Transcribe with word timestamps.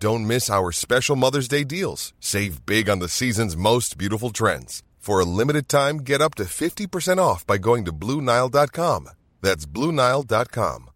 Don't 0.00 0.28
miss 0.28 0.48
our 0.48 0.70
special 0.70 1.16
Mother's 1.16 1.48
Day 1.48 1.64
deals. 1.64 2.12
Save 2.20 2.64
big 2.64 2.88
on 2.88 3.00
the 3.00 3.08
season's 3.08 3.56
most 3.56 3.98
beautiful 3.98 4.30
trends. 4.30 4.84
For 4.98 5.18
a 5.18 5.24
limited 5.24 5.68
time, 5.68 5.98
get 5.98 6.20
up 6.20 6.36
to 6.36 6.44
50% 6.44 7.18
off 7.18 7.44
by 7.44 7.58
going 7.58 7.84
to 7.84 7.92
Bluenile.com. 7.92 9.10
That's 9.40 9.66
Bluenile.com. 9.66 10.90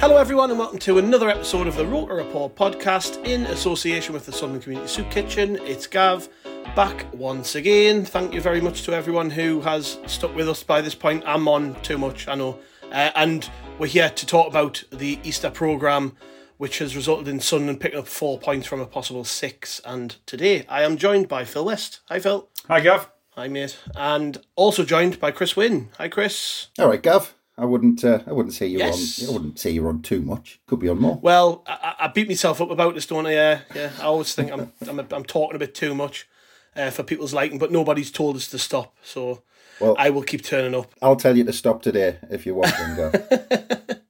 Hello, 0.00 0.16
everyone, 0.16 0.50
and 0.50 0.58
welcome 0.58 0.78
to 0.80 0.98
another 0.98 1.28
episode 1.28 1.66
of 1.66 1.76
the 1.76 1.86
Roker 1.86 2.14
Report 2.14 2.56
podcast 2.56 3.24
in 3.24 3.42
association 3.42 4.14
with 4.14 4.26
the 4.26 4.32
Sunderland 4.32 4.62
Community 4.64 4.88
Soup 4.88 5.08
Kitchen. 5.10 5.58
It's 5.62 5.86
Gav 5.86 6.28
back 6.76 7.06
once 7.14 7.54
again. 7.54 8.04
Thank 8.04 8.32
you 8.34 8.40
very 8.40 8.60
much 8.60 8.82
to 8.84 8.92
everyone 8.94 9.30
who 9.30 9.60
has 9.62 9.98
stuck 10.06 10.34
with 10.34 10.48
us 10.48 10.62
by 10.62 10.80
this 10.80 10.94
point. 10.94 11.24
I'm 11.26 11.48
on 11.48 11.80
too 11.82 11.98
much, 11.98 12.28
I 12.28 12.34
know. 12.34 12.58
Uh, 12.90 13.10
and 13.14 13.48
we're 13.78 13.86
here 13.86 14.10
to 14.10 14.26
talk 14.26 14.48
about 14.48 14.82
the 14.92 15.18
Easter 15.22 15.50
programme, 15.50 16.16
which 16.58 16.78
has 16.78 16.96
resulted 16.96 17.28
in 17.28 17.40
Sunderland 17.40 17.80
picking 17.80 17.98
up 17.98 18.06
four 18.06 18.38
points 18.38 18.66
from 18.66 18.80
a 18.80 18.86
possible 18.86 19.24
six. 19.24 19.80
And 19.84 20.16
today 20.26 20.64
I 20.68 20.82
am 20.82 20.96
joined 20.96 21.28
by 21.28 21.44
Phil 21.44 21.64
West. 21.64 22.00
Hi, 22.08 22.18
Phil. 22.20 22.48
Hi, 22.68 22.80
Gav. 22.80 23.10
Hi, 23.36 23.48
mate. 23.48 23.78
And 23.96 24.38
also 24.56 24.84
joined 24.84 25.20
by 25.20 25.30
Chris 25.30 25.56
Wynn. 25.56 25.90
Hi, 25.98 26.08
Chris. 26.08 26.68
All 26.78 26.88
right, 26.88 27.02
Gav. 27.02 27.34
I 27.58 27.64
wouldn't. 27.66 28.02
Uh, 28.02 28.20
I 28.26 28.32
wouldn't 28.32 28.54
say 28.54 28.66
you're 28.66 28.80
Yes. 28.80 29.22
on. 29.22 29.28
I 29.28 29.32
wouldn't 29.32 29.58
say 29.58 29.70
you're 29.70 29.88
on 29.88 30.00
too 30.00 30.22
much. 30.22 30.60
Could 30.66 30.78
be 30.78 30.88
on 30.88 30.98
more. 30.98 31.18
Well, 31.20 31.62
I, 31.66 31.94
I 32.00 32.08
beat 32.08 32.26
myself 32.26 32.60
up 32.62 32.70
about 32.70 32.94
this, 32.94 33.04
don't 33.04 33.26
I? 33.26 33.32
Yeah, 33.34 33.60
yeah. 33.74 33.90
I 34.00 34.04
always 34.04 34.34
think 34.34 34.50
I'm 34.50 34.72
I'm, 34.88 34.98
I'm 34.98 35.24
talking 35.24 35.56
a 35.56 35.58
bit 35.58 35.74
too 35.74 35.94
much 35.94 36.26
uh, 36.76 36.90
for 36.90 37.02
people's 37.02 37.34
liking, 37.34 37.58
but 37.58 37.72
nobody's 37.72 38.10
told 38.10 38.36
us 38.36 38.48
to 38.48 38.58
stop, 38.58 38.96
so 39.02 39.42
Well- 39.80 39.96
I 39.98 40.10
will 40.10 40.22
keep 40.22 40.42
turning 40.44 40.74
up. 40.74 40.92
I'll 41.02 41.16
tell 41.16 41.36
you 41.36 41.44
to 41.44 41.52
stop 41.52 41.82
today 41.82 42.18
if 42.30 42.46
you 42.46 42.54
want. 42.54 42.72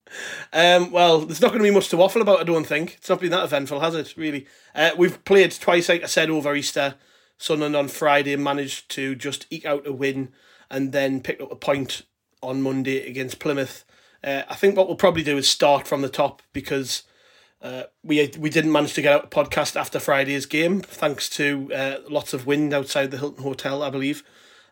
Um, 0.52 0.91
well, 0.91 1.20
there's 1.20 1.41
not 1.41 1.48
going 1.52 1.61
to 1.62 1.69
be 1.69 1.75
much 1.75 1.89
to 1.91 1.97
waffle 1.97 2.20
about, 2.22 2.41
I 2.41 2.44
don't 2.44 2.67
think. 2.67 2.94
It's 2.97 3.08
not 3.08 3.20
been 3.20 3.30
that 3.30 3.45
eventful, 3.45 3.79
has 3.80 3.95
it? 3.95 4.17
Really? 4.17 4.46
Uh, 4.74 4.90
we've 4.98 5.24
played 5.24 5.52
twice, 5.52 5.89
like 5.89 6.02
I 6.02 6.07
said, 6.07 6.29
over 6.30 6.55
Easter. 6.57 6.96
Sunderland 7.39 7.77
on 7.77 7.89
Friday 7.89 8.35
managed 8.36 8.90
to 8.90 9.14
just 9.14 9.46
eke 9.51 9.64
out 9.64 9.86
a 9.86 9.92
win, 9.92 10.30
and 10.68 10.92
then 10.92 11.20
picked 11.20 11.40
up 11.40 11.52
a 11.52 11.56
point 11.56 12.02
on 12.42 12.62
Monday 12.62 13.06
against 13.08 13.39
Plymouth. 13.39 13.85
Uh, 14.23 14.42
I 14.48 14.56
think 14.56 14.77
what 14.77 14.89
we'll 14.89 14.96
probably 14.96 15.23
do 15.23 15.39
is 15.39 15.48
start 15.48 15.86
from 15.86 16.02
the 16.02 16.08
top 16.08 16.42
because 16.52 17.05
uh, 17.63 17.85
we 18.03 18.31
we 18.39 18.51
didn't 18.51 18.73
manage 18.73 18.95
to 18.95 19.03
get 19.03 19.13
out 19.13 19.25
a 19.25 19.29
podcast 19.29 19.77
after 19.77 19.98
Friday's 19.98 20.47
game, 20.47 20.81
thanks 20.81 21.29
to 21.31 21.71
uh, 21.75 21.97
lots 22.09 22.33
of 22.33 22.47
wind 22.47 22.73
outside 22.73 23.11
the 23.11 23.19
Hilton 23.19 23.43
Hotel, 23.43 23.83
I 23.83 23.91
believe. 23.91 24.23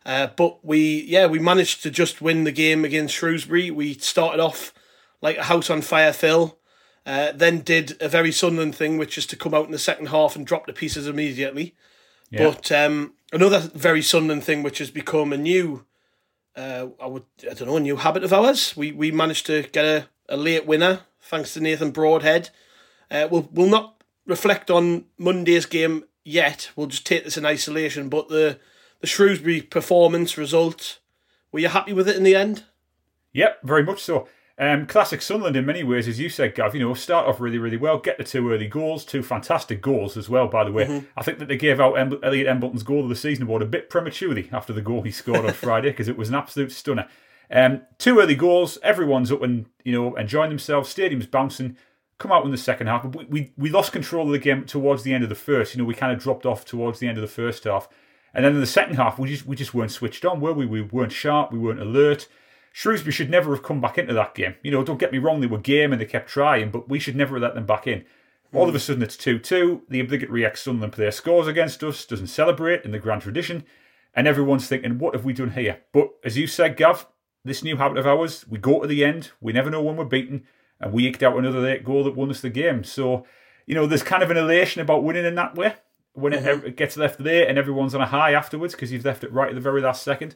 Uh, 0.06 0.28
but 0.36 0.64
we, 0.64 1.02
yeah, 1.02 1.26
we 1.26 1.38
managed 1.38 1.82
to 1.82 1.90
just 1.90 2.22
win 2.22 2.44
the 2.44 2.52
game 2.52 2.84
against 2.84 3.14
Shrewsbury. 3.14 3.70
We 3.70 3.94
started 3.94 4.40
off 4.40 4.72
like 5.20 5.36
a 5.36 5.44
house 5.44 5.68
on 5.68 5.82
fire, 5.82 6.14
Phil. 6.14 6.56
Uh, 7.04 7.32
then 7.32 7.60
did 7.60 7.96
a 8.00 8.08
very 8.08 8.32
Sunderland 8.32 8.74
thing, 8.74 8.96
which 8.96 9.18
is 9.18 9.26
to 9.26 9.36
come 9.36 9.52
out 9.52 9.66
in 9.66 9.72
the 9.72 9.78
second 9.78 10.06
half 10.06 10.34
and 10.34 10.46
drop 10.46 10.66
the 10.66 10.72
pieces 10.72 11.06
immediately. 11.06 11.74
But 12.52 12.72
um, 12.72 13.14
another 13.32 13.58
very 13.74 14.02
Sunderland 14.02 14.44
thing, 14.44 14.62
which 14.62 14.78
has 14.78 14.90
become 14.90 15.32
a 15.32 15.38
new, 15.38 15.84
uh, 16.56 16.88
I 17.00 17.06
would, 17.06 17.24
I 17.42 17.54
don't 17.54 17.68
know, 17.68 17.76
a 17.76 17.80
new 17.80 17.96
habit 17.96 18.24
of 18.24 18.32
ours. 18.32 18.76
We 18.76 18.92
we 18.92 19.10
managed 19.10 19.46
to 19.46 19.62
get 19.62 19.84
a, 19.84 20.08
a 20.28 20.36
late 20.36 20.66
winner 20.66 21.00
thanks 21.20 21.54
to 21.54 21.60
Nathan 21.60 21.90
Broadhead. 21.90 22.50
Uh, 23.10 23.28
we'll 23.30 23.48
we'll 23.52 23.68
not 23.68 24.02
reflect 24.26 24.70
on 24.70 25.04
Monday's 25.18 25.66
game 25.66 26.04
yet. 26.24 26.70
We'll 26.76 26.86
just 26.88 27.06
take 27.06 27.24
this 27.24 27.36
in 27.36 27.46
isolation. 27.46 28.08
But 28.08 28.28
the 28.28 28.58
the 29.00 29.06
Shrewsbury 29.06 29.62
performance 29.62 30.36
result, 30.36 30.98
were 31.52 31.60
you 31.60 31.68
happy 31.68 31.92
with 31.92 32.08
it 32.08 32.16
in 32.16 32.24
the 32.24 32.34
end? 32.34 32.64
Yep, 33.32 33.60
very 33.62 33.84
much 33.84 34.02
so. 34.02 34.28
Um, 34.60 34.86
classic 34.86 35.22
Sunderland 35.22 35.54
in 35.54 35.64
many 35.64 35.84
ways, 35.84 36.08
as 36.08 36.18
you 36.18 36.28
said, 36.28 36.56
Gav. 36.56 36.74
You 36.74 36.80
know, 36.80 36.94
start 36.94 37.28
off 37.28 37.40
really, 37.40 37.58
really 37.58 37.76
well, 37.76 37.98
get 37.98 38.18
the 38.18 38.24
two 38.24 38.50
early 38.50 38.66
goals, 38.66 39.04
two 39.04 39.22
fantastic 39.22 39.80
goals 39.80 40.16
as 40.16 40.28
well. 40.28 40.48
By 40.48 40.64
the 40.64 40.72
way, 40.72 41.04
I 41.16 41.22
think 41.22 41.38
that 41.38 41.46
they 41.46 41.56
gave 41.56 41.78
out 41.78 41.94
em- 41.94 42.18
Elliot 42.24 42.48
Embleton's 42.48 42.82
goal 42.82 43.04
of 43.04 43.08
the 43.08 43.14
season 43.14 43.44
award 43.44 43.62
a 43.62 43.66
bit 43.66 43.88
prematurely 43.88 44.48
after 44.52 44.72
the 44.72 44.82
goal 44.82 45.02
he 45.02 45.12
scored 45.12 45.44
on 45.44 45.52
Friday 45.54 45.90
because 45.90 46.08
it 46.08 46.18
was 46.18 46.28
an 46.28 46.34
absolute 46.34 46.72
stunner. 46.72 47.06
Um, 47.52 47.82
two 47.98 48.18
early 48.18 48.34
goals, 48.34 48.78
everyone's 48.82 49.30
up 49.30 49.42
and 49.42 49.66
you 49.84 49.92
know 49.92 50.16
enjoying 50.16 50.50
themselves. 50.50 50.88
Stadium's 50.88 51.26
bouncing. 51.26 51.76
Come 52.18 52.32
out 52.32 52.44
in 52.44 52.50
the 52.50 52.56
second 52.56 52.88
half, 52.88 53.02
but 53.02 53.14
we, 53.14 53.24
we 53.26 53.52
we 53.56 53.70
lost 53.70 53.92
control 53.92 54.26
of 54.26 54.32
the 54.32 54.38
game 54.38 54.64
towards 54.64 55.04
the 55.04 55.14
end 55.14 55.22
of 55.22 55.30
the 55.30 55.36
first. 55.36 55.74
You 55.74 55.78
know, 55.78 55.84
we 55.84 55.94
kind 55.94 56.12
of 56.12 56.18
dropped 56.18 56.44
off 56.44 56.64
towards 56.64 56.98
the 56.98 57.06
end 57.06 57.16
of 57.16 57.22
the 57.22 57.28
first 57.28 57.64
half, 57.64 57.88
and 58.34 58.44
then 58.44 58.54
in 58.54 58.60
the 58.60 58.66
second 58.66 58.96
half, 58.96 59.18
we 59.18 59.28
just 59.28 59.46
we 59.46 59.54
just 59.54 59.72
weren't 59.72 59.92
switched 59.92 60.24
on, 60.24 60.40
were 60.40 60.52
we? 60.52 60.66
We 60.66 60.82
weren't 60.82 61.12
sharp, 61.12 61.52
we 61.52 61.58
weren't 61.58 61.80
alert. 61.80 62.28
Shrewsbury 62.72 63.12
should 63.12 63.30
never 63.30 63.54
have 63.54 63.64
come 63.64 63.80
back 63.80 63.98
into 63.98 64.14
that 64.14 64.34
game. 64.34 64.54
You 64.62 64.70
know, 64.70 64.84
don't 64.84 65.00
get 65.00 65.10
me 65.10 65.18
wrong, 65.18 65.40
they 65.40 65.46
were 65.46 65.58
game 65.58 65.92
and 65.92 66.00
they 66.00 66.06
kept 66.06 66.28
trying, 66.28 66.70
but 66.70 66.88
we 66.88 66.98
should 66.98 67.16
never 67.16 67.34
have 67.36 67.42
let 67.42 67.54
them 67.54 67.66
back 67.66 67.86
in. 67.86 68.04
All 68.52 68.68
of 68.68 68.74
a 68.74 68.78
hmm. 68.78 68.82
sudden, 68.82 69.02
it's 69.02 69.16
2 69.16 69.38
2. 69.38 69.82
The 69.88 70.00
obligatory 70.00 70.44
ex 70.44 70.62
Sunderland 70.62 70.92
player 70.92 71.10
scores 71.10 71.46
against 71.46 71.82
us, 71.82 72.04
doesn't 72.04 72.28
celebrate 72.28 72.84
in 72.84 72.92
the 72.92 72.98
grand 72.98 73.22
tradition, 73.22 73.64
and 74.14 74.26
everyone's 74.26 74.66
thinking, 74.66 74.98
what 74.98 75.14
have 75.14 75.24
we 75.24 75.32
done 75.32 75.50
here? 75.50 75.80
But 75.92 76.10
as 76.24 76.38
you 76.38 76.46
said, 76.46 76.76
Gav, 76.76 77.06
this 77.44 77.62
new 77.62 77.76
habit 77.76 77.98
of 77.98 78.06
ours, 78.06 78.46
we 78.48 78.58
go 78.58 78.80
to 78.80 78.86
the 78.86 79.04
end, 79.04 79.32
we 79.40 79.52
never 79.52 79.70
know 79.70 79.82
when 79.82 79.96
we're 79.96 80.04
beaten, 80.04 80.44
and 80.80 80.92
we 80.92 81.06
eked 81.06 81.22
out 81.22 81.36
another 81.36 81.60
late 81.60 81.84
goal 81.84 82.04
that 82.04 82.16
won 82.16 82.30
us 82.30 82.40
the 82.40 82.50
game. 82.50 82.84
So, 82.84 83.26
you 83.66 83.74
know, 83.74 83.86
there's 83.86 84.02
kind 84.02 84.22
of 84.22 84.30
an 84.30 84.36
elation 84.36 84.80
about 84.80 85.04
winning 85.04 85.24
in 85.24 85.34
that 85.34 85.56
way 85.56 85.74
when 86.12 86.32
it, 86.32 86.44
it 86.64 86.76
gets 86.76 86.96
left 86.96 87.20
late 87.20 87.48
and 87.48 87.58
everyone's 87.58 87.94
on 87.94 88.00
a 88.00 88.06
high 88.06 88.32
afterwards 88.32 88.74
because 88.74 88.92
you've 88.92 89.04
left 89.04 89.24
it 89.24 89.32
right 89.32 89.50
at 89.50 89.54
the 89.54 89.60
very 89.60 89.80
last 89.80 90.02
second. 90.02 90.34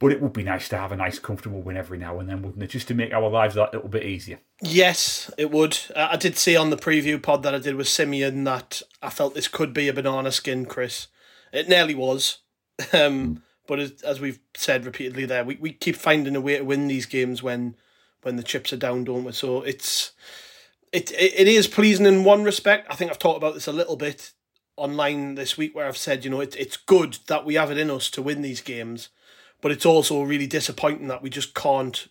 But 0.00 0.10
it 0.10 0.20
would 0.20 0.32
be 0.32 0.42
nice 0.42 0.68
to 0.70 0.76
have 0.76 0.90
a 0.90 0.96
nice, 0.96 1.20
comfortable 1.20 1.62
win 1.62 1.76
every 1.76 1.98
now 1.98 2.18
and 2.18 2.28
then, 2.28 2.42
wouldn't 2.42 2.62
it? 2.64 2.70
Just 2.70 2.88
to 2.88 2.94
make 2.94 3.12
our 3.12 3.30
lives 3.30 3.54
that 3.54 3.72
little 3.72 3.88
bit 3.88 4.02
easier. 4.02 4.40
Yes, 4.60 5.30
it 5.38 5.52
would. 5.52 5.78
I 5.94 6.16
did 6.16 6.36
see 6.36 6.56
on 6.56 6.70
the 6.70 6.76
preview 6.76 7.22
pod 7.22 7.44
that 7.44 7.54
I 7.54 7.58
did 7.58 7.76
with 7.76 7.86
Simeon 7.86 8.42
that 8.42 8.82
I 9.00 9.10
felt 9.10 9.34
this 9.34 9.46
could 9.46 9.72
be 9.72 9.88
a 9.88 9.92
banana 9.92 10.32
skin, 10.32 10.66
Chris. 10.66 11.06
It 11.52 11.68
nearly 11.68 11.94
was. 11.94 12.38
Um, 12.92 13.44
but 13.68 13.78
as, 13.78 14.02
as 14.02 14.20
we've 14.20 14.40
said 14.56 14.84
repeatedly 14.84 15.26
there, 15.26 15.44
we, 15.44 15.56
we 15.56 15.72
keep 15.72 15.94
finding 15.94 16.34
a 16.34 16.40
way 16.40 16.58
to 16.58 16.64
win 16.64 16.88
these 16.88 17.06
games 17.06 17.40
when 17.40 17.76
when 18.24 18.36
the 18.36 18.42
chips 18.42 18.72
are 18.72 18.78
down, 18.78 19.04
don't 19.04 19.24
we? 19.24 19.32
So 19.32 19.62
it's 19.62 20.12
it, 20.92 21.10
it 21.12 21.34
it 21.36 21.48
is 21.48 21.66
pleasing 21.66 22.06
in 22.06 22.24
one 22.24 22.44
respect. 22.44 22.86
I 22.90 22.94
think 22.94 23.10
I've 23.10 23.18
talked 23.18 23.36
about 23.36 23.54
this 23.54 23.66
a 23.66 23.72
little 23.72 23.96
bit 23.96 24.32
online 24.76 25.34
this 25.34 25.56
week 25.56 25.74
where 25.74 25.86
I've 25.86 25.96
said, 25.96 26.24
you 26.24 26.30
know, 26.30 26.40
it, 26.40 26.56
it's 26.56 26.76
good 26.76 27.18
that 27.28 27.44
we 27.44 27.54
have 27.54 27.70
it 27.70 27.78
in 27.78 27.90
us 27.90 28.10
to 28.10 28.22
win 28.22 28.42
these 28.42 28.60
games, 28.60 29.08
but 29.60 29.70
it's 29.70 29.86
also 29.86 30.22
really 30.22 30.46
disappointing 30.46 31.08
that 31.08 31.22
we 31.22 31.30
just 31.30 31.54
can't 31.54 32.08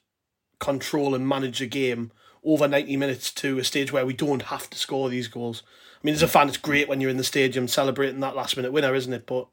control 0.59 1.13
and 1.13 1.27
manage 1.27 1.61
a 1.61 1.65
game 1.65 2.11
over 2.45 2.67
90 2.67 2.97
minutes 2.97 3.31
to 3.31 3.57
a 3.59 3.63
stage 3.63 3.91
where 3.91 4.05
we 4.05 4.13
don't 4.13 4.43
have 4.43 4.69
to 4.69 4.77
score 4.77 5.09
these 5.09 5.27
goals. 5.27 5.63
I 5.95 5.99
mean, 6.03 6.15
as 6.15 6.23
a 6.23 6.27
fan, 6.27 6.47
it's 6.47 6.57
great 6.57 6.89
when 6.89 6.99
you're 6.99 7.09
in 7.09 7.17
the 7.17 7.23
stadium 7.23 7.67
celebrating 7.67 8.19
that 8.19 8.35
last 8.35 8.57
minute 8.57 8.73
winner, 8.73 8.93
isn't 8.93 9.13
it? 9.13 9.25
But 9.25 9.47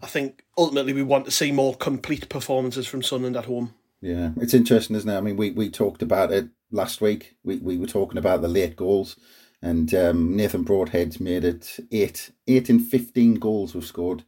I 0.00 0.06
think 0.06 0.44
ultimately 0.56 0.92
we 0.92 1.02
want 1.02 1.24
to 1.24 1.30
see 1.30 1.52
more 1.52 1.74
complete 1.74 2.28
performances 2.28 2.86
from 2.86 3.02
Sunderland 3.02 3.36
at 3.36 3.46
home. 3.46 3.74
Yeah, 4.02 4.30
it's 4.36 4.52
interesting, 4.52 4.96
isn't 4.96 5.08
it? 5.08 5.16
I 5.16 5.20
mean, 5.20 5.36
we, 5.36 5.52
we 5.52 5.70
talked 5.70 6.02
about 6.02 6.32
it 6.32 6.48
last 6.72 7.00
week. 7.00 7.36
We 7.44 7.58
we 7.58 7.78
were 7.78 7.86
talking 7.86 8.18
about 8.18 8.42
the 8.42 8.48
late 8.48 8.74
goals, 8.74 9.16
and 9.62 9.94
um, 9.94 10.36
Nathan 10.36 10.64
Broadhead's 10.64 11.20
made 11.20 11.44
it 11.44 11.78
eight 11.92 12.32
eight 12.48 12.68
in 12.68 12.80
fifteen 12.80 13.34
goals 13.36 13.74
we've 13.74 13.84
scored, 13.84 14.24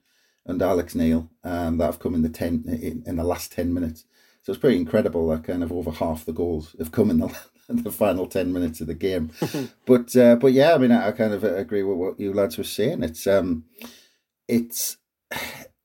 and 0.47 0.63
Alex 0.63 0.95
Neil 0.95 1.29
um, 1.43 1.79
that 1.79 1.87
have 1.87 1.99
come 1.99 2.15
in 2.15 2.23
the 2.23 2.29
ten 2.29 2.65
in, 2.69 3.03
in 3.05 3.17
the 3.17 3.25
last 3.25 3.51
ten 3.51 3.75
minutes. 3.75 4.05
So 4.43 4.53
it's 4.53 4.61
pretty 4.61 4.77
incredible 4.77 5.27
that 5.29 5.43
kind 5.43 5.65
of 5.65 5.73
over 5.73 5.91
half 5.91 6.25
the 6.25 6.33
goals 6.33 6.77
have 6.79 6.93
come 6.93 7.11
in 7.11 7.19
the, 7.19 7.37
the 7.69 7.91
final 7.91 8.27
ten 8.29 8.53
minutes 8.53 8.81
of 8.81 8.87
the 8.87 8.95
game. 8.95 9.33
but 9.87 10.15
uh, 10.15 10.37
but 10.37 10.53
yeah, 10.53 10.75
I 10.75 10.79
mean, 10.79 10.93
I, 10.93 11.09
I, 11.09 11.13
kind 11.13 11.35
of 11.35 11.43
agree 11.43 11.83
with 11.83 11.99
what 11.99 12.21
you 12.21 12.33
lads 12.33 12.59
were 12.59 12.63
saying. 12.63 13.03
It's 13.03 13.27
um, 13.27 13.65
it's 14.47 14.99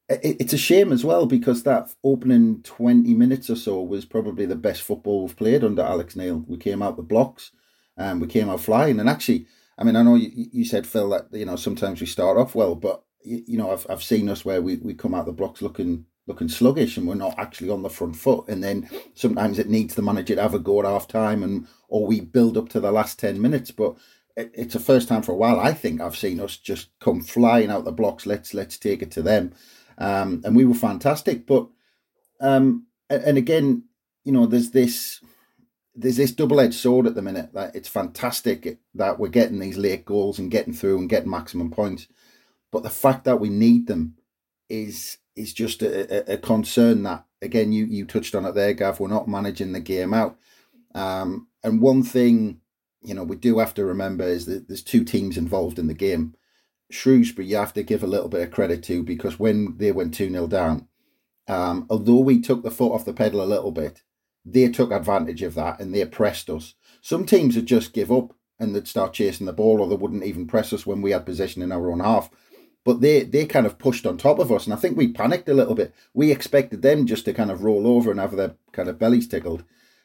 it's 0.09 0.53
a 0.53 0.57
shame 0.57 0.91
as 0.91 1.05
well 1.05 1.27
because 1.27 1.63
that 1.63 1.93
opening 2.03 2.63
20 2.63 3.13
minutes 3.13 3.49
or 3.49 3.55
so 3.55 3.81
was 3.81 4.05
probably 4.05 4.45
the 4.45 4.55
best 4.55 4.81
football 4.81 5.21
we've 5.21 5.35
played 5.35 5.63
under 5.63 5.83
Alex 5.83 6.15
Neil. 6.15 6.43
We 6.47 6.57
came 6.57 6.81
out 6.81 6.97
the 6.97 7.03
blocks 7.03 7.51
and 7.95 8.19
we 8.19 8.27
came 8.27 8.49
out 8.49 8.61
flying. 8.61 8.99
And 8.99 9.07
actually, 9.07 9.45
I 9.77 9.83
mean, 9.83 9.95
I 9.95 10.01
know 10.01 10.15
you, 10.15 10.31
you 10.33 10.65
said, 10.65 10.87
Phil, 10.87 11.09
that, 11.09 11.27
you 11.31 11.45
know, 11.45 11.55
sometimes 11.55 12.01
we 12.01 12.07
start 12.07 12.37
off 12.37 12.55
well, 12.55 12.73
but, 12.73 13.03
you, 13.21 13.57
know, 13.57 13.71
I've, 13.71 13.85
I've 13.87 14.03
seen 14.03 14.29
us 14.29 14.43
where 14.43 14.61
we, 14.61 14.77
we 14.77 14.95
come 14.95 15.13
out 15.13 15.25
the 15.25 15.31
blocks 15.31 15.61
looking 15.61 16.05
looking 16.25 16.47
sluggish 16.47 16.95
and 16.95 17.07
we're 17.07 17.15
not 17.15 17.37
actually 17.39 17.71
on 17.71 17.81
the 17.81 17.89
front 17.89 18.15
foot. 18.15 18.47
And 18.47 18.63
then 18.63 18.87
sometimes 19.15 19.57
it 19.57 19.67
needs 19.67 19.95
the 19.95 20.03
manager 20.03 20.35
to 20.35 20.41
have 20.43 20.53
a 20.53 20.59
go 20.59 20.79
at 20.79 20.85
half 20.85 21.07
time 21.07 21.41
and 21.41 21.67
or 21.87 22.05
we 22.05 22.21
build 22.21 22.55
up 22.55 22.69
to 22.69 22.79
the 22.79 22.91
last 22.91 23.17
10 23.17 23.41
minutes. 23.41 23.71
But 23.71 23.95
it, 24.37 24.51
it's 24.53 24.73
the 24.73 24.79
first 24.79 25.07
time 25.07 25.23
for 25.23 25.31
a 25.31 25.35
while, 25.35 25.59
I 25.59 25.73
think 25.73 26.01
I've 26.01 26.15
seen 26.15 26.39
us 26.39 26.55
just 26.55 26.89
come 26.99 27.21
flying 27.21 27.71
out 27.71 27.83
the 27.83 27.91
blocks. 27.91 28.27
Let's 28.27 28.53
let's 28.53 28.77
take 28.77 29.01
it 29.01 29.11
to 29.11 29.23
them 29.23 29.53
um, 29.99 30.41
and 30.43 30.55
we 30.55 30.65
were 30.65 30.73
fantastic. 30.73 31.45
But 31.45 31.67
um, 32.39 32.87
and 33.09 33.37
again, 33.37 33.83
you 34.23 34.31
know, 34.31 34.45
there's 34.45 34.71
this 34.71 35.21
there's 35.93 36.17
this 36.17 36.31
double 36.31 36.59
edged 36.61 36.75
sword 36.75 37.05
at 37.05 37.15
the 37.15 37.21
minute. 37.21 37.53
That 37.53 37.75
it's 37.75 37.89
fantastic 37.89 38.79
that 38.95 39.19
we're 39.19 39.27
getting 39.27 39.59
these 39.59 39.77
late 39.77 40.05
goals 40.05 40.39
and 40.39 40.49
getting 40.49 40.73
through 40.73 40.97
and 40.99 41.09
getting 41.09 41.29
maximum 41.29 41.69
points, 41.69 42.07
but 42.71 42.83
the 42.83 42.89
fact 42.89 43.25
that 43.25 43.39
we 43.39 43.49
need 43.49 43.87
them 43.87 44.15
is 44.69 45.17
is 45.35 45.53
just 45.53 45.81
a, 45.81 46.33
a, 46.33 46.37
concern. 46.37 47.03
That 47.03 47.25
again, 47.41 47.71
you 47.71 47.85
you 47.85 48.05
touched 48.05 48.35
on 48.35 48.45
it 48.45 48.55
there, 48.55 48.73
Gav. 48.73 48.99
We're 48.99 49.09
not 49.09 49.27
managing 49.27 49.73
the 49.73 49.79
game 49.79 50.13
out. 50.13 50.37
Um, 50.95 51.47
and 51.63 51.81
one 51.81 52.03
thing, 52.03 52.61
you 53.03 53.13
know, 53.13 53.23
we 53.23 53.35
do 53.35 53.59
have 53.59 53.73
to 53.75 53.85
remember 53.85 54.23
is 54.23 54.45
that 54.45 54.67
there's 54.67 54.83
two 54.83 55.03
teams 55.03 55.37
involved 55.37 55.77
in 55.77 55.87
the 55.87 55.93
game. 55.93 56.35
Shrewsbury, 56.89 57.47
you 57.47 57.57
have 57.57 57.73
to 57.73 57.83
give 57.83 58.03
a 58.03 58.07
little 58.07 58.29
bit 58.29 58.41
of 58.41 58.51
credit 58.51 58.83
to 58.83 59.03
because 59.03 59.39
when 59.39 59.77
they 59.77 59.91
went 59.91 60.13
2 60.13 60.29
0 60.29 60.47
down, 60.47 60.87
um, 61.47 61.85
although 61.89 62.19
we 62.19 62.39
took 62.39 62.63
the 62.63 62.71
foot 62.71 62.91
off 62.91 63.05
the 63.05 63.13
pedal 63.13 63.41
a 63.41 63.45
little 63.45 63.71
bit, 63.71 64.03
they 64.45 64.69
took 64.69 64.91
advantage 64.91 65.41
of 65.41 65.55
that 65.55 65.79
and 65.79 65.93
they 65.93 66.05
pressed 66.05 66.49
us. 66.49 66.75
Some 67.01 67.25
teams 67.25 67.55
would 67.55 67.65
just 67.65 67.93
give 67.93 68.11
up 68.11 68.33
and 68.59 68.75
they'd 68.75 68.87
start 68.87 69.13
chasing 69.13 69.45
the 69.45 69.53
ball 69.53 69.81
or 69.81 69.87
they 69.87 69.95
wouldn't 69.95 70.23
even 70.23 70.47
press 70.47 70.73
us 70.73 70.85
when 70.85 71.01
we 71.01 71.11
had 71.11 71.25
possession 71.25 71.61
in 71.61 71.71
our 71.71 71.91
own 71.91 71.99
half. 71.99 72.29
But 72.85 73.01
they, 73.01 73.23
they 73.23 73.45
kind 73.45 73.65
of 73.65 73.77
pushed 73.77 74.05
on 74.05 74.17
top 74.17 74.39
of 74.39 74.51
us, 74.51 74.65
and 74.65 74.73
I 74.73 74.77
think 74.77 74.97
we 74.97 75.11
panicked 75.11 75.49
a 75.49 75.53
little 75.53 75.75
bit. 75.75 75.93
We 76.13 76.31
expected 76.31 76.81
them 76.81 77.05
just 77.05 77.25
to 77.25 77.33
kind 77.33 77.51
of 77.51 77.63
roll 77.63 77.85
over 77.85 78.09
and 78.09 78.19
have 78.19 78.35
their 78.35 78.55
kind 78.71 78.87
of 78.87 78.97
bellies 78.97 79.27
tickled. 79.27 79.63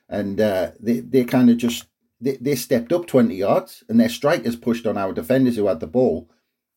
And 0.09 0.41
uh, 0.41 0.73
they, 0.81 1.01
they 1.01 1.25
kind 1.25 1.51
of 1.51 1.57
just 1.57 1.87
they, 2.21 2.37
they 2.37 2.57
stepped 2.57 2.93
up 2.93 3.07
20 3.07 3.35
yards 3.35 3.85
and 3.89 3.99
their 3.99 4.09
strikers 4.09 4.57
pushed 4.57 4.87
on 4.87 4.99
our 4.99 5.13
defenders 5.13 5.57
who 5.57 5.67
had 5.67 5.81
the 5.81 5.87
ball 5.87 6.29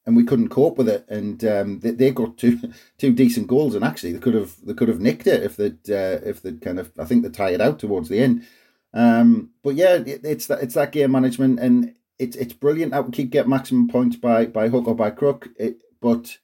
and 0.07 0.15
we 0.15 0.23
couldn't 0.23 0.49
cope 0.49 0.77
with 0.77 0.87
it. 0.87 1.05
And 1.09 1.43
um, 1.43 1.79
they, 1.81 1.91
they 1.91 2.11
got 2.11 2.37
two 2.37 2.59
two 2.97 3.13
decent 3.13 3.45
goals, 3.45 3.75
and 3.75 3.85
actually 3.85 4.13
they 4.13 4.19
could 4.19 4.33
have 4.33 4.55
they 4.65 4.73
could 4.73 4.87
have 4.87 5.01
nicked 5.01 5.27
it 5.27 5.43
if 5.43 5.57
they'd 5.57 5.91
uh, 5.91 6.25
if 6.25 6.41
they'd 6.41 6.61
kind 6.61 6.79
of 6.79 6.91
I 6.97 7.05
think 7.05 7.21
they 7.21 7.53
it 7.53 7.61
out 7.61 7.77
towards 7.77 8.09
the 8.09 8.19
end. 8.19 8.47
Um, 8.93 9.51
but 9.63 9.75
yeah, 9.75 9.95
it, 9.95 10.21
it's 10.23 10.47
that 10.47 10.63
it's 10.63 10.73
that 10.73 10.93
game 10.93 11.11
management, 11.11 11.59
and 11.59 11.93
it's 12.17 12.37
it's 12.37 12.53
brilliant 12.53 12.93
that 12.93 13.05
we 13.05 13.11
keep 13.11 13.29
get 13.29 13.49
maximum 13.49 13.89
points 13.89 14.15
by 14.15 14.45
by 14.45 14.69
hook 14.69 14.87
or 14.87 14.95
by 14.95 15.11
crook. 15.11 15.49
It, 15.57 15.81
but 16.01 16.37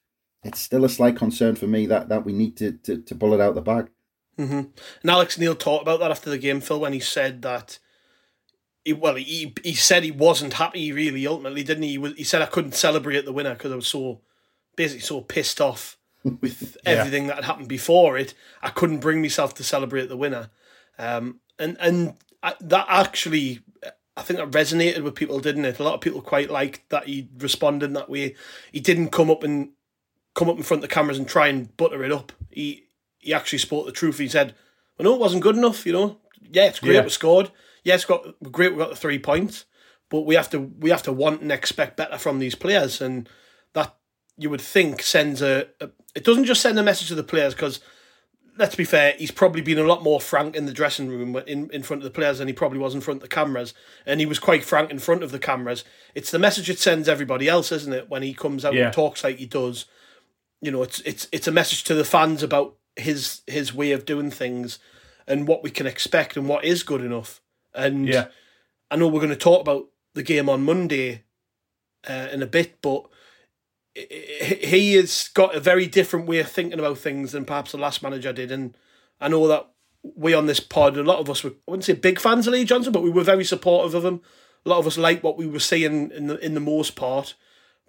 it's 0.44 0.60
still 0.60 0.84
a 0.84 0.90
slight 0.90 1.16
concern 1.16 1.56
for 1.56 1.66
me 1.66 1.86
that 1.86 2.10
that 2.10 2.24
we 2.24 2.34
need 2.34 2.58
to 2.58 2.72
to, 2.72 2.98
to 2.98 3.14
pull 3.14 3.32
it 3.32 3.40
out 3.40 3.54
the 3.54 3.62
bag. 3.62 3.88
Mm-hmm. 4.38 4.60
And 5.02 5.10
Alex 5.10 5.38
Neil 5.38 5.54
talked 5.54 5.82
about 5.82 6.00
that 6.00 6.10
after 6.10 6.28
the 6.28 6.38
game, 6.38 6.60
Phil, 6.60 6.80
when 6.80 6.92
he 6.92 7.00
said 7.00 7.40
that 7.42 7.78
he, 8.84 8.92
well, 8.92 9.14
he 9.14 9.54
he 9.62 9.74
said 9.74 10.02
he 10.02 10.10
wasn't 10.10 10.54
happy 10.54 10.92
really. 10.92 11.26
Ultimately, 11.26 11.62
didn't 11.62 11.84
he? 11.84 11.90
He, 11.90 11.98
was, 11.98 12.14
he 12.14 12.24
said 12.24 12.42
I 12.42 12.46
couldn't 12.46 12.74
celebrate 12.74 13.24
the 13.24 13.32
winner 13.32 13.54
because 13.54 13.72
I 13.72 13.76
was 13.76 13.88
so 13.88 14.20
basically 14.76 15.00
so 15.00 15.22
pissed 15.22 15.60
off 15.60 15.96
with 16.40 16.76
yeah. 16.84 16.92
everything 16.92 17.26
that 17.28 17.36
had 17.36 17.44
happened 17.44 17.68
before 17.68 18.18
it. 18.18 18.34
I 18.62 18.70
couldn't 18.70 19.00
bring 19.00 19.22
myself 19.22 19.54
to 19.54 19.64
celebrate 19.64 20.08
the 20.08 20.16
winner, 20.16 20.50
um, 20.98 21.40
and 21.58 21.76
and 21.80 22.14
I, 22.42 22.54
that 22.60 22.86
actually. 22.88 23.60
I 24.16 24.22
think 24.22 24.38
that 24.38 24.52
resonated 24.52 25.02
with 25.02 25.16
people, 25.16 25.40
didn't 25.40 25.64
it? 25.64 25.80
A 25.80 25.82
lot 25.82 25.94
of 25.94 26.00
people 26.00 26.20
quite 26.20 26.48
liked 26.48 26.88
that 26.90 27.08
he 27.08 27.28
responded 27.36 27.86
in 27.86 27.94
that 27.94 28.08
way. 28.08 28.36
He 28.70 28.78
didn't 28.78 29.08
come 29.08 29.28
up 29.28 29.42
and 29.42 29.70
come 30.34 30.48
up 30.48 30.56
in 30.56 30.62
front 30.62 30.84
of 30.84 30.88
the 30.88 30.94
cameras 30.94 31.18
and 31.18 31.26
try 31.26 31.48
and 31.48 31.76
butter 31.76 32.04
it 32.04 32.12
up. 32.12 32.30
He 32.48 32.84
he 33.18 33.34
actually 33.34 33.58
spoke 33.58 33.86
the 33.86 33.92
truth. 33.92 34.18
He 34.18 34.28
said, 34.28 34.54
"Well, 34.96 35.04
no, 35.10 35.14
it 35.14 35.20
wasn't 35.20 35.42
good 35.42 35.56
enough. 35.56 35.84
You 35.84 35.94
know, 35.94 36.18
yeah, 36.48 36.66
it's 36.66 36.78
great. 36.78 36.94
Yeah. 36.94 37.02
We 37.02 37.08
scored 37.08 37.50
yes, 37.84 38.04
got 38.04 38.24
great. 38.50 38.72
We 38.72 38.78
got 38.78 38.90
the 38.90 38.96
three 38.96 39.18
points, 39.18 39.66
but 40.10 40.22
we 40.22 40.34
have 40.34 40.50
to 40.50 40.72
we 40.78 40.90
have 40.90 41.02
to 41.04 41.12
want 41.12 41.42
and 41.42 41.52
expect 41.52 41.96
better 41.96 42.18
from 42.18 42.38
these 42.38 42.54
players, 42.54 43.00
and 43.00 43.28
that 43.74 43.94
you 44.36 44.50
would 44.50 44.60
think 44.60 45.02
sends 45.02 45.40
a. 45.42 45.68
a 45.80 45.90
it 46.14 46.24
doesn't 46.24 46.44
just 46.44 46.62
send 46.62 46.78
a 46.78 46.82
message 46.82 47.08
to 47.08 47.14
the 47.14 47.22
players 47.22 47.54
because. 47.54 47.80
Let's 48.56 48.76
be 48.76 48.84
fair. 48.84 49.16
He's 49.18 49.32
probably 49.32 49.62
been 49.62 49.80
a 49.80 49.84
lot 49.84 50.04
more 50.04 50.20
frank 50.20 50.54
in 50.54 50.66
the 50.66 50.72
dressing 50.72 51.08
room 51.08 51.34
in, 51.44 51.68
in 51.70 51.82
front 51.82 52.02
of 52.02 52.04
the 52.04 52.16
players 52.16 52.38
than 52.38 52.46
he 52.46 52.54
probably 52.54 52.78
was 52.78 52.94
in 52.94 53.00
front 53.00 53.18
of 53.18 53.22
the 53.22 53.34
cameras, 53.34 53.74
and 54.06 54.20
he 54.20 54.26
was 54.26 54.38
quite 54.38 54.64
frank 54.64 54.92
in 54.92 55.00
front 55.00 55.24
of 55.24 55.32
the 55.32 55.40
cameras. 55.40 55.82
It's 56.14 56.30
the 56.30 56.38
message 56.38 56.70
it 56.70 56.78
sends 56.78 57.08
everybody 57.08 57.48
else, 57.48 57.72
isn't 57.72 57.92
it? 57.92 58.08
When 58.08 58.22
he 58.22 58.32
comes 58.32 58.64
out 58.64 58.74
yeah. 58.74 58.84
and 58.84 58.92
talks 58.94 59.24
like 59.24 59.38
he 59.38 59.46
does, 59.46 59.86
you 60.60 60.70
know, 60.70 60.84
it's 60.84 61.00
it's 61.00 61.26
it's 61.32 61.48
a 61.48 61.52
message 61.52 61.82
to 61.82 61.94
the 61.94 62.04
fans 62.04 62.44
about 62.44 62.76
his 62.94 63.42
his 63.48 63.74
way 63.74 63.90
of 63.90 64.04
doing 64.04 64.30
things 64.30 64.78
and 65.26 65.48
what 65.48 65.62
we 65.62 65.70
can 65.70 65.86
expect 65.86 66.36
and 66.36 66.48
what 66.48 66.64
is 66.64 66.82
good 66.82 67.02
enough. 67.02 67.40
And 67.74 68.08
yeah. 68.08 68.28
I 68.90 68.96
know 68.96 69.08
we're 69.08 69.20
going 69.20 69.30
to 69.30 69.36
talk 69.36 69.60
about 69.60 69.86
the 70.14 70.22
game 70.22 70.48
on 70.48 70.64
Monday 70.64 71.24
uh, 72.08 72.28
in 72.32 72.42
a 72.42 72.46
bit, 72.46 72.80
but 72.80 73.06
he 73.94 74.94
has 74.94 75.28
got 75.34 75.54
a 75.54 75.60
very 75.60 75.86
different 75.86 76.26
way 76.26 76.38
of 76.38 76.50
thinking 76.50 76.78
about 76.78 76.98
things 76.98 77.32
than 77.32 77.44
perhaps 77.44 77.72
the 77.72 77.78
last 77.78 78.02
manager 78.02 78.32
did. 78.32 78.50
And 78.50 78.76
I 79.20 79.28
know 79.28 79.46
that 79.48 79.70
we 80.02 80.34
on 80.34 80.46
this 80.46 80.60
pod, 80.60 80.96
a 80.96 81.02
lot 81.02 81.20
of 81.20 81.30
us 81.30 81.44
were, 81.44 81.50
I 81.50 81.70
wouldn't 81.70 81.84
say 81.84 81.94
big 81.94 82.20
fans 82.20 82.46
of 82.46 82.52
Lee 82.52 82.64
Johnson, 82.64 82.92
but 82.92 83.02
we 83.02 83.10
were 83.10 83.24
very 83.24 83.44
supportive 83.44 83.94
of 83.94 84.04
him. 84.04 84.20
A 84.66 84.68
lot 84.68 84.78
of 84.78 84.86
us 84.86 84.98
liked 84.98 85.22
what 85.22 85.36
we 85.36 85.46
were 85.46 85.60
seeing 85.60 86.10
in 86.10 86.26
the, 86.26 86.38
in 86.38 86.54
the 86.54 86.60
most 86.60 86.96
part. 86.96 87.34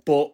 But 0.05 0.33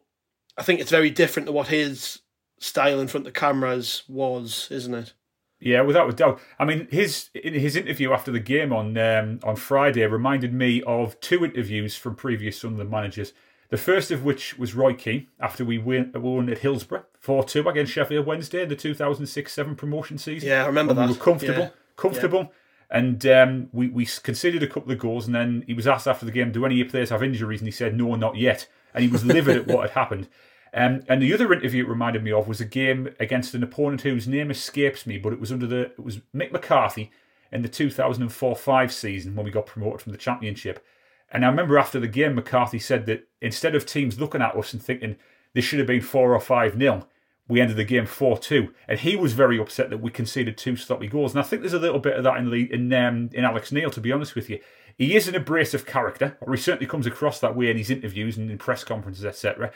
I 0.57 0.63
think 0.63 0.80
it's 0.80 0.92
very 0.92 1.09
different 1.09 1.47
to 1.47 1.54
what 1.54 1.68
his 1.68 2.19
style 2.59 3.00
in 3.00 3.07
front 3.07 3.25
of 3.25 3.33
the 3.33 3.39
cameras 3.39 4.04
was, 4.07 4.68
isn't 4.71 4.94
it? 4.94 5.13
Yeah, 5.62 5.81
without 5.81 6.10
a 6.10 6.13
doubt. 6.13 6.42
I 6.58 6.66
mean, 6.66 6.88
his 6.90 7.30
his 7.34 7.75
interview 7.75 8.12
after 8.12 8.31
the 8.31 8.40
game 8.40 8.74
on 8.74 8.97
um, 8.97 9.40
on 9.44 9.56
Friday 9.56 10.06
reminded 10.07 10.54
me 10.54 10.81
of 10.83 11.19
two 11.19 11.45
interviews 11.45 11.95
from 11.95 12.16
previous 12.16 12.59
Sunderland 12.59 12.90
managers. 12.90 13.31
The 13.69 13.78
first 13.78 14.12
of 14.12 14.26
which 14.26 14.57
was 14.57 14.76
Roy 14.76 14.94
Keane 14.94 15.28
after 15.40 15.64
we 15.64 15.78
win, 15.78 16.12
won 16.14 16.50
at 16.50 16.57
Hillsborough 16.57 17.06
4 17.19 17.45
2 17.45 17.69
against 17.69 17.94
Sheffield 17.94 18.26
Wednesday 18.26 18.64
in 18.64 18.69
the 18.69 18.76
2006 18.76 19.54
7 19.54 19.76
promotion 19.76 20.18
season. 20.18 20.50
Yeah, 20.50 20.64
I 20.64 20.68
remember 20.68 20.94
that. 20.95 21.07
We 21.07 21.14
were 21.14 21.19
comfortable, 21.19 21.64
yeah. 21.64 21.69
comfortable. 21.95 22.40
Yeah. 22.42 22.47
And 22.94 23.26
um, 23.26 23.69
we, 23.71 23.88
we 23.88 24.06
conceded 24.06 24.62
a 24.64 24.68
couple 24.68 24.92
of 24.92 25.00
goals, 25.00 25.26
and 25.26 25.33
then 25.33 25.64
he 25.66 25.74
was 25.74 25.88
asked 25.88 26.07
after 26.07 26.26
the 26.26 26.31
game, 26.31 26.52
Do 26.52 26.66
any 26.66 26.76
of 26.76 26.80
your 26.80 26.90
players 26.90 27.09
have 27.12 27.24
injuries? 27.24 27.62
And 27.62 27.68
he 27.68 27.71
said, 27.71 27.95
No, 27.95 28.16
not 28.16 28.35
yet. 28.35 28.68
And 28.94 29.04
he 29.04 29.09
was 29.09 29.24
livid 29.24 29.56
at 29.56 29.68
what 29.68 29.83
had 29.83 29.92
happened. 29.92 30.28
Um, 30.73 31.01
and 31.09 31.21
the 31.21 31.33
other 31.33 31.51
interview 31.51 31.83
it 31.83 31.90
reminded 31.90 32.23
me 32.23 32.31
of 32.31 32.47
was 32.47 32.61
a 32.61 32.66
game 32.66 33.09
against 33.19 33.54
an 33.54 33.63
opponent 33.63 34.01
whose 34.01 34.28
name 34.28 34.49
escapes 34.49 35.06
me, 35.06 35.18
but 35.18 35.33
it 35.33 35.40
was 35.40 35.51
under 35.51 35.68
the 35.68 35.81
it 35.81 35.99
was 35.99 36.19
Mick 36.33 36.51
McCarthy 36.51 37.11
in 37.51 37.61
the 37.61 37.69
2004-5 37.69 38.92
season 38.92 39.35
when 39.35 39.45
we 39.45 39.51
got 39.51 39.66
promoted 39.66 40.01
from 40.01 40.13
the 40.13 40.18
championship. 40.18 40.85
And 41.30 41.45
I 41.45 41.49
remember 41.49 41.78
after 41.78 41.99
the 41.99 42.07
game, 42.07 42.35
McCarthy 42.35 42.80
said 42.80 43.06
that 43.07 43.28
instead 43.42 43.75
of 43.75 43.85
teams 43.85 44.19
looking 44.19 44.42
at 44.42 44.56
us 44.56 44.71
and 44.71 44.81
thinking 44.81 45.18
this 45.54 45.66
should 45.66 45.80
have 45.80 45.87
been 45.87 46.01
four 46.01 46.33
or 46.33 46.40
five 46.40 46.78
nil, 46.78 47.07
we 47.47 47.59
ended 47.59 47.75
the 47.75 47.83
game 47.83 48.06
four 48.06 48.37
two, 48.37 48.73
and 48.87 48.99
he 48.99 49.18
was 49.18 49.33
very 49.33 49.59
upset 49.59 49.90
that 49.90 49.97
we 49.97 50.09
conceded 50.09 50.57
two 50.57 50.78
sloppy 50.78 51.07
goals. 51.07 51.33
And 51.33 51.42
I 51.42 51.44
think 51.44 51.61
there's 51.61 51.73
a 51.73 51.80
little 51.80 51.99
bit 51.99 52.16
of 52.16 52.23
that 52.23 52.37
in 52.37 52.54
in 52.54 52.94
um, 52.94 53.30
in 53.33 53.44
Alex 53.44 53.73
Neil. 53.73 53.90
To 53.92 53.99
be 53.99 54.13
honest 54.13 54.35
with 54.35 54.49
you, 54.49 54.59
he 54.97 55.16
is 55.18 55.28
an 55.28 55.35
abrasive 55.35 55.85
character, 55.85 56.37
or 56.40 56.54
he 56.54 56.61
certainly 56.61 56.85
comes 56.85 57.06
across 57.06 57.40
that 57.40 57.56
way 57.56 57.69
in 57.69 57.78
his 57.78 57.90
interviews 57.90 58.37
and 58.37 58.49
in 58.49 58.57
press 58.57 58.85
conferences, 58.85 59.25
etc. 59.25 59.71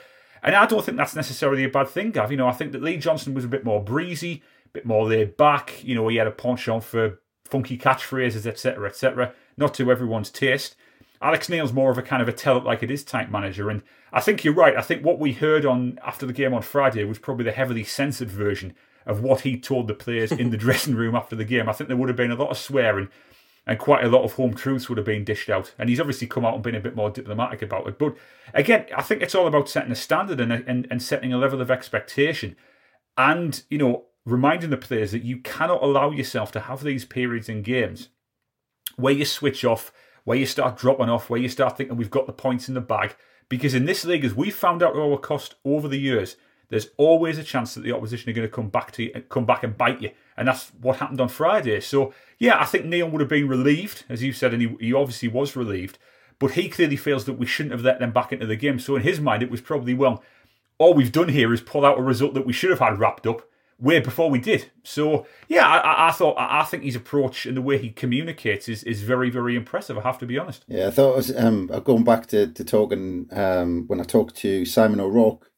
And 0.45 0.55
I 0.55 0.67
don't 0.67 0.85
think 0.85 0.95
that's 0.95 1.15
necessarily 1.15 1.63
a 1.63 1.69
bad 1.69 1.89
thing, 1.89 2.11
Gav. 2.11 2.29
You 2.29 2.37
know, 2.37 2.47
I 2.47 2.51
think 2.51 2.71
that 2.71 2.83
Lee 2.83 2.97
Johnson 2.97 3.33
was 3.33 3.43
a 3.43 3.49
bit 3.49 3.65
more 3.65 3.83
breezy, 3.83 4.43
a 4.67 4.69
bit 4.69 4.85
more 4.85 5.07
laid 5.07 5.35
back. 5.35 5.83
You 5.83 5.95
know, 5.95 6.07
he 6.07 6.17
had 6.17 6.27
a 6.27 6.31
penchant 6.31 6.83
for 6.83 7.19
funky 7.45 7.79
catchphrases, 7.79 8.45
etc., 8.45 8.87
etc. 8.87 9.33
Not 9.57 9.73
to 9.73 9.91
everyone's 9.91 10.29
taste. 10.29 10.75
Alex 11.19 11.49
Neil's 11.49 11.73
more 11.73 11.89
of 11.89 11.97
a 11.97 12.03
kind 12.03 12.21
of 12.21 12.27
a 12.27 12.31
tell 12.31 12.57
it 12.57 12.63
like 12.63 12.83
it 12.83 12.91
is 12.91 13.03
type 13.03 13.29
manager, 13.29 13.71
and 13.71 13.81
I 14.13 14.21
think 14.21 14.43
you're 14.43 14.53
right. 14.53 14.77
I 14.77 14.81
think 14.81 15.03
what 15.03 15.19
we 15.19 15.33
heard 15.33 15.65
on 15.65 15.97
after 16.05 16.27
the 16.27 16.33
game 16.33 16.53
on 16.53 16.61
Friday 16.61 17.03
was 17.05 17.17
probably 17.17 17.45
the 17.45 17.51
heavily 17.51 17.83
censored 17.83 18.29
version 18.29 18.75
of 19.07 19.21
what 19.21 19.41
he 19.41 19.59
told 19.59 19.87
the 19.87 19.93
players 19.95 20.31
in 20.31 20.51
the 20.51 20.57
dressing 20.65 20.93
room 20.93 21.15
after 21.15 21.35
the 21.35 21.45
game. 21.45 21.67
I 21.67 21.73
think 21.73 21.87
there 21.87 21.97
would 21.97 22.09
have 22.09 22.15
been 22.15 22.31
a 22.31 22.35
lot 22.35 22.51
of 22.51 22.57
swearing 22.57 23.09
and 23.67 23.79
quite 23.79 24.03
a 24.03 24.09
lot 24.09 24.23
of 24.23 24.33
home 24.33 24.53
truths 24.53 24.87
would 24.87 24.97
have 24.97 25.05
been 25.05 25.23
dished 25.23 25.49
out. 25.49 25.73
And 25.79 25.89
he's 25.89 25.99
obviously 25.99 26.27
come 26.27 26.45
out 26.45 26.53
and 26.53 26.63
been 26.63 26.75
a 26.75 26.79
bit 26.79 26.95
more 26.95 27.09
diplomatic 27.09 27.61
about 27.61 27.87
it. 27.87 27.97
But 27.97 28.15
again, 28.53 28.85
I 28.95 29.01
think 29.01 29.21
it's 29.21 29.33
all 29.33 29.47
about 29.47 29.69
setting 29.69 29.91
a 29.91 29.95
standard 29.95 30.39
and, 30.39 30.51
and, 30.51 30.87
and 30.91 31.01
setting 31.01 31.33
a 31.33 31.37
level 31.37 31.61
of 31.61 31.71
expectation. 31.71 32.55
And, 33.17 33.63
you 33.69 33.77
know, 33.77 34.05
reminding 34.25 34.69
the 34.69 34.77
players 34.77 35.11
that 35.11 35.23
you 35.23 35.37
cannot 35.37 35.81
allow 35.81 36.11
yourself 36.11 36.51
to 36.51 36.61
have 36.61 36.83
these 36.83 37.05
periods 37.05 37.49
in 37.49 37.63
games 37.63 38.09
where 38.97 39.13
you 39.13 39.25
switch 39.25 39.65
off, 39.65 39.91
where 40.25 40.37
you 40.37 40.45
start 40.45 40.77
dropping 40.77 41.09
off, 41.09 41.29
where 41.29 41.39
you 41.39 41.49
start 41.49 41.77
thinking 41.77 41.97
we've 41.97 42.11
got 42.11 42.27
the 42.27 42.33
points 42.33 42.67
in 42.67 42.75
the 42.75 42.81
bag. 42.81 43.15
Because 43.49 43.73
in 43.73 43.85
this 43.85 44.05
league, 44.05 44.25
as 44.25 44.33
we've 44.33 44.55
found 44.55 44.83
out 44.83 44.95
at 44.95 45.01
our 45.01 45.17
cost 45.17 45.55
over 45.63 45.87
the 45.87 45.99
years, 45.99 46.35
there's 46.69 46.89
always 46.97 47.37
a 47.37 47.43
chance 47.43 47.73
that 47.73 47.81
the 47.81 47.91
opposition 47.91 48.29
are 48.29 48.33
going 48.33 48.47
to 48.47 48.53
come 48.53 48.69
back 48.69 48.91
to 48.93 49.03
you, 49.03 49.23
come 49.29 49.45
back 49.45 49.63
and 49.63 49.77
bite 49.77 50.01
you, 50.01 50.11
and 50.37 50.47
that's 50.47 50.71
what 50.81 50.97
happened 50.97 51.21
on 51.21 51.29
Friday. 51.29 51.79
So 51.79 52.13
yeah, 52.37 52.59
I 52.59 52.65
think 52.65 52.85
Neil 52.85 53.09
would 53.09 53.21
have 53.21 53.29
been 53.29 53.47
relieved, 53.47 54.03
as 54.09 54.23
you 54.23 54.33
said, 54.33 54.53
and 54.53 54.61
he, 54.61 54.75
he 54.79 54.93
obviously 54.93 55.29
was 55.29 55.55
relieved. 55.55 55.97
But 56.37 56.51
he 56.51 56.67
clearly 56.67 56.97
feels 56.97 57.25
that 57.25 57.33
we 57.33 57.45
shouldn't 57.45 57.71
have 57.71 57.83
let 57.83 57.99
them 57.99 58.11
back 58.11 58.33
into 58.33 58.45
the 58.45 58.57
game. 58.57 58.77
So 58.77 58.97
in 58.97 59.03
his 59.03 59.21
mind, 59.21 59.41
it 59.41 59.49
was 59.49 59.61
probably 59.61 59.93
well, 59.93 60.21
all 60.77 60.93
we've 60.93 61.11
done 61.11 61.29
here 61.29 61.53
is 61.53 61.61
pull 61.61 61.85
out 61.85 61.97
a 61.97 62.01
result 62.01 62.33
that 62.33 62.45
we 62.45 62.53
should 62.53 62.71
have 62.71 62.79
had 62.79 62.99
wrapped 62.99 63.25
up 63.25 63.47
way 63.79 63.99
before 63.99 64.29
we 64.29 64.39
did. 64.39 64.71
So 64.83 65.25
yeah, 65.47 65.67
I, 65.67 66.09
I 66.09 66.11
thought 66.11 66.35
I 66.37 66.63
think 66.63 66.83
his 66.83 66.95
approach 66.95 67.45
and 67.45 67.57
the 67.57 67.61
way 67.61 67.77
he 67.77 67.89
communicates 67.89 68.69
is, 68.69 68.83
is 68.83 69.01
very 69.01 69.29
very 69.29 69.55
impressive. 69.55 69.97
I 69.97 70.01
have 70.01 70.19
to 70.19 70.25
be 70.25 70.37
honest. 70.37 70.65
Yeah, 70.67 70.87
I 70.87 70.91
thought 70.91 71.13
it 71.13 71.17
was 71.17 71.35
um, 71.35 71.67
going 71.83 72.03
back 72.03 72.27
to 72.27 72.47
to 72.47 72.63
talking 72.63 73.27
um, 73.31 73.85
when 73.87 73.99
I 73.99 74.03
talked 74.03 74.35
to 74.37 74.65
Simon 74.65 74.99
O'Rourke. 74.99 75.49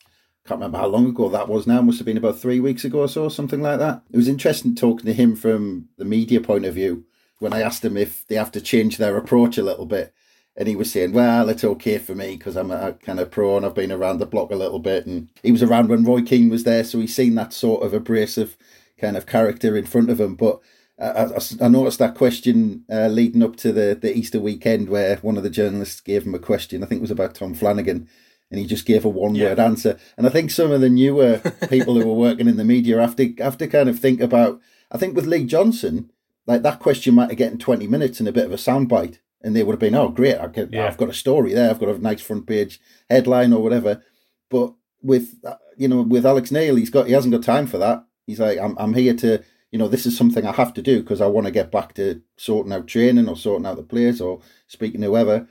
Can't 0.48 0.60
remember 0.60 0.78
how 0.78 0.88
long 0.88 1.08
ago 1.08 1.30
that 1.30 1.50
was 1.50 1.68
now. 1.68 1.82
Must 1.82 2.00
have 2.00 2.06
been 2.06 2.18
about 2.18 2.40
three 2.40 2.60
weeks 2.60 2.86
ago 2.86 3.02
or 3.02 3.08
so, 3.10 3.30
something 3.30 3.62
like 3.62 3.80
that. 3.80 4.02
It 4.12 4.18
was 4.18 4.28
interesting 4.28 4.76
talking 4.76 5.06
to 5.06 5.14
him 5.14 5.36
from 5.36 5.90
the 5.98 6.06
media 6.06 6.40
point 6.40 6.66
of 6.66 6.74
view 6.74 7.06
when 7.40 7.54
I 7.54 7.62
asked 7.62 7.84
him 7.84 7.98
if 7.98 8.26
they 8.28 8.36
have 8.36 8.52
to 8.54 8.62
change 8.62 8.98
their 8.98 9.18
approach 9.18 9.58
a 9.58 9.64
little 9.64 9.86
bit 9.86 10.14
and 10.58 10.68
he 10.68 10.76
was 10.76 10.92
saying, 10.92 11.14
"Well, 11.14 11.50
it's 11.50 11.64
okay 11.64 12.00
for 12.00 12.16
me 12.16 12.36
because 12.36 12.58
I'm 12.58 12.72
a 12.72 12.94
kind 12.94 13.20
of 13.20 13.30
pro 13.30 13.56
and 13.56 13.66
I've 13.66 13.76
been 13.76 13.92
around 13.92 14.18
the 14.18 14.26
block 14.26 14.52
a 14.52 14.56
little 14.56 14.80
bit." 14.80 15.06
And 15.06 15.30
he 15.44 15.52
was 15.52 15.62
around 15.62 15.88
when 15.88 16.04
Roy 16.04 16.24
Keane 16.24 16.50
was 16.50 16.64
there, 16.64 16.84
so 16.84 17.00
he's 17.00 17.16
seen 17.16 17.36
that 17.36 17.54
sort 17.54 17.84
of 17.84 17.94
abrasive 17.94 18.58
kind 18.98 19.16
of 19.16 19.28
character 19.28 19.78
in 19.78 19.86
front 19.86 20.10
of 20.10 20.20
him. 20.20 20.34
But 20.36 20.60
I, 21.00 21.28
I 21.62 21.68
noticed 21.68 22.00
that 22.00 22.16
question 22.16 22.84
uh, 22.92 23.08
leading 23.08 23.44
up 23.44 23.56
to 23.58 23.72
the 23.72 23.98
the 24.00 24.18
Easter 24.18 24.40
weekend, 24.40 24.90
where 24.90 25.18
one 25.18 25.38
of 25.38 25.44
the 25.44 25.52
journalists 25.52 26.02
gave 26.02 26.26
him 26.26 26.34
a 26.34 26.40
question. 26.40 26.84
I 26.84 26.88
think 26.88 27.00
it 27.00 27.04
was 27.04 27.12
about 27.12 27.36
Tom 27.36 27.54
Flanagan. 27.54 28.10
And 28.50 28.60
he 28.60 28.66
just 28.66 28.86
gave 28.86 29.04
a 29.04 29.10
one-word 29.10 29.58
yeah. 29.58 29.64
answer, 29.64 30.00
and 30.16 30.26
I 30.26 30.30
think 30.30 30.52
some 30.52 30.72
of 30.72 30.80
the 30.80 30.90
newer 30.90 31.40
people 31.70 31.96
who 31.96 32.08
were 32.08 32.14
working 32.14 32.48
in 32.48 32.56
the 32.56 32.64
media 32.64 33.02
have 33.02 33.18
to 33.18 33.34
have 33.40 33.58
to 33.58 33.68
kind 33.68 33.90
of 33.90 34.00
think 34.00 34.22
about. 34.22 34.62
I 34.90 34.98
think 34.98 35.18
with 35.18 35.26
Lee 35.26 35.44
Johnson, 35.44 36.12
like 36.46 36.62
that 36.62 36.80
question 36.80 37.16
might 37.16 37.30
have 37.30 37.38
gotten 37.38 37.58
twenty 37.58 37.88
minutes 37.88 38.22
and 38.22 38.30
a 38.30 38.32
bit 38.32 38.46
of 38.46 38.54
a 38.54 38.56
soundbite 38.56 39.18
and 39.42 39.56
they 39.56 39.64
would 39.64 39.74
have 39.74 39.80
been, 39.80 39.96
oh, 39.96 40.10
great, 40.10 40.38
I 40.38 40.48
could, 40.48 40.74
yeah. 40.74 40.88
I've 40.88 40.98
got 40.98 41.10
a 41.10 41.14
story 41.14 41.54
there, 41.54 41.70
I've 41.70 41.80
got 41.80 41.90
a 41.90 42.00
nice 42.00 42.22
front 42.22 42.48
page 42.48 42.82
headline 43.10 43.54
or 43.54 43.62
whatever. 43.62 44.04
But 44.50 44.74
with 45.02 45.36
uh, 45.46 45.56
you 45.78 45.88
know, 45.88 46.02
with 46.02 46.26
Alex 46.26 46.52
Neil, 46.52 46.76
he's 46.76 46.90
got 46.90 47.08
he 47.08 47.14
hasn't 47.14 47.34
got 47.34 47.44
time 47.44 47.68
for 47.68 47.78
that. 47.78 48.06
He's 48.26 48.40
like, 48.40 48.58
I'm 48.60 48.76
I'm 48.78 48.94
here 48.94 49.14
to, 49.16 49.44
you 49.72 49.80
know, 49.80 49.88
this 49.88 50.06
is 50.06 50.18
something 50.18 50.46
I 50.46 50.52
have 50.54 50.74
to 50.76 50.82
do 50.82 51.02
because 51.02 51.22
I 51.22 51.28
want 51.28 51.46
to 51.46 51.52
get 51.52 51.72
back 51.72 51.94
to 51.96 52.22
sorting 52.38 52.74
out 52.74 52.88
training 52.88 53.30
or 53.30 53.36
sorting 53.36 53.66
out 53.66 53.78
the 53.78 53.84
players 53.84 54.20
or 54.22 54.42
speaking 54.68 55.02
to 55.02 55.08
whoever. 55.08 55.48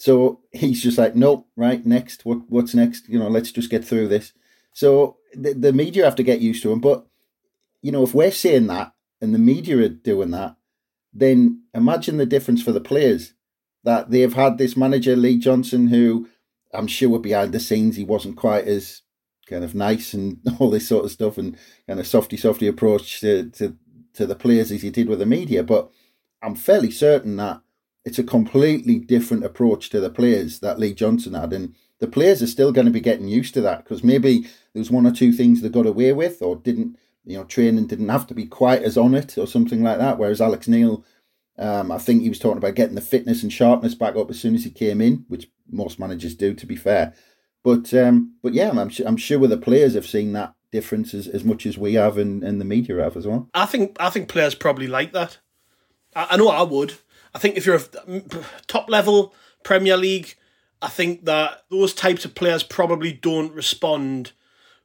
So 0.00 0.40
he's 0.50 0.82
just 0.82 0.96
like, 0.96 1.14
nope, 1.14 1.46
right, 1.56 1.84
next, 1.84 2.24
what 2.24 2.38
what's 2.48 2.74
next? 2.74 3.06
You 3.06 3.18
know, 3.18 3.28
let's 3.28 3.52
just 3.52 3.68
get 3.68 3.84
through 3.84 4.08
this. 4.08 4.32
So 4.72 5.18
the, 5.34 5.52
the 5.52 5.74
media 5.74 6.06
have 6.06 6.14
to 6.14 6.22
get 6.22 6.40
used 6.40 6.62
to 6.62 6.72
him. 6.72 6.80
But 6.80 7.06
you 7.82 7.92
know, 7.92 8.02
if 8.02 8.14
we're 8.14 8.30
saying 8.30 8.68
that 8.68 8.94
and 9.20 9.34
the 9.34 9.38
media 9.38 9.76
are 9.76 9.90
doing 9.90 10.30
that, 10.30 10.56
then 11.12 11.64
imagine 11.74 12.16
the 12.16 12.24
difference 12.24 12.62
for 12.62 12.72
the 12.72 12.80
players 12.80 13.34
that 13.84 14.10
they've 14.10 14.32
had 14.32 14.56
this 14.56 14.74
manager, 14.74 15.16
Lee 15.16 15.36
Johnson, 15.36 15.88
who 15.88 16.30
I'm 16.72 16.86
sure 16.86 17.18
behind 17.18 17.52
the 17.52 17.60
scenes 17.60 17.96
he 17.96 18.04
wasn't 18.04 18.38
quite 18.38 18.66
as 18.66 19.02
kind 19.46 19.64
of 19.64 19.74
nice 19.74 20.14
and 20.14 20.38
all 20.58 20.70
this 20.70 20.88
sort 20.88 21.04
of 21.04 21.10
stuff 21.10 21.36
and 21.36 21.58
kind 21.86 22.00
of 22.00 22.06
softy 22.06 22.38
softy 22.38 22.66
approach 22.66 23.20
to, 23.20 23.50
to, 23.50 23.76
to 24.14 24.24
the 24.24 24.34
players 24.34 24.72
as 24.72 24.80
he 24.80 24.88
did 24.88 25.10
with 25.10 25.18
the 25.18 25.26
media. 25.26 25.62
But 25.62 25.90
I'm 26.42 26.54
fairly 26.54 26.90
certain 26.90 27.36
that 27.36 27.60
it's 28.10 28.18
a 28.18 28.24
completely 28.24 28.98
different 28.98 29.44
approach 29.44 29.88
to 29.90 30.00
the 30.00 30.10
players 30.10 30.60
that 30.60 30.78
Lee 30.78 30.92
Johnson 30.92 31.34
had. 31.34 31.52
And 31.52 31.74
the 31.98 32.06
players 32.06 32.42
are 32.42 32.46
still 32.46 32.72
going 32.72 32.86
to 32.86 32.92
be 32.92 33.00
getting 33.00 33.28
used 33.28 33.54
to 33.54 33.60
that 33.62 33.84
because 33.84 34.04
maybe 34.04 34.40
there 34.72 34.80
was 34.80 34.90
one 34.90 35.06
or 35.06 35.12
two 35.12 35.32
things 35.32 35.60
they 35.60 35.68
got 35.68 35.86
away 35.86 36.12
with 36.12 36.42
or 36.42 36.56
didn't, 36.56 36.98
you 37.24 37.36
know, 37.36 37.44
training 37.44 37.86
didn't 37.86 38.08
have 38.08 38.26
to 38.26 38.34
be 38.34 38.46
quite 38.46 38.82
as 38.82 38.98
on 38.98 39.14
it 39.14 39.38
or 39.38 39.46
something 39.46 39.82
like 39.82 39.98
that. 39.98 40.18
Whereas 40.18 40.40
Alex 40.40 40.68
Neil 40.68 41.04
um, 41.58 41.92
I 41.92 41.98
think 41.98 42.22
he 42.22 42.30
was 42.30 42.38
talking 42.38 42.56
about 42.56 42.74
getting 42.74 42.94
the 42.94 43.02
fitness 43.02 43.42
and 43.42 43.52
sharpness 43.52 43.94
back 43.94 44.16
up 44.16 44.30
as 44.30 44.40
soon 44.40 44.54
as 44.54 44.64
he 44.64 44.70
came 44.70 45.00
in, 45.00 45.26
which 45.28 45.50
most 45.70 45.98
managers 45.98 46.34
do, 46.34 46.54
to 46.54 46.66
be 46.66 46.76
fair. 46.76 47.12
But 47.62 47.92
um, 47.92 48.34
but 48.42 48.54
yeah, 48.54 48.70
I'm 48.70 48.90
I'm 49.06 49.16
sure 49.18 49.46
the 49.46 49.58
players 49.58 49.94
have 49.94 50.06
seen 50.06 50.32
that 50.32 50.54
difference 50.72 51.12
as, 51.12 51.26
as 51.26 51.44
much 51.44 51.66
as 51.66 51.76
we 51.76 51.94
have 51.94 52.16
and, 52.16 52.42
and 52.42 52.60
the 52.60 52.64
media 52.64 53.02
have 53.02 53.16
as 53.16 53.26
well. 53.26 53.50
I 53.52 53.66
think 53.66 53.98
I 54.00 54.08
think 54.08 54.28
players 54.28 54.54
probably 54.54 54.86
like 54.86 55.12
that. 55.12 55.38
I, 56.16 56.28
I 56.30 56.36
know 56.38 56.48
I 56.48 56.62
would. 56.62 56.94
I 57.34 57.38
think 57.38 57.56
if 57.56 57.66
you're 57.66 57.76
a 57.76 58.22
top 58.66 58.88
level 58.88 59.34
Premier 59.62 59.96
League, 59.96 60.34
I 60.82 60.88
think 60.88 61.24
that 61.26 61.64
those 61.70 61.94
types 61.94 62.24
of 62.24 62.34
players 62.34 62.62
probably 62.62 63.12
don't 63.12 63.52
respond 63.52 64.32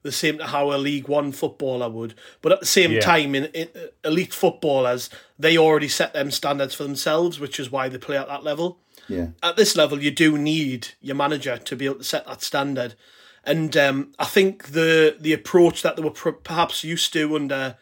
the 0.06 0.12
same 0.12 0.38
to 0.38 0.46
how 0.46 0.72
a 0.72 0.78
League 0.78 1.08
One 1.08 1.32
footballer 1.32 1.90
would. 1.90 2.14
But 2.42 2.52
at 2.52 2.60
the 2.60 2.66
same 2.66 2.92
yeah. 2.92 3.00
time, 3.00 3.34
in, 3.34 3.46
in, 3.46 3.70
elite 4.04 4.34
footballers, 4.34 5.10
they 5.40 5.58
already 5.58 5.88
set 5.88 6.14
them 6.14 6.30
standards 6.30 6.76
for 6.76 6.84
themselves, 6.84 7.40
which 7.40 7.60
is 7.60 7.72
why 7.72 7.90
they 7.90 7.98
play 7.98 8.18
at 8.18 8.28
that 8.28 8.44
level. 8.44 8.80
Yeah. 9.08 9.30
At 9.42 9.58
this 9.58 9.76
level, 9.76 10.02
you 10.02 10.12
do 10.12 10.38
need 10.38 10.90
your 11.02 11.16
manager 11.16 11.58
to 11.58 11.76
be 11.76 11.86
able 11.86 11.96
to 11.96 12.04
set 12.04 12.28
that 12.28 12.44
standard, 12.44 12.96
and 13.44 13.76
um, 13.78 14.14
I 14.18 14.26
think 14.26 14.70
the 14.70 15.18
the 15.20 15.34
approach 15.34 15.82
that 15.84 15.96
they 15.96 16.02
were 16.02 16.12
perhaps 16.12 16.84
used 16.84 17.14
to 17.14 17.36
under 17.36 17.78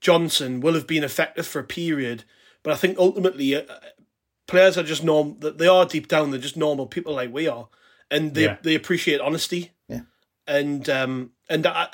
Johnson 0.00 0.60
will 0.60 0.74
have 0.74 0.86
been 0.86 1.04
effective 1.04 1.46
for 1.46 1.60
a 1.60 1.64
period. 1.64 2.24
But 2.62 2.72
I 2.72 2.76
think 2.76 2.98
ultimately, 2.98 3.54
uh, 3.54 3.62
players 4.46 4.78
are 4.78 4.82
just 4.82 5.04
normal. 5.04 5.34
They 5.34 5.66
are 5.66 5.86
deep 5.86 6.08
down. 6.08 6.30
They're 6.30 6.40
just 6.40 6.56
normal 6.56 6.86
people 6.86 7.14
like 7.14 7.32
we 7.32 7.48
are, 7.48 7.68
and 8.10 8.34
they 8.34 8.44
yeah. 8.44 8.56
they 8.62 8.74
appreciate 8.74 9.20
honesty. 9.20 9.72
Yeah. 9.88 10.02
And 10.46 10.88
um, 10.88 11.32
and 11.48 11.66
I, 11.66 11.88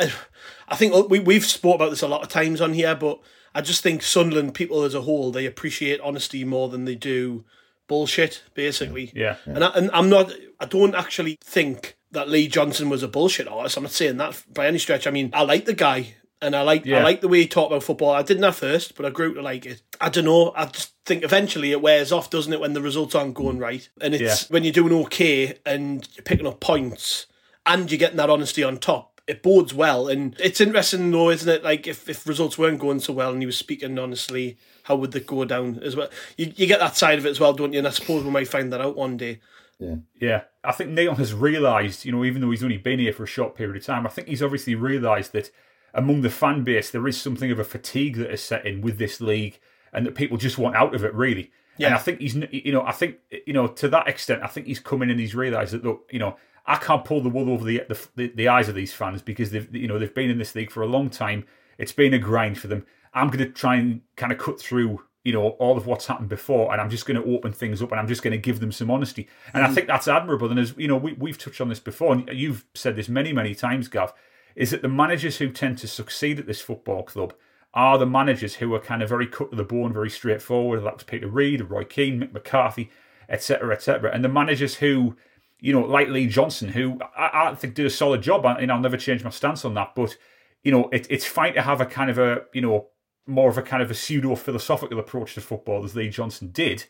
I 0.68 0.76
think 0.76 1.10
we 1.10 1.18
we've 1.18 1.44
spoke 1.44 1.76
about 1.76 1.90
this 1.90 2.02
a 2.02 2.08
lot 2.08 2.22
of 2.22 2.28
times 2.28 2.60
on 2.60 2.74
here, 2.74 2.94
but 2.94 3.20
I 3.54 3.60
just 3.60 3.82
think 3.82 4.02
Sunderland 4.02 4.54
people 4.54 4.82
as 4.82 4.94
a 4.94 5.02
whole 5.02 5.30
they 5.30 5.46
appreciate 5.46 6.00
honesty 6.00 6.44
more 6.44 6.68
than 6.68 6.84
they 6.84 6.94
do 6.94 7.44
bullshit, 7.88 8.42
basically. 8.54 9.12
Yeah. 9.14 9.36
yeah. 9.46 9.54
And 9.54 9.64
I, 9.64 9.68
and 9.68 9.90
I'm 9.92 10.08
not. 10.08 10.32
I 10.60 10.66
don't 10.66 10.94
actually 10.94 11.38
think 11.42 11.96
that 12.12 12.28
Lee 12.28 12.48
Johnson 12.48 12.88
was 12.88 13.02
a 13.02 13.08
bullshit 13.08 13.48
artist. 13.48 13.76
I'm 13.76 13.82
not 13.82 13.92
saying 13.92 14.18
that 14.18 14.42
by 14.52 14.66
any 14.66 14.78
stretch. 14.78 15.06
I 15.06 15.10
mean, 15.10 15.30
I 15.32 15.42
like 15.42 15.64
the 15.64 15.74
guy. 15.74 16.14
And 16.42 16.54
I 16.54 16.62
like 16.62 16.84
yeah. 16.84 16.98
I 16.98 17.02
like 17.02 17.20
the 17.20 17.28
way 17.28 17.40
he 17.40 17.46
talked 17.46 17.70
about 17.72 17.84
football. 17.84 18.10
I 18.10 18.22
didn't 18.22 18.44
at 18.44 18.54
first, 18.54 18.96
but 18.96 19.06
I 19.06 19.10
grew 19.10 19.32
to 19.34 19.42
like 19.42 19.64
it. 19.64 19.82
I 20.00 20.08
don't 20.08 20.24
know. 20.24 20.52
I 20.56 20.66
just 20.66 20.92
think 21.04 21.22
eventually 21.24 21.70
it 21.70 21.80
wears 21.80 22.12
off, 22.12 22.30
doesn't 22.30 22.52
it, 22.52 22.60
when 22.60 22.74
the 22.74 22.82
results 22.82 23.14
aren't 23.14 23.34
going 23.34 23.58
mm. 23.58 23.62
right? 23.62 23.88
And 24.00 24.14
it's 24.14 24.42
yeah. 24.42 24.52
when 24.52 24.64
you're 24.64 24.72
doing 24.72 24.92
okay 25.04 25.58
and 25.64 26.06
you're 26.14 26.24
picking 26.24 26.46
up 26.46 26.60
points 26.60 27.26
and 27.64 27.90
you're 27.90 27.98
getting 27.98 28.16
that 28.16 28.30
honesty 28.30 28.62
on 28.62 28.78
top 28.78 29.12
it 29.26 29.42
bodes 29.42 29.72
well. 29.72 30.08
And 30.08 30.36
it's 30.38 30.60
interesting 30.60 31.10
though, 31.10 31.30
isn't 31.30 31.48
it? 31.48 31.64
Like 31.64 31.86
if, 31.86 32.08
if 32.08 32.26
results 32.26 32.58
weren't 32.58 32.80
going 32.80 33.00
so 33.00 33.12
well 33.12 33.32
and 33.32 33.40
he 33.40 33.46
was 33.46 33.56
speaking 33.56 33.98
honestly, 33.98 34.58
how 34.84 34.96
would 34.96 35.12
they 35.12 35.20
go 35.20 35.44
down 35.44 35.80
as 35.82 35.96
well? 35.96 36.08
You 36.36 36.52
you 36.56 36.66
get 36.66 36.80
that 36.80 36.96
side 36.96 37.18
of 37.18 37.26
it 37.26 37.30
as 37.30 37.40
well, 37.40 37.52
don't 37.52 37.72
you? 37.72 37.78
And 37.78 37.88
I 37.88 37.92
suppose 37.92 38.24
we 38.24 38.30
might 38.30 38.48
find 38.48 38.72
that 38.72 38.80
out 38.80 38.96
one 38.96 39.16
day. 39.16 39.40
Yeah. 39.78 39.96
Yeah. 40.20 40.42
I 40.64 40.72
think 40.72 40.90
Neil 40.90 41.14
has 41.14 41.34
realised, 41.34 42.04
you 42.04 42.12
know, 42.12 42.24
even 42.24 42.40
though 42.40 42.50
he's 42.50 42.62
only 42.62 42.78
been 42.78 42.98
here 42.98 43.12
for 43.12 43.24
a 43.24 43.28
short 43.28 43.56
period 43.56 43.76
of 43.76 43.84
time, 43.84 44.06
I 44.06 44.10
think 44.10 44.28
he's 44.28 44.42
obviously 44.42 44.74
realised 44.74 45.32
that 45.32 45.50
among 45.94 46.22
the 46.22 46.30
fan 46.30 46.64
base 46.64 46.90
there 46.90 47.06
is 47.06 47.20
something 47.20 47.50
of 47.50 47.58
a 47.58 47.64
fatigue 47.64 48.16
that 48.16 48.30
is 48.30 48.42
set 48.42 48.66
in 48.66 48.80
with 48.80 48.98
this 48.98 49.20
league 49.20 49.58
and 49.92 50.06
that 50.06 50.14
people 50.14 50.36
just 50.36 50.58
want 50.58 50.76
out 50.76 50.94
of 50.94 51.04
it 51.04 51.14
really. 51.14 51.50
Yeah. 51.78 51.88
And 51.88 51.94
I 51.96 51.98
think 51.98 52.20
he's, 52.20 52.36
you 52.50 52.72
know, 52.72 52.82
I 52.82 52.92
think, 52.92 53.16
you 53.46 53.52
know, 53.52 53.66
to 53.66 53.88
that 53.88 54.06
extent, 54.06 54.42
I 54.42 54.46
think 54.46 54.66
he's 54.66 54.78
coming 54.78 55.08
in 55.08 55.12
and 55.12 55.20
he's 55.20 55.34
realised 55.34 55.72
that, 55.72 55.84
look, 55.84 56.08
you 56.10 56.18
know, 56.18 56.36
I 56.66 56.76
can't 56.76 57.04
pull 57.04 57.20
the 57.20 57.28
wool 57.28 57.50
over 57.50 57.64
the, 57.64 57.82
the, 58.14 58.28
the 58.28 58.48
eyes 58.48 58.68
of 58.68 58.74
these 58.74 58.92
fans 58.92 59.22
because 59.22 59.50
they've 59.50 59.74
you 59.74 59.88
know 59.88 59.98
they've 59.98 60.14
been 60.14 60.30
in 60.30 60.38
this 60.38 60.54
league 60.54 60.70
for 60.70 60.82
a 60.82 60.86
long 60.86 61.10
time. 61.10 61.44
It's 61.78 61.92
been 61.92 62.14
a 62.14 62.18
grind 62.18 62.58
for 62.58 62.68
them. 62.68 62.86
I'm 63.14 63.28
going 63.28 63.40
to 63.40 63.50
try 63.50 63.76
and 63.76 64.00
kind 64.16 64.32
of 64.32 64.38
cut 64.38 64.60
through 64.60 65.02
you 65.24 65.32
know 65.32 65.50
all 65.50 65.76
of 65.76 65.86
what's 65.86 66.06
happened 66.06 66.28
before, 66.28 66.72
and 66.72 66.80
I'm 66.80 66.90
just 66.90 67.06
going 67.06 67.20
to 67.20 67.34
open 67.34 67.52
things 67.52 67.82
up, 67.82 67.90
and 67.90 68.00
I'm 68.00 68.06
just 68.06 68.22
going 68.22 68.32
to 68.32 68.38
give 68.38 68.60
them 68.60 68.70
some 68.70 68.90
honesty. 68.90 69.28
And 69.52 69.64
mm. 69.64 69.68
I 69.68 69.74
think 69.74 69.88
that's 69.88 70.06
admirable. 70.06 70.50
And 70.50 70.60
as 70.60 70.74
you 70.76 70.86
know, 70.86 70.96
we, 70.96 71.14
we've 71.14 71.38
touched 71.38 71.60
on 71.60 71.68
this 71.68 71.80
before, 71.80 72.12
and 72.12 72.28
you've 72.32 72.64
said 72.74 72.94
this 72.94 73.08
many 73.08 73.32
many 73.32 73.54
times, 73.54 73.88
Gav, 73.88 74.14
is 74.54 74.70
that 74.70 74.82
the 74.82 74.88
managers 74.88 75.38
who 75.38 75.50
tend 75.50 75.78
to 75.78 75.88
succeed 75.88 76.38
at 76.38 76.46
this 76.46 76.60
football 76.60 77.02
club 77.02 77.34
are 77.74 77.96
the 77.96 78.06
managers 78.06 78.56
who 78.56 78.74
are 78.74 78.80
kind 78.80 79.02
of 79.02 79.08
very 79.08 79.26
cut 79.26 79.50
to 79.50 79.56
the 79.56 79.64
bone, 79.64 79.92
very 79.92 80.10
straightforward. 80.10 80.84
That 80.84 80.94
was 80.94 81.04
Peter 81.04 81.28
Reid, 81.28 81.62
Roy 81.70 81.84
Keane, 81.84 82.20
Mick 82.20 82.32
McCarthy, 82.32 82.90
etc., 83.28 83.74
etc. 83.74 84.10
And 84.12 84.22
the 84.22 84.28
managers 84.28 84.76
who 84.76 85.16
you 85.62 85.72
know, 85.72 85.80
like 85.80 86.08
Lee 86.08 86.26
Johnson, 86.26 86.70
who 86.70 86.98
I, 87.16 87.50
I 87.50 87.54
think 87.54 87.74
did 87.74 87.86
a 87.86 87.90
solid 87.90 88.20
job, 88.20 88.44
and 88.44 88.70
I'll 88.70 88.80
never 88.80 88.96
change 88.96 89.22
my 89.22 89.30
stance 89.30 89.64
on 89.64 89.74
that. 89.74 89.92
But 89.94 90.16
you 90.64 90.72
know, 90.72 90.88
it, 90.90 91.06
it's 91.08 91.24
fine 91.24 91.54
to 91.54 91.62
have 91.62 91.80
a 91.80 91.86
kind 91.86 92.10
of 92.10 92.18
a 92.18 92.42
you 92.52 92.60
know 92.60 92.88
more 93.28 93.48
of 93.48 93.56
a 93.56 93.62
kind 93.62 93.80
of 93.80 93.90
a 93.90 93.94
pseudo 93.94 94.34
philosophical 94.34 94.98
approach 94.98 95.34
to 95.34 95.40
football 95.40 95.84
as 95.84 95.94
Lee 95.94 96.08
Johnson 96.08 96.50
did. 96.52 96.86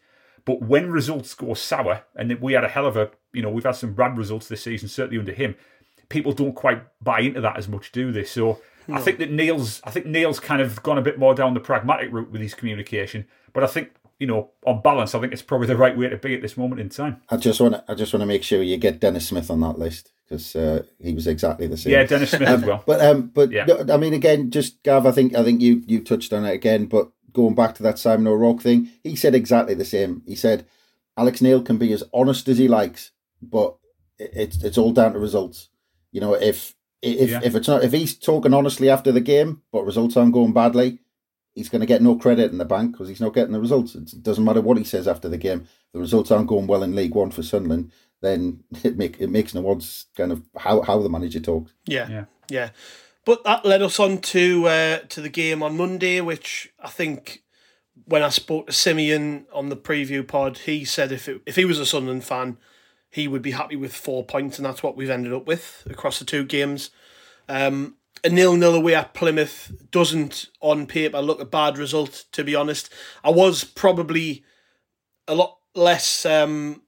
But 0.47 0.63
when 0.63 0.91
results 0.91 1.35
go 1.35 1.53
sour, 1.53 2.05
and 2.17 2.41
we 2.41 2.55
had 2.55 2.65
a 2.65 2.69
hell 2.69 2.87
of 2.87 2.97
a 2.97 3.11
you 3.35 3.43
know 3.43 3.51
we've 3.51 3.63
had 3.63 3.77
some 3.77 3.93
bad 3.93 4.17
results 4.17 4.49
this 4.49 4.63
season, 4.63 4.89
certainly 4.89 5.19
under 5.19 5.33
him. 5.33 5.55
People 6.13 6.33
don't 6.33 6.55
quite 6.55 6.83
buy 7.03 7.21
into 7.21 7.41
that 7.41 7.57
as 7.57 7.69
much, 7.69 7.91
do 7.91 8.13
they? 8.13 8.25
So 8.25 8.61
I 8.93 9.01
think 9.01 9.19
that 9.19 9.31
Neil's 9.31 9.81
I 9.85 9.91
think 9.91 10.07
Neil's 10.07 10.41
kind 10.41 10.61
of 10.61 10.83
gone 10.83 10.99
a 10.99 11.03
bit 11.03 11.19
more 11.19 11.35
down 11.35 11.55
the 11.55 11.61
pragmatic 11.61 12.13
route 12.13 12.31
with 12.31 12.43
his 12.43 12.55
communication, 12.55 13.27
but 13.53 13.65
I 13.65 13.67
think 13.67 13.93
you 14.19 14.27
know 14.27 14.51
on 14.67 14.83
balance, 14.83 15.15
I 15.15 15.21
think 15.21 15.33
it's 15.33 15.43
probably 15.43 15.67
the 15.67 15.77
right 15.77 15.97
way 15.97 16.09
to 16.09 16.17
be 16.17 16.35
at 16.35 16.43
this 16.43 16.57
moment 16.57 16.81
in 16.81 16.89
time. 16.91 17.23
I 17.31 17.37
just 17.39 17.61
want 17.61 17.75
to 17.75 17.85
I 17.89 17.95
just 17.95 18.13
want 18.13 18.21
to 18.23 18.27
make 18.27 18.43
sure 18.43 18.63
you 18.63 18.77
get 18.77 19.01
Denis 19.01 19.29
Smith 19.29 19.51
on 19.51 19.61
that 19.61 19.79
list 19.79 20.13
because 20.29 20.55
uh, 20.55 20.83
he 21.01 21.13
was 21.13 21.27
exactly 21.27 21.67
the 21.67 21.77
same. 21.77 21.93
Yeah, 21.93 22.05
Denis 22.05 22.31
Smith 22.31 22.49
as 22.49 22.65
well. 22.65 22.83
But 22.87 23.01
um, 23.01 23.31
but 23.35 23.51
Yeah. 23.51 23.67
I 23.91 23.97
mean, 23.97 24.15
again, 24.15 24.51
just 24.51 24.83
Gav, 24.83 25.07
I 25.07 25.13
think 25.13 25.35
I 25.35 25.43
think 25.43 25.61
you 25.61 25.83
you 25.87 26.03
touched 26.03 26.33
on 26.33 26.45
it 26.45 26.53
again. 26.53 26.87
But 26.87 27.11
going 27.33 27.55
back 27.55 27.75
to 27.77 27.83
that 27.85 27.99
Simon 27.99 28.27
O'Rourke 28.27 28.61
thing, 28.61 28.91
he 29.03 29.17
said 29.17 29.35
exactly 29.35 29.75
the 29.75 29.85
same. 29.85 30.23
He 30.27 30.35
said 30.35 30.67
Alex 31.17 31.41
Neil 31.41 31.63
can 31.63 31.79
be 31.79 31.93
as 31.93 32.05
honest 32.13 32.49
as 32.49 32.59
he 32.59 32.69
likes, 32.69 33.13
but 33.41 33.77
it's 34.19 34.63
it's 34.63 34.79
all 34.79 34.93
down 34.93 35.13
to 35.13 35.19
results. 35.19 35.69
You 36.13 36.21
know, 36.21 36.35
if 36.35 36.75
if 37.03 37.31
Yeah. 37.31 37.41
if 37.43 37.55
it's 37.57 37.67
not 37.69 37.83
if 37.85 37.93
he's 37.93 38.15
talking 38.17 38.55
honestly 38.55 38.89
after 38.89 39.11
the 39.13 39.21
game, 39.21 39.63
but 39.73 39.85
results 39.85 40.17
aren't 40.17 40.33
going 40.35 40.53
badly, 40.53 40.99
he's 41.55 41.69
going 41.69 41.81
to 41.81 41.87
get 41.87 42.03
no 42.03 42.17
credit 42.17 42.53
in 42.53 42.59
the 42.59 42.65
bank 42.65 42.93
because 42.93 43.09
he's 43.09 43.21
not 43.21 43.35
getting 43.35 43.53
the 43.53 43.61
results. 43.61 43.95
It 43.95 44.23
doesn't 44.23 44.45
matter 44.45 44.61
what 44.61 44.79
he 44.79 44.85
says 44.85 45.09
after 45.09 45.29
the 45.29 45.39
game. 45.39 45.67
The 45.93 45.99
results 46.01 46.31
aren't 46.31 46.47
going 46.49 46.67
well 46.67 46.83
in 46.83 46.95
League 46.95 47.15
One 47.15 47.31
for 47.31 47.43
Sunderland. 47.43 47.91
Then 48.21 48.63
it 48.85 48.97
make 48.97 49.21
it 49.21 49.31
makes 49.31 49.53
no 49.55 49.69
odds 49.69 50.07
kind 50.17 50.31
of 50.33 50.43
how 50.57 50.83
how 50.83 51.03
the 51.03 51.09
manager 51.09 51.41
talks. 51.41 51.73
Yeah, 51.87 52.09
Yeah. 52.09 52.25
yeah. 52.49 52.69
But 53.25 53.45
that 53.45 53.65
led 53.65 53.83
us 53.83 54.01
on 54.01 54.19
to 54.19 54.67
uh, 54.67 54.99
to 55.09 55.21
the 55.21 55.29
game 55.29 55.63
on 55.63 55.77
Monday, 55.77 56.21
which 56.21 56.73
I 56.81 56.89
think 56.89 57.43
when 58.07 58.23
I 58.23 58.31
spoke 58.31 58.67
to 58.67 58.73
Simeon 58.73 59.47
on 59.53 59.69
the 59.69 59.77
preview 59.77 60.27
pod, 60.27 60.59
he 60.59 60.85
said 60.85 61.13
if 61.13 61.29
it, 61.29 61.41
if 61.47 61.55
he 61.57 61.65
was 61.65 61.79
a 61.79 61.87
Sunderland 61.87 62.25
fan, 62.25 62.57
he 63.13 63.29
would 63.29 63.43
be 63.43 63.51
happy 63.51 63.77
with 63.77 63.95
four 63.95 64.25
points, 64.25 64.59
and 64.59 64.65
that's 64.65 64.83
what 64.83 64.97
we've 64.97 65.11
ended 65.11 65.35
up 65.35 65.47
with 65.47 65.87
across 65.89 66.19
the 66.19 66.25
two 66.25 66.45
games. 66.45 66.91
Um, 67.47 67.97
a 68.25 68.31
nil 68.31 68.57
nil 68.57 68.75
away 68.75 68.95
at 68.95 69.13
Plymouth 69.13 69.71
doesn't, 69.91 70.49
on 70.61 70.87
paper, 70.87 71.21
look 71.21 71.39
a 71.39 71.45
bad 71.45 71.77
result. 71.77 72.25
To 72.33 72.43
be 72.43 72.55
honest, 72.55 72.91
I 73.23 73.29
was 73.29 73.65
probably 73.65 74.45
a 75.29 75.35
lot 75.35 75.59
less 75.75 76.25
um, 76.25 76.81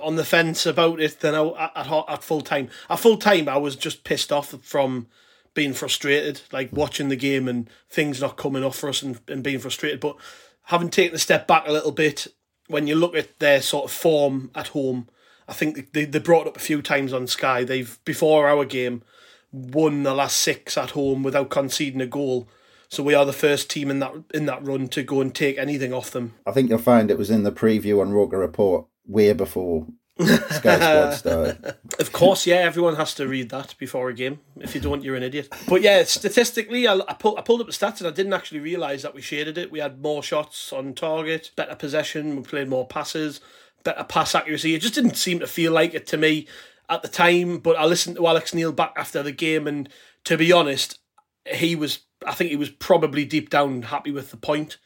on 0.00 0.16
the 0.16 0.24
fence 0.24 0.64
about 0.64 1.00
it 1.00 1.20
than 1.20 1.34
I, 1.34 1.70
at 1.76 1.86
at 1.86 2.24
full 2.24 2.40
time. 2.40 2.70
At 2.88 3.00
full 3.00 3.18
time, 3.18 3.46
I 3.46 3.58
was 3.58 3.76
just 3.76 4.04
pissed 4.04 4.32
off 4.32 4.54
from 4.62 5.08
being 5.52 5.74
frustrated, 5.74 6.40
like 6.50 6.72
watching 6.72 7.10
the 7.10 7.16
game 7.16 7.46
and 7.46 7.68
things 7.90 8.22
not 8.22 8.38
coming 8.38 8.64
off 8.64 8.76
for 8.76 8.88
us 8.88 9.02
and, 9.02 9.20
and 9.28 9.44
being 9.44 9.58
frustrated. 9.58 10.00
But 10.00 10.16
having 10.62 10.88
taken 10.88 11.14
a 11.14 11.18
step 11.18 11.46
back 11.46 11.68
a 11.68 11.72
little 11.72 11.92
bit, 11.92 12.26
when 12.68 12.86
you 12.86 12.94
look 12.94 13.14
at 13.14 13.38
their 13.38 13.60
sort 13.60 13.84
of 13.84 13.90
form 13.90 14.50
at 14.54 14.68
home, 14.68 15.08
I 15.48 15.52
think 15.54 15.92
they, 15.92 16.04
they 16.04 16.18
brought 16.18 16.46
up 16.46 16.56
a 16.56 16.60
few 16.60 16.82
times 16.82 17.12
on 17.12 17.26
Sky. 17.26 17.64
They've 17.64 17.98
before 18.04 18.48
our 18.48 18.64
game 18.64 19.02
won 19.50 20.02
the 20.02 20.14
last 20.14 20.36
six 20.36 20.76
at 20.76 20.90
home 20.90 21.22
without 21.22 21.48
conceding 21.48 22.00
a 22.00 22.06
goal. 22.06 22.48
So 22.90 23.02
we 23.02 23.14
are 23.14 23.24
the 23.24 23.32
first 23.32 23.70
team 23.70 23.90
in 23.90 23.98
that 24.00 24.12
in 24.32 24.46
that 24.46 24.64
run 24.64 24.88
to 24.88 25.02
go 25.02 25.20
and 25.20 25.34
take 25.34 25.58
anything 25.58 25.92
off 25.92 26.10
them. 26.10 26.34
I 26.46 26.52
think 26.52 26.68
you'll 26.68 26.78
find 26.78 27.10
it 27.10 27.18
was 27.18 27.30
in 27.30 27.42
the 27.42 27.52
preview 27.52 28.00
on 28.00 28.12
Roker 28.12 28.38
Report 28.38 28.86
way 29.06 29.32
before 29.32 29.86
Sky 30.20 30.78
Sports 30.78 31.18
started. 31.18 31.76
Of 31.98 32.12
course, 32.12 32.46
yeah, 32.46 32.56
everyone 32.56 32.96
has 32.96 33.14
to 33.14 33.28
read 33.28 33.50
that 33.50 33.74
before 33.78 34.08
a 34.08 34.14
game. 34.14 34.40
If 34.56 34.74
you 34.74 34.80
don't, 34.80 35.04
you're 35.04 35.16
an 35.16 35.22
idiot. 35.22 35.52
But 35.68 35.82
yeah, 35.82 36.02
statistically, 36.04 36.88
I, 36.88 36.94
I, 37.08 37.14
pulled, 37.14 37.38
I 37.38 37.42
pulled 37.42 37.60
up 37.60 37.66
the 37.66 37.72
stats 37.72 37.98
and 37.98 38.08
I 38.08 38.10
didn't 38.10 38.32
actually 38.32 38.60
realise 38.60 39.02
that 39.02 39.14
we 39.14 39.22
shaded 39.22 39.56
it. 39.56 39.70
We 39.70 39.78
had 39.78 40.02
more 40.02 40.22
shots 40.22 40.72
on 40.72 40.94
target, 40.94 41.52
better 41.56 41.74
possession, 41.74 42.36
we 42.36 42.42
played 42.42 42.68
more 42.68 42.86
passes, 42.86 43.40
better 43.84 44.04
pass 44.04 44.34
accuracy. 44.34 44.74
It 44.74 44.82
just 44.82 44.94
didn't 44.94 45.16
seem 45.16 45.40
to 45.40 45.46
feel 45.46 45.72
like 45.72 45.94
it 45.94 46.06
to 46.08 46.16
me 46.16 46.46
at 46.88 47.02
the 47.02 47.08
time. 47.08 47.58
But 47.58 47.76
I 47.76 47.84
listened 47.84 48.16
to 48.16 48.26
Alex 48.26 48.54
Neil 48.54 48.72
back 48.72 48.92
after 48.96 49.22
the 49.22 49.32
game, 49.32 49.66
and 49.66 49.88
to 50.24 50.36
be 50.36 50.52
honest, 50.52 50.98
he 51.46 51.74
was, 51.76 52.00
I 52.26 52.34
think 52.34 52.50
he 52.50 52.56
was 52.56 52.70
probably 52.70 53.24
deep 53.24 53.50
down 53.50 53.82
happy 53.82 54.10
with 54.10 54.30
the 54.30 54.36
point. 54.36 54.78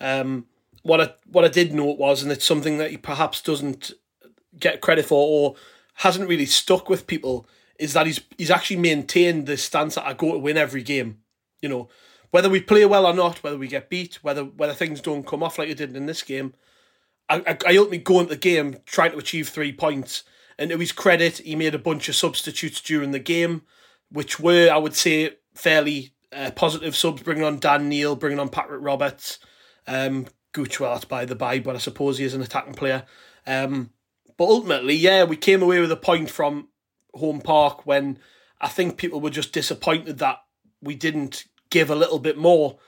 Um, 0.00 0.46
what 0.82 1.00
I 1.00 1.14
what 1.30 1.44
I 1.44 1.48
did 1.48 1.74
note 1.74 1.98
was, 1.98 2.22
and 2.22 2.32
it's 2.32 2.44
something 2.44 2.78
that 2.78 2.90
he 2.90 2.96
perhaps 2.96 3.42
doesn't 3.42 3.92
get 4.58 4.80
credit 4.80 5.06
for 5.06 5.26
or 5.26 5.56
hasn't 5.96 6.28
really 6.28 6.46
stuck 6.46 6.88
with 6.88 7.06
people, 7.06 7.46
is 7.78 7.92
that 7.92 8.06
he's 8.06 8.20
he's 8.38 8.50
actually 8.50 8.76
maintained 8.76 9.46
the 9.46 9.56
stance 9.56 9.96
that 9.96 10.06
I 10.06 10.14
go 10.14 10.32
to 10.32 10.38
win 10.38 10.56
every 10.56 10.82
game. 10.82 11.18
You 11.60 11.68
know, 11.68 11.88
whether 12.30 12.48
we 12.48 12.60
play 12.60 12.86
well 12.86 13.06
or 13.06 13.12
not, 13.12 13.42
whether 13.42 13.58
we 13.58 13.68
get 13.68 13.90
beat, 13.90 14.18
whether 14.22 14.44
whether 14.44 14.72
things 14.72 15.00
don't 15.00 15.26
come 15.26 15.42
off 15.42 15.58
like 15.58 15.68
it 15.68 15.76
did 15.76 15.94
in 15.94 16.06
this 16.06 16.22
game, 16.22 16.54
I, 17.30 17.56
I, 17.66 17.76
ultimately 17.76 17.98
go 17.98 18.20
into 18.20 18.34
the 18.34 18.40
game 18.40 18.78
trying 18.86 19.12
to 19.12 19.18
achieve 19.18 19.48
three 19.48 19.72
points. 19.72 20.24
And 20.58 20.70
to 20.70 20.78
his 20.78 20.92
credit, 20.92 21.38
he 21.38 21.56
made 21.56 21.74
a 21.74 21.78
bunch 21.78 22.08
of 22.08 22.16
substitutes 22.16 22.80
during 22.80 23.12
the 23.12 23.18
game, 23.18 23.62
which 24.10 24.38
were, 24.38 24.68
I 24.70 24.76
would 24.76 24.94
say, 24.94 25.36
fairly 25.54 26.12
uh, 26.32 26.50
positive 26.50 26.96
subs, 26.96 27.22
bringing 27.22 27.44
on 27.44 27.58
Dan 27.58 27.88
Neil, 27.88 28.16
bringing 28.16 28.40
on 28.40 28.48
Patrick 28.48 28.82
Roberts, 28.82 29.38
um, 29.86 30.26
Gooch, 30.52 30.80
well, 30.80 30.92
that's 30.92 31.04
by 31.04 31.24
the 31.24 31.34
by, 31.34 31.60
but 31.60 31.76
I 31.76 31.78
suppose 31.78 32.18
he 32.18 32.24
is 32.24 32.34
an 32.34 32.42
attacking 32.42 32.74
player. 32.74 33.04
Um, 33.46 33.90
but 34.36 34.44
ultimately, 34.44 34.94
yeah, 34.94 35.24
we 35.24 35.36
came 35.36 35.62
away 35.62 35.80
with 35.80 35.92
a 35.92 35.96
point 35.96 36.30
from 36.30 36.68
home 37.14 37.40
park 37.40 37.86
when 37.86 38.18
I 38.60 38.68
think 38.68 38.96
people 38.96 39.20
were 39.20 39.30
just 39.30 39.52
disappointed 39.52 40.18
that 40.18 40.38
we 40.82 40.94
didn't 40.94 41.44
give 41.70 41.90
a 41.90 41.94
little 41.94 42.18
bit 42.18 42.36
more. 42.36 42.78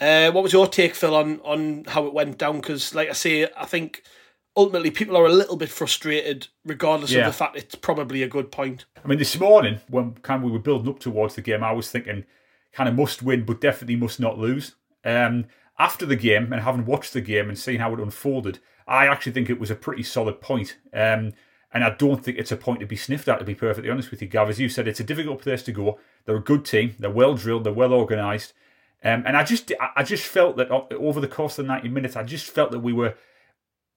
Uh, 0.00 0.30
what 0.32 0.42
was 0.42 0.52
your 0.52 0.66
take, 0.66 0.94
Phil, 0.94 1.14
on 1.14 1.40
on 1.44 1.84
how 1.88 2.06
it 2.06 2.14
went 2.14 2.38
down? 2.38 2.56
Because, 2.60 2.94
like 2.94 3.10
I 3.10 3.12
say, 3.12 3.46
I 3.56 3.66
think 3.66 4.02
ultimately 4.56 4.90
people 4.90 5.16
are 5.16 5.26
a 5.26 5.32
little 5.32 5.56
bit 5.56 5.68
frustrated, 5.68 6.48
regardless 6.64 7.12
Yeah. 7.12 7.20
of 7.20 7.26
the 7.26 7.32
fact 7.38 7.56
it's 7.56 7.74
probably 7.74 8.22
a 8.22 8.28
good 8.28 8.50
point. 8.50 8.86
I 9.04 9.06
mean, 9.08 9.18
this 9.18 9.38
morning 9.38 9.80
when 9.88 10.14
kind 10.22 10.42
of 10.42 10.44
we 10.46 10.52
were 10.52 10.58
building 10.58 10.88
up 10.92 11.00
towards 11.00 11.34
the 11.34 11.42
game, 11.42 11.62
I 11.62 11.72
was 11.72 11.90
thinking 11.90 12.24
kind 12.72 12.88
of 12.88 12.94
must 12.94 13.22
win, 13.22 13.44
but 13.44 13.60
definitely 13.60 13.96
must 13.96 14.18
not 14.20 14.38
lose. 14.38 14.74
Um, 15.04 15.46
after 15.78 16.04
the 16.06 16.16
game 16.16 16.52
and 16.52 16.62
having 16.62 16.84
watched 16.86 17.12
the 17.12 17.20
game 17.20 17.48
and 17.48 17.58
seen 17.58 17.80
how 17.80 17.92
it 17.92 18.00
unfolded, 18.00 18.58
I 18.86 19.06
actually 19.06 19.32
think 19.32 19.48
it 19.50 19.60
was 19.60 19.70
a 19.70 19.74
pretty 19.76 20.02
solid 20.02 20.40
point. 20.40 20.76
Um, 20.92 21.32
and 21.72 21.84
I 21.84 21.90
don't 21.90 22.22
think 22.24 22.36
it's 22.38 22.52
a 22.52 22.56
point 22.56 22.80
to 22.80 22.86
be 22.86 22.96
sniffed 22.96 23.28
at, 23.28 23.38
to 23.38 23.44
be 23.44 23.54
perfectly 23.54 23.90
honest 23.90 24.10
with 24.10 24.20
you, 24.20 24.28
Gav. 24.28 24.48
As 24.50 24.58
you 24.58 24.68
said, 24.68 24.88
it's 24.88 25.00
a 25.00 25.04
difficult 25.04 25.40
place 25.42 25.62
to 25.64 25.72
go. 25.72 25.98
They're 26.24 26.36
a 26.36 26.40
good 26.40 26.64
team. 26.64 26.96
They're 26.98 27.10
well 27.10 27.34
drilled. 27.34 27.64
They're 27.64 27.72
well 27.72 27.92
organised. 27.92 28.52
Um, 29.02 29.24
and 29.26 29.36
I 29.36 29.44
just, 29.44 29.72
I- 29.96 30.02
just 30.02 30.26
felt 30.26 30.56
that 30.56 30.70
over 30.70 31.20
the 31.20 31.28
course 31.28 31.58
of 31.58 31.66
the 31.66 31.72
ninety 31.72 31.88
minutes, 31.88 32.16
I 32.16 32.22
just 32.22 32.46
felt 32.46 32.70
that 32.70 32.80
we 32.80 32.92
were, 32.92 33.14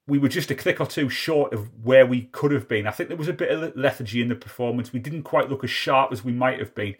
we 0.08 0.18
were 0.18 0.30
just 0.30 0.52
a 0.52 0.56
click 0.56 0.80
or 0.80 0.86
two 0.86 1.10
short 1.10 1.54
of 1.54 1.70
where 1.84 2.06
we 2.06 2.24
could 2.32 2.52
have 2.52 2.68
been. 2.68 2.88
I 2.88 2.92
think 2.92 3.10
there 3.10 3.18
was 3.18 3.28
a 3.28 3.34
bit 3.34 3.52
of 3.52 3.76
lethargy 3.76 4.22
in 4.22 4.30
the 4.30 4.36
performance. 4.36 4.94
We 4.94 5.00
didn't 5.00 5.24
quite 5.24 5.50
look 5.50 5.64
as 5.64 5.70
sharp 5.70 6.12
as 6.12 6.24
we 6.24 6.32
might 6.32 6.60
have 6.60 6.74
been. 6.76 6.96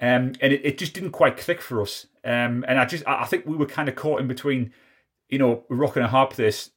Um, 0.00 0.32
and 0.40 0.52
it, 0.52 0.64
it 0.64 0.78
just 0.78 0.94
didn't 0.94 1.12
quite 1.12 1.36
click 1.36 1.60
for 1.60 1.80
us. 1.80 2.06
Um, 2.24 2.64
and 2.66 2.78
I 2.78 2.84
just, 2.86 3.06
I 3.06 3.24
think 3.26 3.46
we 3.46 3.56
were 3.56 3.66
kind 3.66 3.88
of 3.88 3.96
caught 3.96 4.20
in 4.20 4.28
between, 4.28 4.72
you 5.28 5.38
know, 5.38 5.64
rock 5.68 5.96
and 5.96 6.04
a 6.04 6.08
hard 6.08 6.30
place, 6.30 6.70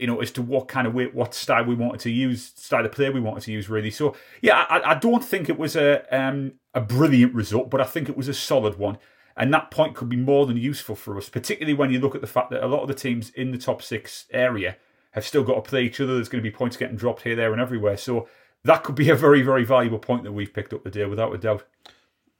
you 0.00 0.06
know, 0.06 0.20
as 0.20 0.30
to 0.32 0.42
what 0.42 0.66
kind 0.68 0.86
of 0.86 0.94
way, 0.94 1.06
what 1.06 1.34
style 1.34 1.64
we 1.64 1.74
wanted 1.74 2.00
to 2.00 2.10
use, 2.10 2.52
style 2.56 2.84
of 2.84 2.92
play 2.92 3.10
we 3.10 3.20
wanted 3.20 3.42
to 3.42 3.52
use, 3.52 3.68
really. 3.68 3.90
So, 3.90 4.16
yeah, 4.42 4.64
I, 4.68 4.92
I 4.92 4.94
don't 4.94 5.24
think 5.24 5.48
it 5.48 5.58
was 5.58 5.76
a 5.76 6.06
um, 6.16 6.54
a 6.72 6.80
brilliant 6.80 7.34
result, 7.34 7.70
but 7.70 7.80
I 7.80 7.84
think 7.84 8.08
it 8.08 8.16
was 8.16 8.28
a 8.28 8.34
solid 8.34 8.78
one. 8.78 8.98
And 9.36 9.52
that 9.52 9.70
point 9.70 9.96
could 9.96 10.08
be 10.08 10.16
more 10.16 10.46
than 10.46 10.56
useful 10.56 10.94
for 10.94 11.16
us, 11.18 11.28
particularly 11.28 11.74
when 11.74 11.90
you 11.90 11.98
look 11.98 12.14
at 12.14 12.20
the 12.20 12.26
fact 12.26 12.50
that 12.50 12.64
a 12.64 12.68
lot 12.68 12.82
of 12.82 12.88
the 12.88 12.94
teams 12.94 13.30
in 13.30 13.50
the 13.50 13.58
top 13.58 13.82
six 13.82 14.26
area 14.30 14.76
have 15.12 15.26
still 15.26 15.42
got 15.42 15.54
to 15.54 15.62
play 15.62 15.84
each 15.84 16.00
other. 16.00 16.14
There's 16.14 16.28
going 16.28 16.42
to 16.42 16.48
be 16.48 16.54
points 16.54 16.76
getting 16.76 16.96
dropped 16.96 17.22
here, 17.22 17.34
there, 17.34 17.52
and 17.52 17.60
everywhere. 17.60 17.96
So 17.96 18.28
that 18.64 18.84
could 18.84 18.94
be 18.94 19.10
a 19.10 19.16
very, 19.16 19.42
very 19.42 19.64
valuable 19.64 19.98
point 19.98 20.24
that 20.24 20.32
we've 20.32 20.52
picked 20.52 20.72
up 20.72 20.84
today, 20.84 21.04
without 21.04 21.34
a 21.34 21.38
doubt. 21.38 21.64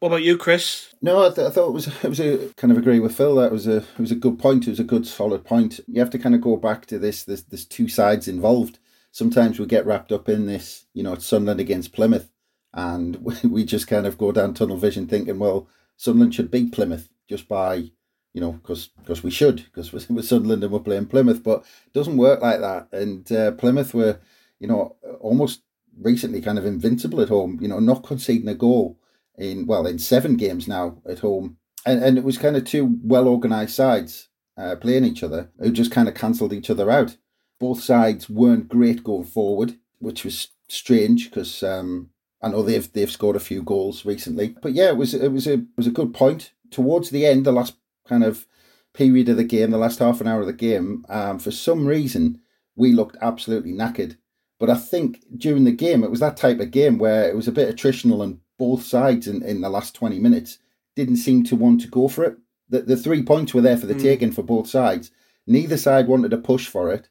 What 0.01 0.09
about 0.09 0.23
you, 0.23 0.37
Chris? 0.37 0.95
No, 1.01 1.25
I, 1.25 1.31
th- 1.31 1.47
I 1.47 1.51
thought 1.51 1.69
it 1.69 1.73
was 1.73 1.87
it 1.87 2.09
was 2.09 2.21
a 2.21 2.53
kind 2.57 2.71
of 2.71 2.79
agree 2.79 3.01
with 3.01 3.17
Phil. 3.17 3.37
That 3.37 3.53
was 3.53 3.67
a 3.67 3.79
it 3.79 3.99
was 3.99 4.11
a 4.11 4.17
good 4.17 4.39
point. 4.39 4.67
It 4.67 4.71
was 4.71 4.81
a 4.81 4.85
good 4.85 5.07
solid 5.07 5.45
point. 5.45 5.81
You 5.87 6.01
have 6.01 6.11
to 6.11 6.19
kind 6.19 6.35
of 6.35 6.41
go 6.41 6.57
back 6.57 6.87
to 6.87 6.99
this. 6.99 7.25
There's 7.25 7.45
there's 7.45 7.65
two 7.65 7.89
sides 7.89 8.29
involved. 8.29 8.79
Sometimes 9.13 9.59
we 9.59 9.67
get 9.67 9.87
wrapped 9.87 10.13
up 10.13 10.29
in 10.29 10.47
this. 10.47 10.87
You 10.93 11.05
know, 11.05 11.15
it's 11.15 11.25
Sunderland 11.25 11.61
against 11.61 11.93
Plymouth, 11.93 12.31
and 12.75 13.17
we, 13.17 13.35
we 13.49 13.65
just 13.65 13.87
kind 13.87 14.07
of 14.07 14.19
go 14.19 14.31
down 14.31 14.53
tunnel 14.53 14.77
vision, 14.77 15.07
thinking, 15.07 15.39
well, 15.39 15.69
Sunderland 15.97 16.35
should 16.35 16.51
beat 16.51 16.73
Plymouth 16.73 17.09
just 17.29 17.49
by 17.49 17.91
you 18.33 18.41
know 18.41 18.53
because 18.53 18.89
because 18.99 19.23
we 19.23 19.31
should 19.31 19.65
because 19.65 19.93
we're, 20.11 20.23
Sunderland 20.23 20.63
and 20.65 20.73
we're 20.73 20.81
playing 20.81 21.07
Plymouth, 21.07 21.43
but 21.43 21.65
it 21.87 21.93
doesn't 21.93 22.17
work 22.17 22.43
like 22.43 22.61
that. 22.61 22.89
And 22.93 23.31
uh, 23.33 23.53
Plymouth 23.53 23.95
were 23.95 24.21
you 24.59 24.69
know 24.69 24.97
almost 25.21 25.63
recently 26.01 26.41
kind 26.41 26.59
of 26.59 26.67
invincible 26.67 27.21
at 27.21 27.29
home. 27.29 27.59
You 27.61 27.69
know, 27.69 27.79
not 27.79 28.05
conceding 28.05 28.49
a 28.49 28.55
goal 28.55 28.99
in 29.37 29.67
well 29.67 29.87
in 29.87 29.99
seven 29.99 30.37
games 30.37 30.69
now 30.69 30.99
at 31.09 31.21
home, 31.21 31.59
and 31.87 32.03
and 32.03 32.19
it 32.19 32.25
was 32.25 32.39
kind 32.39 32.57
of 32.57 32.65
two 32.65 32.99
well 33.03 33.29
organised 33.29 33.77
sides 33.77 34.29
uh, 34.57 34.77
playing 34.77 35.05
each 35.05 35.23
other 35.23 35.51
who 35.59 35.71
just 35.73 35.91
kind 35.91 36.09
of 36.09 36.15
cancelled 36.15 36.53
each 36.53 36.71
other 36.71 36.91
out. 36.91 37.17
Both 37.61 37.83
sides 37.83 38.29
weren't 38.29 38.69
great 38.69 39.05
going 39.05 39.25
forward, 39.25 39.77
which 39.99 40.25
was 40.25 40.49
strange 40.69 41.31
because 41.31 41.63
um, 41.63 42.11
I 42.45 42.49
know 42.49 42.63
they've 42.63 42.93
they've 42.93 43.11
scored 43.11 43.37
a 43.37 43.41
few 43.41 43.63
goals 43.63 44.05
recently. 44.05 44.57
But 44.61 44.75
yeah, 44.75 44.89
it 44.89 44.97
was 44.97 45.15
it 45.15 45.33
was 45.33 45.47
a 45.47 45.55
it 45.55 45.77
was 45.77 45.87
a 45.87 45.93
good 45.93 46.13
point 46.13 46.53
towards 46.71 47.11
the 47.11 47.25
end, 47.25 47.47
the 47.47 47.53
last 47.53 47.77
kind 48.07 48.23
of 48.23 48.47
period 48.93 49.29
of 49.29 49.37
the 49.37 49.45
game, 49.45 49.71
the 49.71 49.79
last 49.79 49.99
half 49.99 50.21
an 50.21 50.29
hour 50.29 50.41
of 50.41 50.47
the 50.47 50.53
game. 50.53 51.05
Um, 51.09 51.39
for 51.39 51.51
some 51.51 51.87
reason, 51.87 52.41
we 52.77 52.93
looked 52.93 53.17
absolutely 53.23 53.73
knackered. 53.73 54.17
But 54.61 54.71
I 54.71 54.77
think 54.77 55.25
during 55.37 55.65
the 55.65 55.73
game, 55.73 56.05
it 56.05 56.11
was 56.11 56.21
that 56.21 56.37
type 56.37 56.61
of 56.61 56.71
game 56.71 56.99
where 56.99 57.29
it 57.29 57.35
was 57.35 57.49
a 57.49 57.53
bit 57.53 57.75
attritional 57.75 58.23
and 58.23 58.41
both 58.59 58.85
sides 58.85 59.27
in, 59.27 59.43
in 59.43 59.61
the 59.63 59.69
last 59.69 59.95
20 59.95 60.19
minutes 60.21 60.59
didn't 60.95 61.17
seem 61.17 61.43
to 61.45 61.57
want 61.57 61.81
to 61.81 61.89
go 61.89 62.09
for 62.09 62.25
it. 62.25 62.37
The, 62.69 62.83
the 62.83 62.97
three 62.97 63.23
points 63.23 63.53
were 63.53 63.61
there 63.61 63.77
for 63.77 63.87
the 63.87 63.95
mm. 63.95 64.03
taking 64.03 64.33
for 64.33 64.43
both 64.43 64.69
sides. 64.69 65.11
Neither 65.47 65.77
side 65.77 66.07
wanted 66.07 66.31
to 66.31 66.39
push 66.39 66.69
for 66.69 66.93
it. 66.93 67.09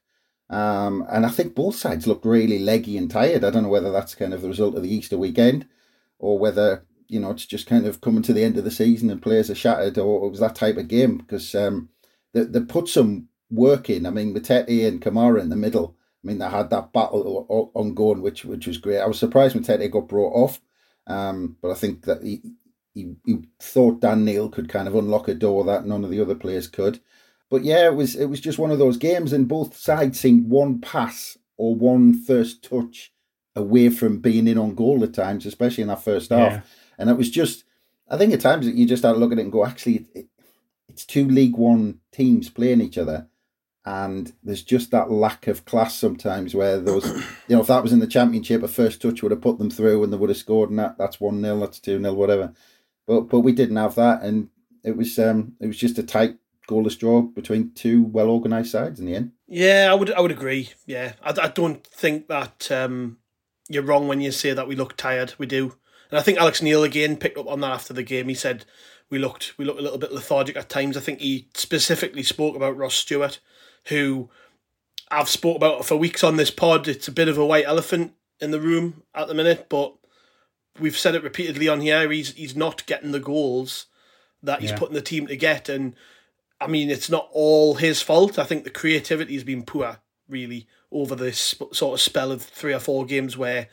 Um, 0.54 1.04
and 1.10 1.26
I 1.26 1.30
think 1.30 1.56
both 1.56 1.76
sides 1.76 2.06
looked 2.06 2.26
really 2.26 2.60
leggy 2.60 2.96
and 2.96 3.10
tired. 3.10 3.44
I 3.44 3.50
don't 3.50 3.63
know 3.63 3.70
whether 3.70 3.92
that's 3.92 4.13
kind 4.13 4.36
of 4.36 4.44
the 4.44 4.50
result 4.50 4.76
of 4.76 4.84
the 4.84 4.94
Easter 4.94 5.18
weekend 5.18 5.66
or 6.20 6.38
whether, 6.38 6.86
you 7.08 7.20
know, 7.20 7.32
it's 7.32 7.48
just 7.48 7.66
kind 7.66 7.88
of 7.88 8.02
coming 8.02 8.22
to 8.22 8.34
the 8.34 8.44
end 8.44 8.58
of 8.58 8.63
the 8.63 8.70
season 8.70 9.10
and 9.10 9.20
players 9.20 9.50
are 9.50 9.56
shattered 9.56 9.98
or 9.98 10.28
it 10.28 10.30
was 10.30 10.39
that 10.39 10.54
type 10.54 10.78
of 10.78 10.88
game 10.88 11.18
because 11.18 11.56
um, 11.56 11.89
they, 12.34 12.44
they 12.44 12.60
put 12.60 12.88
some 12.88 13.30
work 13.50 13.89
in. 13.89 14.06
I 14.06 14.12
mean, 14.12 14.32
Matete 14.32 14.88
and 14.88 15.02
Camará 15.02 15.42
in 15.42 15.50
the 15.50 15.56
middle. 15.56 15.96
I 16.24 16.28
mean, 16.28 16.38
they 16.38 16.48
had 16.48 16.70
that 16.70 16.94
battle 16.94 17.72
ongoing, 17.74 18.22
which 18.22 18.46
which 18.46 18.68
was 18.68 18.78
great. 18.78 19.00
I 19.00 19.08
was 19.08 19.20
surprised 19.20 19.56
Matete 19.58 19.92
got 19.92 20.08
brought 20.08 20.34
off, 20.34 20.62
um, 21.08 21.58
but 21.62 21.72
I 21.72 21.74
think 21.74 22.06
that 22.06 22.24
he, 22.24 22.42
he, 22.94 23.16
he 23.26 23.39
thought 23.60 24.00
Dan 24.00 24.24
Neil 24.24 24.50
could 24.50 24.70
kind 24.70 24.88
of 24.88 24.96
unlock 24.96 25.28
a 25.28 25.34
door 25.34 25.66
that 25.66 25.86
none 25.86 26.04
of 26.04 26.12
the 26.12 26.22
other 26.22 26.36
players 26.36 26.68
could. 26.68 27.02
But 27.54 27.66
yeah, 27.66 27.86
it 27.86 27.94
was 27.94 28.16
it 28.16 28.26
was 28.26 28.39
just 28.39 28.58
one 28.58 28.72
of 28.72 28.80
those 28.80 28.98
games, 28.98 29.32
and 29.32 29.48
both 29.48 29.78
sides 29.78 30.20
seemed 30.20 30.50
one 30.50 30.82
pass 30.82 31.38
or 31.56 31.76
one 31.76 32.16
first 32.16 32.63
touch 32.63 33.13
away 33.56 33.89
from 33.89 34.18
being 34.18 34.48
in 34.48 34.58
on 34.58 34.74
goal 34.74 35.04
at 35.04 35.13
times, 35.13 35.46
especially 35.46 35.84
in 35.84 35.89
that 35.89 36.04
first 36.04 36.32
half. 36.32 36.52
Yeah. 36.52 36.62
And 36.98 37.12
it 37.12 37.13
was 37.13 37.30
just, 37.30 37.63
I 38.10 38.18
think 38.18 38.34
at 38.34 38.42
times 38.42 38.66
that 38.66 38.74
you 38.74 38.88
just 38.88 39.04
had 39.04 39.12
to 39.12 39.20
look 39.20 39.32
at 39.32 39.38
it 39.38 39.44
and 39.44 39.52
go, 39.52 39.68
actually, 39.68 40.08
it, 40.16 40.30
it's 40.89 41.06
two 41.06 41.28
League 41.28 41.56
One 41.56 42.00
teams 42.12 42.50
playing 42.50 42.82
each 42.82 42.98
other, 42.98 43.28
and 43.86 44.34
there's 44.42 44.63
just 44.63 44.89
that 44.89 45.12
lack 45.12 45.46
of 45.46 45.63
class 45.63 45.96
sometimes 45.96 46.56
where 46.56 46.80
those, 46.80 47.06
you 47.48 47.56
know, 47.56 47.62
if 47.62 47.68
that 47.68 47.84
was 47.84 47.94
in 47.94 48.00
the 48.00 48.08
Championship, 48.08 48.63
a 48.63 48.68
first 48.68 49.00
touch 49.00 49.22
would 49.22 49.32
have 49.32 49.42
put 49.42 49.60
them 49.60 49.70
through 49.70 50.04
and 50.04 50.12
they 50.12 50.18
would 50.18 50.32
have 50.32 50.38
scored, 50.38 50.72
and 50.72 50.80
that 50.80 50.98
that's 50.98 51.22
one 51.22 51.39
0 51.39 51.60
that's 51.60 51.80
two 51.80 52.02
0 52.02 52.16
whatever. 52.16 52.52
But 53.06 53.30
but 53.30 53.42
we 53.42 53.52
didn't 53.52 53.76
have 53.76 53.94
that, 53.94 54.24
and 54.24 54.50
it 54.84 54.98
was 54.98 55.20
um 55.20 55.54
it 55.60 55.68
was 55.68 55.78
just 55.78 56.00
a 56.00 56.04
tight 56.04 56.38
goalless 56.67 56.97
draw 56.97 57.21
between 57.21 57.71
two 57.73 58.04
well 58.04 58.30
organised 58.30 58.71
sides 58.71 58.99
in 58.99 59.06
the 59.06 59.15
end. 59.15 59.32
Yeah, 59.47 59.89
I 59.91 59.95
would 59.95 60.12
I 60.12 60.21
would 60.21 60.32
agree. 60.32 60.69
Yeah, 60.86 61.13
I, 61.21 61.34
I 61.41 61.47
don't 61.47 61.86
think 61.86 62.28
that 62.28 62.71
um, 62.71 63.17
you're 63.69 63.84
wrong 63.84 64.08
when 64.08 64.21
you 64.21 64.32
say 64.32 64.54
that 64.54 64.67
we 64.67 64.76
look 64.76 64.97
tired. 64.97 65.34
We 65.38 65.45
do, 65.45 65.76
and 66.10 66.19
I 66.19 66.21
think 66.21 66.38
Alex 66.38 66.62
Neil 66.62 66.84
again 66.84 67.17
picked 67.17 67.38
up 67.38 67.47
on 67.47 67.62
that 67.62 67.71
after 67.71 67.93
the 67.93 68.04
game. 68.04 68.30
He 68.30 68.36
said 68.36 68.65
we 69.10 69.19
looked 69.19 69.58
we 69.58 69.65
looked 69.65 69.80
a 69.80 69.84
little 69.84 69.97
bit 69.97 70.12
lethargic 70.12 70.58
at 70.58 70.69
times. 70.69 70.97
I 70.97 71.02
think 71.02 71.19
he 71.19 71.47
specifically 71.54 72.23
spoke 72.23 72.56
about 72.56 72.78
Ross 72.78 72.95
Stewart, 72.95 73.39
who 73.86 74.30
I've 75.12 75.30
spoke 75.30 75.58
about 75.58 75.86
for 75.86 75.95
weeks 75.95 76.23
on 76.23 76.38
this 76.38 76.52
pod. 76.52 76.88
It's 76.88 77.08
a 77.08 77.12
bit 77.12 77.28
of 77.28 77.38
a 77.38 77.45
white 77.45 77.65
elephant 77.65 78.13
in 78.39 78.52
the 78.52 78.60
room 78.60 79.04
at 79.13 79.28
the 79.28 79.34
minute, 79.34 79.67
but 79.69 79.93
we've 80.80 80.97
said 80.97 81.15
it 81.15 81.23
repeatedly 81.23 81.67
on 81.67 81.82
here. 81.82 82.10
He's 82.12 82.34
he's 82.34 82.56
not 82.56 82.86
getting 82.86 83.12
the 83.12 83.19
goals 83.19 83.86
that 84.41 84.62
he's 84.62 84.71
yeah. 84.71 84.78
putting 84.78 84.95
the 84.95 85.02
team 85.02 85.28
to 85.28 85.38
get, 85.38 85.69
and 85.69 85.95
I 86.63 86.67
mean, 86.67 86.89
it's 86.89 87.10
not 87.10 87.30
all 87.32 87.76
his 87.76 88.02
fault. 88.02 88.39
I 88.39 88.43
think 88.43 88.63
the 88.63 88.69
creativity 88.69 89.34
has 89.34 89.43
been 89.43 89.63
poor, 89.63 89.97
really, 90.28 90.67
over 90.91 91.15
this 91.15 91.56
sort 91.71 91.93
of 91.93 92.02
spell 92.02 92.32
of 92.32 92.41
three 92.41 92.73
or 92.73 92.80
four 92.80 93.06
games 93.06 93.38
where, 93.38 93.67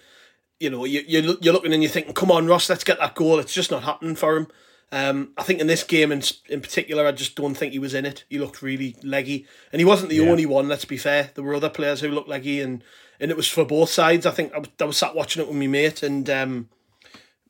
you 0.58 0.70
know, 0.70 0.84
you, 0.84 1.02
you're, 1.06 1.36
you're 1.40 1.52
looking 1.54 1.72
and 1.72 1.82
you're 1.82 1.92
thinking, 1.92 2.14
come 2.14 2.30
on, 2.30 2.46
Ross, 2.46 2.68
let's 2.68 2.84
get 2.84 2.98
that 2.98 3.14
goal. 3.14 3.38
It's 3.38 3.54
just 3.54 3.70
not 3.70 3.84
happening 3.84 4.16
for 4.16 4.36
him. 4.36 4.48
Um, 4.92 5.32
I 5.38 5.44
think 5.44 5.60
in 5.60 5.68
this 5.68 5.84
game 5.84 6.10
in, 6.10 6.22
in 6.48 6.60
particular, 6.60 7.06
I 7.06 7.12
just 7.12 7.36
don't 7.36 7.54
think 7.54 7.72
he 7.72 7.78
was 7.78 7.94
in 7.94 8.04
it. 8.04 8.24
He 8.28 8.38
looked 8.38 8.60
really 8.60 8.96
leggy. 9.04 9.46
And 9.72 9.78
he 9.78 9.84
wasn't 9.84 10.10
the 10.10 10.16
yeah. 10.16 10.28
only 10.28 10.46
one, 10.46 10.68
let's 10.68 10.84
be 10.84 10.96
fair. 10.96 11.30
There 11.34 11.44
were 11.44 11.54
other 11.54 11.70
players 11.70 12.00
who 12.00 12.08
looked 12.08 12.28
leggy, 12.28 12.60
and, 12.60 12.82
and 13.20 13.30
it 13.30 13.36
was 13.36 13.46
for 13.46 13.64
both 13.64 13.90
sides. 13.90 14.26
I 14.26 14.32
think 14.32 14.52
I 14.52 14.58
was, 14.58 14.68
I 14.80 14.84
was 14.84 14.96
sat 14.96 15.14
watching 15.14 15.42
it 15.42 15.48
with 15.48 15.56
my 15.56 15.68
mate, 15.68 16.02
and 16.02 16.28
um, 16.28 16.68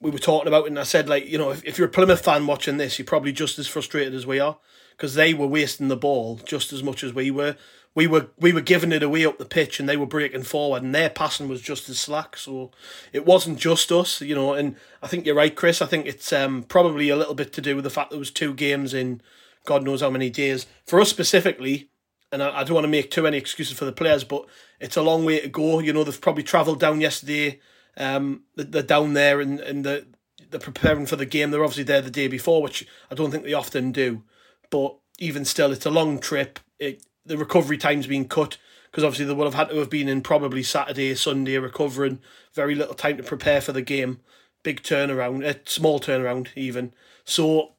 we 0.00 0.10
were 0.10 0.18
talking 0.18 0.48
about 0.48 0.64
it, 0.64 0.68
and 0.68 0.78
I 0.78 0.82
said, 0.82 1.08
like, 1.08 1.26
you 1.26 1.38
know, 1.38 1.50
if, 1.50 1.64
if 1.64 1.78
you're 1.78 1.88
a 1.88 1.90
Plymouth 1.90 2.22
fan 2.22 2.46
watching 2.46 2.76
this, 2.76 2.98
you're 2.98 3.06
probably 3.06 3.32
just 3.32 3.58
as 3.58 3.66
frustrated 3.66 4.14
as 4.14 4.26
we 4.26 4.38
are 4.38 4.58
because 5.00 5.14
they 5.14 5.32
were 5.32 5.46
wasting 5.46 5.88
the 5.88 5.96
ball 5.96 6.38
just 6.44 6.74
as 6.74 6.82
much 6.82 7.02
as 7.02 7.14
we 7.14 7.30
were. 7.30 7.56
We 7.94 8.06
were 8.06 8.28
we 8.38 8.52
were 8.52 8.60
giving 8.60 8.92
it 8.92 9.02
away 9.02 9.24
up 9.24 9.38
the 9.38 9.46
pitch, 9.46 9.80
and 9.80 9.88
they 9.88 9.96
were 9.96 10.06
breaking 10.06 10.42
forward, 10.42 10.82
and 10.82 10.94
their 10.94 11.08
passing 11.08 11.48
was 11.48 11.62
just 11.62 11.88
as 11.88 11.98
slack. 11.98 12.36
So 12.36 12.70
it 13.12 13.24
wasn't 13.24 13.58
just 13.58 13.90
us, 13.90 14.20
you 14.20 14.34
know. 14.34 14.52
And 14.52 14.76
I 15.02 15.08
think 15.08 15.24
you're 15.24 15.34
right, 15.34 15.56
Chris. 15.56 15.80
I 15.80 15.86
think 15.86 16.06
it's 16.06 16.32
um, 16.34 16.64
probably 16.64 17.08
a 17.08 17.16
little 17.16 17.34
bit 17.34 17.52
to 17.54 17.62
do 17.62 17.74
with 17.74 17.84
the 17.84 17.90
fact 17.90 18.10
there 18.10 18.18
was 18.18 18.30
two 18.30 18.52
games 18.52 18.92
in 18.92 19.22
God 19.64 19.82
knows 19.82 20.02
how 20.02 20.10
many 20.10 20.28
days. 20.28 20.66
For 20.86 21.00
us 21.00 21.08
specifically, 21.08 21.88
and 22.30 22.42
I, 22.42 22.60
I 22.60 22.64
don't 22.64 22.74
want 22.74 22.84
to 22.84 22.88
make 22.88 23.10
too 23.10 23.22
many 23.22 23.38
excuses 23.38 23.76
for 23.76 23.86
the 23.86 23.92
players, 23.92 24.22
but 24.22 24.44
it's 24.78 24.98
a 24.98 25.02
long 25.02 25.24
way 25.24 25.40
to 25.40 25.48
go. 25.48 25.80
You 25.80 25.94
know, 25.94 26.04
they've 26.04 26.20
probably 26.20 26.44
travelled 26.44 26.78
down 26.78 27.00
yesterday. 27.00 27.58
Um, 27.96 28.42
they're 28.54 28.82
down 28.82 29.14
there 29.14 29.40
and, 29.40 29.58
and 29.60 29.84
the, 29.84 30.06
they're 30.50 30.60
preparing 30.60 31.06
for 31.06 31.16
the 31.16 31.26
game. 31.26 31.50
They're 31.50 31.64
obviously 31.64 31.84
there 31.84 32.02
the 32.02 32.10
day 32.10 32.28
before, 32.28 32.62
which 32.62 32.86
I 33.10 33.14
don't 33.14 33.32
think 33.32 33.44
they 33.44 33.52
often 33.52 33.90
do. 33.90 34.22
But 34.70 34.96
even 35.18 35.44
still, 35.44 35.72
it's 35.72 35.86
a 35.86 35.90
long 35.90 36.18
trip. 36.18 36.58
It, 36.78 37.04
the 37.26 37.36
recovery 37.36 37.76
time's 37.76 38.06
been 38.06 38.28
cut 38.28 38.56
because 38.90 39.04
obviously 39.04 39.26
they 39.26 39.34
would 39.34 39.44
have 39.44 39.54
had 39.54 39.70
to 39.70 39.76
have 39.76 39.90
been 39.90 40.08
in 40.08 40.22
probably 40.22 40.62
Saturday, 40.62 41.14
Sunday 41.14 41.58
recovering. 41.58 42.20
Very 42.54 42.74
little 42.74 42.94
time 42.94 43.16
to 43.18 43.22
prepare 43.22 43.60
for 43.60 43.72
the 43.72 43.82
game. 43.82 44.20
Big 44.62 44.82
turnaround, 44.82 45.44
a 45.44 45.58
small 45.68 46.00
turnaround 46.00 46.48
even. 46.56 46.92
So, 47.24 47.74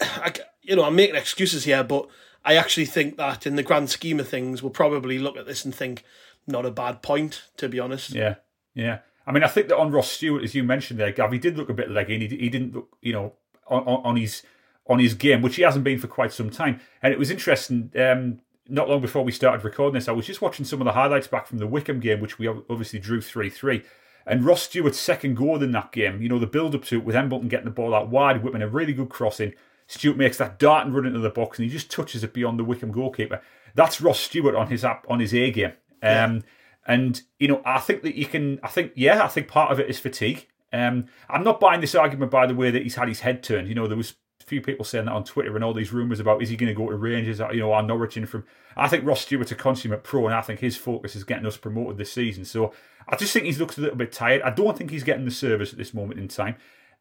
I, 0.00 0.32
you 0.62 0.76
know, 0.76 0.84
I'm 0.84 0.96
making 0.96 1.16
excuses 1.16 1.64
here, 1.64 1.84
but 1.84 2.08
I 2.44 2.56
actually 2.56 2.86
think 2.86 3.16
that 3.16 3.46
in 3.46 3.56
the 3.56 3.62
grand 3.62 3.90
scheme 3.90 4.18
of 4.18 4.28
things, 4.28 4.62
we'll 4.62 4.70
probably 4.70 5.18
look 5.18 5.36
at 5.36 5.46
this 5.46 5.64
and 5.64 5.74
think 5.74 6.02
not 6.46 6.66
a 6.66 6.70
bad 6.70 7.02
point, 7.02 7.44
to 7.58 7.68
be 7.68 7.78
honest. 7.78 8.10
Yeah, 8.10 8.36
yeah. 8.74 8.98
I 9.26 9.32
mean, 9.32 9.44
I 9.44 9.48
think 9.48 9.68
that 9.68 9.78
on 9.78 9.92
Ross 9.92 10.10
Stewart, 10.10 10.42
as 10.42 10.54
you 10.54 10.64
mentioned 10.64 10.98
there, 10.98 11.12
Gav, 11.12 11.30
he 11.30 11.38
did 11.38 11.56
look 11.56 11.68
a 11.68 11.74
bit 11.74 11.90
leggy. 11.90 12.18
He, 12.26 12.36
he 12.36 12.48
didn't 12.48 12.74
look, 12.74 12.96
you 13.00 13.12
know, 13.12 13.34
on, 13.68 13.82
on 13.84 14.16
his 14.16 14.42
on 14.86 14.98
his 14.98 15.14
game, 15.14 15.42
which 15.42 15.56
he 15.56 15.62
hasn't 15.62 15.84
been 15.84 15.98
for 15.98 16.08
quite 16.08 16.32
some 16.32 16.50
time. 16.50 16.80
And 17.02 17.12
it 17.12 17.18
was 17.18 17.30
interesting. 17.30 17.90
Um, 17.96 18.40
not 18.68 18.88
long 18.88 19.00
before 19.00 19.24
we 19.24 19.32
started 19.32 19.64
recording 19.64 19.94
this, 19.94 20.08
I 20.08 20.12
was 20.12 20.26
just 20.26 20.42
watching 20.42 20.64
some 20.64 20.80
of 20.80 20.84
the 20.84 20.92
highlights 20.92 21.26
back 21.26 21.46
from 21.46 21.58
the 21.58 21.66
Wycombe 21.66 22.00
game, 22.00 22.20
which 22.20 22.38
we 22.38 22.48
obviously 22.48 22.98
drew 22.98 23.20
three 23.20 23.50
three. 23.50 23.82
And 24.24 24.44
Ross 24.44 24.62
Stewart's 24.62 25.00
second 25.00 25.36
goal 25.36 25.62
in 25.62 25.72
that 25.72 25.90
game, 25.90 26.22
you 26.22 26.28
know, 26.28 26.38
the 26.38 26.46
build 26.46 26.74
up 26.74 26.84
to 26.84 26.98
it 26.98 27.04
with 27.04 27.16
Embleton 27.16 27.48
getting 27.48 27.64
the 27.64 27.72
ball 27.72 27.94
out 27.94 28.08
wide, 28.08 28.42
whipping 28.42 28.62
a 28.62 28.68
really 28.68 28.92
good 28.92 29.08
crossing. 29.08 29.52
Stewart 29.88 30.16
makes 30.16 30.38
that 30.38 30.60
dart 30.60 30.86
and 30.86 30.94
run 30.94 31.06
into 31.06 31.18
the 31.18 31.28
box, 31.28 31.58
and 31.58 31.68
he 31.68 31.72
just 31.72 31.90
touches 31.90 32.22
it 32.22 32.32
beyond 32.32 32.58
the 32.58 32.64
Wycombe 32.64 32.92
goalkeeper. 32.92 33.42
That's 33.74 34.00
Ross 34.00 34.20
Stewart 34.20 34.54
on 34.54 34.68
his 34.68 34.84
app 34.84 35.04
on 35.08 35.20
his 35.20 35.34
A 35.34 35.50
game. 35.50 35.72
Um, 36.02 36.36
yeah. 36.36 36.40
And 36.86 37.22
you 37.38 37.48
know, 37.48 37.62
I 37.64 37.78
think 37.78 38.02
that 38.02 38.14
you 38.14 38.26
can. 38.26 38.60
I 38.62 38.68
think 38.68 38.92
yeah, 38.94 39.24
I 39.24 39.28
think 39.28 39.48
part 39.48 39.72
of 39.72 39.80
it 39.80 39.90
is 39.90 39.98
fatigue. 39.98 40.46
Um, 40.72 41.06
I'm 41.28 41.44
not 41.44 41.60
buying 41.60 41.80
this 41.80 41.94
argument, 41.94 42.30
by 42.30 42.46
the 42.46 42.54
way, 42.54 42.70
that 42.70 42.82
he's 42.82 42.94
had 42.94 43.08
his 43.08 43.20
head 43.20 43.42
turned. 43.42 43.68
You 43.68 43.74
know, 43.74 43.86
there 43.86 43.96
was 43.96 44.14
few 44.42 44.60
people 44.60 44.84
saying 44.84 45.06
that 45.06 45.12
on 45.12 45.24
Twitter 45.24 45.54
and 45.54 45.64
all 45.64 45.74
these 45.74 45.92
rumours 45.92 46.20
about 46.20 46.42
is 46.42 46.48
he 46.48 46.56
going 46.56 46.68
to 46.68 46.74
go 46.74 46.90
to 46.90 46.96
Rangers, 46.96 47.40
you 47.52 47.60
know, 47.60 47.72
or 47.72 47.82
Norwich 47.82 48.16
in 48.16 48.26
from. 48.26 48.44
I 48.76 48.88
think 48.88 49.06
Ross 49.06 49.20
Stewart's 49.20 49.52
a 49.52 49.54
consummate 49.54 50.04
pro, 50.04 50.26
and 50.26 50.34
I 50.34 50.40
think 50.40 50.60
his 50.60 50.76
focus 50.76 51.14
is 51.16 51.24
getting 51.24 51.46
us 51.46 51.56
promoted 51.56 51.98
this 51.98 52.12
season. 52.12 52.44
So 52.44 52.72
I 53.08 53.16
just 53.16 53.32
think 53.32 53.46
he 53.46 53.52
looks 53.52 53.78
a 53.78 53.80
little 53.80 53.96
bit 53.96 54.12
tired. 54.12 54.42
I 54.42 54.50
don't 54.50 54.76
think 54.76 54.90
he's 54.90 55.04
getting 55.04 55.24
the 55.24 55.30
service 55.30 55.72
at 55.72 55.78
this 55.78 55.94
moment 55.94 56.20
in 56.20 56.28
time. 56.28 56.56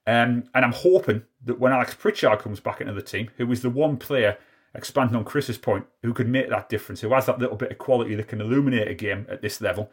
Um, 0.07 0.45
and 0.53 0.65
I'm 0.65 0.71
hoping 0.71 1.23
that 1.45 1.59
when 1.59 1.71
Alex 1.71 1.93
Pritchard 1.93 2.39
comes 2.39 2.59
back 2.59 2.81
into 2.81 2.93
the 2.93 3.01
team, 3.01 3.29
who 3.37 3.51
is 3.51 3.61
the 3.61 3.69
one 3.69 3.97
player, 3.97 4.37
expanding 4.73 5.15
on 5.15 5.23
Chris's 5.23 5.57
point, 5.57 5.85
who 6.01 6.13
could 6.13 6.27
make 6.27 6.49
that 6.49 6.69
difference, 6.69 7.01
who 7.01 7.13
has 7.13 7.27
that 7.27 7.39
little 7.39 7.55
bit 7.55 7.71
of 7.71 7.77
quality 7.77 8.15
that 8.15 8.27
can 8.27 8.41
illuminate 8.41 8.87
a 8.87 8.95
game 8.95 9.27
at 9.29 9.41
this 9.41 9.61
level, 9.61 9.91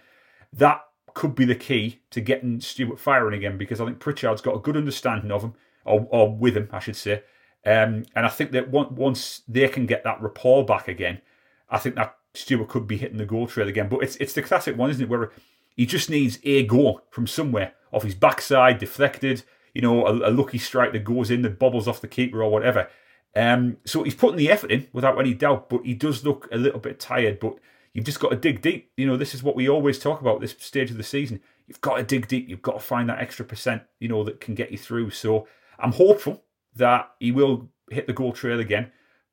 that 0.52 0.82
could 1.14 1.34
be 1.34 1.44
the 1.44 1.54
key 1.54 2.00
to 2.10 2.20
getting 2.20 2.60
Stewart 2.60 2.98
firing 2.98 3.36
again 3.36 3.58
because 3.58 3.80
I 3.80 3.84
think 3.84 3.98
Pritchard's 3.98 4.40
got 4.40 4.56
a 4.56 4.60
good 4.60 4.76
understanding 4.76 5.30
of 5.30 5.42
him, 5.42 5.54
or, 5.84 6.06
or 6.10 6.34
with 6.34 6.56
him, 6.56 6.68
I 6.72 6.78
should 6.78 6.96
say. 6.96 7.22
Um, 7.68 8.06
and 8.14 8.24
I 8.24 8.30
think 8.30 8.52
that 8.52 8.70
once 8.70 9.42
they 9.46 9.68
can 9.68 9.84
get 9.84 10.02
that 10.04 10.22
rapport 10.22 10.64
back 10.64 10.88
again, 10.88 11.20
I 11.68 11.76
think 11.76 11.96
that 11.96 12.16
Stewart 12.32 12.70
could 12.70 12.86
be 12.86 12.96
hitting 12.96 13.18
the 13.18 13.26
goal 13.26 13.46
trail 13.46 13.68
again. 13.68 13.90
But 13.90 14.02
it's 14.02 14.16
it's 14.16 14.32
the 14.32 14.40
classic 14.40 14.78
one, 14.78 14.88
isn't 14.88 15.02
it, 15.02 15.08
where 15.10 15.32
he 15.76 15.84
just 15.84 16.08
needs 16.08 16.38
a 16.44 16.64
goal 16.64 17.02
from 17.10 17.26
somewhere 17.26 17.74
off 17.92 18.04
his 18.04 18.14
backside, 18.14 18.78
deflected, 18.78 19.42
you 19.74 19.82
know, 19.82 20.06
a, 20.06 20.30
a 20.30 20.32
lucky 20.32 20.56
strike 20.56 20.92
that 20.92 21.04
goes 21.04 21.30
in 21.30 21.42
that 21.42 21.58
bobbles 21.58 21.86
off 21.86 22.00
the 22.00 22.08
keeper 22.08 22.42
or 22.42 22.50
whatever. 22.50 22.88
Um, 23.36 23.76
so 23.84 24.02
he's 24.02 24.14
putting 24.14 24.38
the 24.38 24.50
effort 24.50 24.70
in 24.70 24.88
without 24.94 25.20
any 25.20 25.34
doubt, 25.34 25.68
but 25.68 25.84
he 25.84 25.92
does 25.92 26.24
look 26.24 26.48
a 26.50 26.56
little 26.56 26.80
bit 26.80 26.98
tired. 26.98 27.38
But 27.38 27.58
you've 27.92 28.06
just 28.06 28.20
got 28.20 28.30
to 28.30 28.36
dig 28.36 28.62
deep. 28.62 28.92
You 28.96 29.06
know, 29.06 29.18
this 29.18 29.34
is 29.34 29.42
what 29.42 29.56
we 29.56 29.68
always 29.68 29.98
talk 29.98 30.22
about 30.22 30.40
this 30.40 30.56
stage 30.58 30.90
of 30.90 30.96
the 30.96 31.02
season. 31.02 31.40
You've 31.66 31.82
got 31.82 31.98
to 31.98 32.02
dig 32.02 32.28
deep. 32.28 32.48
You've 32.48 32.62
got 32.62 32.72
to 32.72 32.80
find 32.80 33.10
that 33.10 33.20
extra 33.20 33.44
percent, 33.44 33.82
you 34.00 34.08
know, 34.08 34.24
that 34.24 34.40
can 34.40 34.54
get 34.54 34.72
you 34.72 34.78
through. 34.78 35.10
So 35.10 35.46
I'm 35.78 35.92
hopeful 35.92 36.44
that 36.76 37.10
he 37.18 37.32
will 37.32 37.70
hit 37.90 38.06
the 38.06 38.12
goal 38.12 38.32
trail 38.32 38.60
again. 38.60 38.90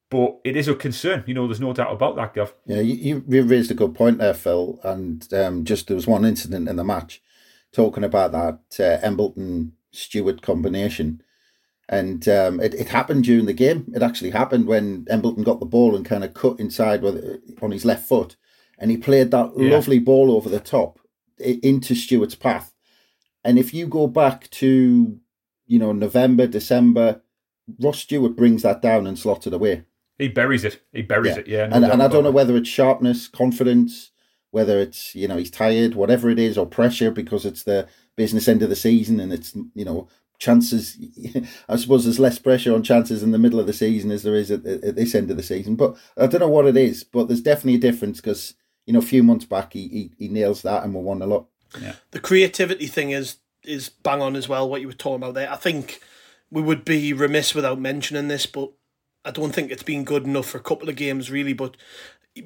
But 0.09 0.39
it 0.43 0.55
is 0.55 0.67
a 0.67 0.75
concern, 0.75 1.23
you 1.25 1.33
know. 1.33 1.47
There's 1.47 1.59
no 1.59 1.73
doubt 1.73 1.91
about 1.91 2.15
that, 2.15 2.35
Gav. 2.35 2.53
Yeah, 2.67 2.79
you, 2.79 3.23
you 3.27 3.41
raised 3.43 3.71
a 3.71 3.73
good 3.73 3.95
point 3.95 4.19
there, 4.19 4.35
Phil. 4.35 4.79
And 4.83 5.27
um, 5.33 5.65
just 5.65 5.87
there 5.87 5.95
was 5.95 6.07
one 6.07 6.25
incident 6.25 6.69
in 6.69 6.75
the 6.75 6.83
match 6.83 7.21
talking 7.73 8.03
about 8.03 8.31
that 8.31 8.79
uh, 8.79 9.05
Embleton 9.05 9.73
Stewart 9.91 10.41
combination, 10.41 11.21
and 11.89 12.27
um, 12.29 12.59
it, 12.59 12.73
it 12.73 12.89
happened 12.89 13.25
during 13.25 13.45
the 13.45 13.53
game. 13.53 13.91
It 13.95 14.03
actually 14.03 14.29
happened 14.29 14.67
when 14.67 15.05
Embleton 15.09 15.43
got 15.43 15.59
the 15.59 15.65
ball 15.65 15.95
and 15.95 16.05
kind 16.05 16.23
of 16.23 16.33
cut 16.33 16.59
inside 16.59 17.01
with 17.01 17.41
on 17.61 17.71
his 17.71 17.83
left 17.83 18.07
foot, 18.07 18.35
and 18.77 18.91
he 18.91 18.97
played 18.97 19.31
that 19.31 19.51
yeah. 19.57 19.71
lovely 19.71 19.99
ball 19.99 20.31
over 20.31 20.49
the 20.49 20.59
top 20.59 20.99
into 21.39 21.95
Stewart's 21.95 22.35
path. 22.35 22.71
And 23.43 23.59
if 23.59 23.73
you 23.73 23.87
go 23.87 24.07
back 24.07 24.49
to, 24.51 25.19
you 25.67 25.79
know, 25.79 25.91
November, 25.91 26.47
December, 26.47 27.21
Ross 27.79 27.99
Stewart 27.99 28.35
brings 28.35 28.61
that 28.63 28.81
down 28.81 29.07
and 29.07 29.17
slots 29.17 29.47
it 29.47 29.53
away. 29.53 29.83
He 30.17 30.27
buries 30.27 30.63
it. 30.63 30.81
He 30.93 31.01
buries 31.01 31.33
Yeah. 31.35 31.39
it. 31.39 31.47
Yeah, 31.47 31.67
no 31.67 31.75
and 31.77 31.85
and 31.85 32.03
I 32.03 32.07
don't 32.07 32.23
know 32.23 32.29
it. 32.29 32.33
whether 32.35 32.55
it's 32.55 32.69
sharpness, 32.69 33.27
confidence, 33.27 34.11
whether 34.51 34.79
it's 34.79 35.13
you 35.15 35.27
know 35.27 35.37
he's 35.37 35.51
tired, 35.51 35.95
whatever 35.95 36.29
it 36.29 36.39
is, 36.39 36.57
or 36.57 36.65
pressure 36.65 37.11
because 37.11 37.45
it's 37.45 37.63
the 37.63 37.87
business 38.15 38.47
end 38.47 38.61
of 38.63 38.69
the 38.69 38.75
season 38.75 39.19
and 39.19 39.33
it's 39.33 39.53
you 39.73 39.83
know 39.85 40.07
chances. 40.39 40.97
I 41.69 41.75
suppose 41.75 42.03
there's 42.05 42.19
less 42.19 42.39
pressure 42.39 42.73
on 42.73 42.83
chances 42.83 43.23
in 43.23 43.31
the 43.31 43.37
middle 43.39 43.59
of 43.59 43.67
the 43.67 43.73
season 43.73 44.11
as 44.11 44.23
there 44.23 44.35
is 44.35 44.51
at, 44.51 44.65
at 44.65 44.95
this 44.95 45.15
end 45.15 45.31
of 45.31 45.37
the 45.37 45.43
season. 45.43 45.75
But 45.75 45.97
I 46.17 46.27
don't 46.27 46.41
know 46.41 46.49
what 46.49 46.67
it 46.67 46.77
is. 46.77 47.03
But 47.03 47.27
there's 47.27 47.41
definitely 47.41 47.75
a 47.75 47.91
difference 47.91 48.21
because 48.21 48.53
you 48.85 48.93
know 48.93 48.99
a 48.99 49.01
few 49.01 49.23
months 49.23 49.45
back 49.45 49.73
he 49.73 49.87
he, 49.89 50.11
he 50.17 50.27
nails 50.29 50.61
that 50.61 50.83
and 50.83 50.93
we 50.93 51.01
won 51.01 51.21
a 51.21 51.27
lot. 51.27 51.47
Yeah. 51.81 51.95
the 52.11 52.19
creativity 52.21 52.87
thing 52.87 53.09
is 53.11 53.37
is 53.65 53.89
bang 53.89 54.21
on 54.21 54.37
as 54.37 54.47
well. 54.47 54.69
What 54.69 54.79
you 54.79 54.87
were 54.87 54.93
talking 54.93 55.15
about 55.23 55.33
there, 55.33 55.51
I 55.51 55.55
think 55.57 55.99
we 56.55 56.61
would 56.61 56.85
be 56.85 57.11
remiss 57.13 57.53
without 57.53 57.79
mentioning 57.79 58.29
this, 58.29 58.45
but 58.45 58.71
I 59.25 59.31
don't 59.31 59.51
think 59.53 59.69
it's 59.71 59.83
been 59.83 60.05
good 60.05 60.23
enough 60.23 60.47
for 60.47 60.57
a 60.57 60.63
couple 60.63 60.87
of 60.89 60.95
games 60.95 61.29
really. 61.29 61.53
But 61.53 61.75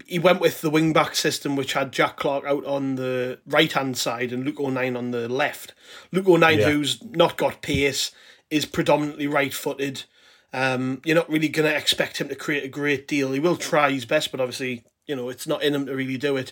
he- 0.08 0.20
went 0.20 0.42
with 0.42 0.62
the 0.62 0.70
wing 0.70 0.94
back 0.94 1.16
system, 1.16 1.56
which 1.56 1.74
had 1.74 1.92
Jack 1.94 2.18
Clarke 2.18 2.46
out 2.46 2.66
on 2.66 2.96
the 2.96 3.40
right 3.46 3.72
hand 3.72 3.98
side 3.98 4.32
and 4.34 4.44
Luke 4.44 4.60
O'Nien 4.60 4.98
on 4.98 5.12
the 5.12 5.30
left. 5.30 5.74
Luke 6.12 6.28
O'Nien, 6.28 6.60
Yeah. 6.60 6.70
who's 6.72 7.02
not 7.04 7.38
got 7.38 7.62
pace, 7.62 8.12
is 8.50 8.66
predominantly 8.66 9.28
right 9.28 9.54
footed. 9.54 10.04
Um, 10.54 11.02
you're 11.06 11.16
not 11.16 11.30
really 11.30 11.48
going 11.50 11.70
to 11.70 11.78
expect 11.78 12.18
him 12.20 12.30
to 12.30 12.36
create 12.36 12.64
a 12.64 12.68
great 12.68 13.08
deal. 13.08 13.32
He 13.32 13.40
will 13.40 13.58
try 13.58 13.92
his 13.92 14.06
best, 14.06 14.32
but 14.32 14.42
obviously, 14.42 14.84
you 15.06 15.16
know, 15.16 15.30
it's 15.30 15.46
not 15.46 15.62
in 15.62 15.76
him 15.76 15.86
to 15.86 15.96
really 15.96 16.18
do 16.18 16.36
it. 16.36 16.52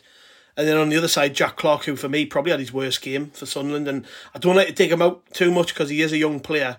And 0.55 0.67
then 0.67 0.77
on 0.77 0.89
the 0.89 0.97
other 0.97 1.07
side, 1.07 1.33
Jack 1.35 1.55
Clarke, 1.57 1.85
who 1.85 1.95
for 1.95 2.09
me 2.09 2.25
probably 2.25 2.51
had 2.51 2.59
his 2.59 2.73
worst 2.73 3.01
game 3.01 3.31
for 3.31 3.45
Sunderland. 3.47 3.87
And 3.87 4.05
I 4.35 4.39
don't 4.39 4.55
like 4.55 4.67
to 4.67 4.73
take 4.73 4.91
him 4.91 5.01
out 5.01 5.23
too 5.33 5.51
much 5.51 5.73
because 5.73 5.89
he 5.89 6.01
is 6.01 6.11
a 6.11 6.17
young 6.17 6.39
player. 6.39 6.77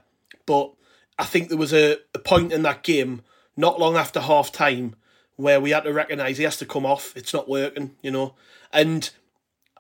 But 0.48 0.72
I 1.18 1.24
think 1.24 1.50
there 1.50 1.58
was 1.58 1.74
a, 1.74 1.98
a 2.14 2.18
point 2.18 2.54
in 2.54 2.62
that 2.62 2.82
game, 2.82 3.20
not 3.54 3.78
long 3.78 3.96
after 3.96 4.18
half 4.18 4.50
time, 4.50 4.96
where 5.36 5.60
we 5.60 5.70
had 5.70 5.84
to 5.84 5.92
recognise 5.92 6.38
he 6.38 6.44
has 6.44 6.56
to 6.56 6.64
come 6.64 6.86
off. 6.86 7.14
It's 7.14 7.34
not 7.34 7.50
working, 7.50 7.96
you 8.00 8.10
know. 8.10 8.34
And 8.72 9.10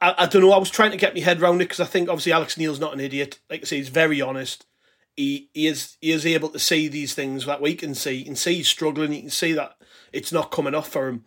I, 0.02 0.14
I 0.18 0.26
don't 0.26 0.42
know, 0.42 0.52
I 0.52 0.58
was 0.58 0.68
trying 0.68 0.90
to 0.90 0.98
get 0.98 1.14
my 1.14 1.22
head 1.22 1.40
around 1.40 1.62
it 1.62 1.64
because 1.64 1.80
I 1.80 1.86
think 1.86 2.10
obviously 2.10 2.32
Alex 2.32 2.58
Neil's 2.58 2.78
not 2.78 2.92
an 2.92 3.00
idiot. 3.00 3.38
Like 3.48 3.62
I 3.62 3.64
say, 3.64 3.78
he's 3.78 3.88
very 3.88 4.20
honest. 4.20 4.66
He, 5.16 5.48
he 5.54 5.66
is 5.66 5.96
he 6.02 6.12
is 6.12 6.26
able 6.26 6.50
to 6.50 6.58
see 6.58 6.86
these 6.86 7.14
things 7.14 7.46
that 7.46 7.62
we 7.62 7.74
can 7.74 7.94
see. 7.94 8.12
You 8.12 8.26
can 8.26 8.36
see 8.36 8.56
he's 8.56 8.68
struggling. 8.68 9.14
You 9.14 9.22
can 9.22 9.30
see 9.30 9.54
that 9.54 9.74
it's 10.12 10.32
not 10.32 10.50
coming 10.50 10.74
off 10.74 10.88
for 10.88 11.08
him. 11.08 11.24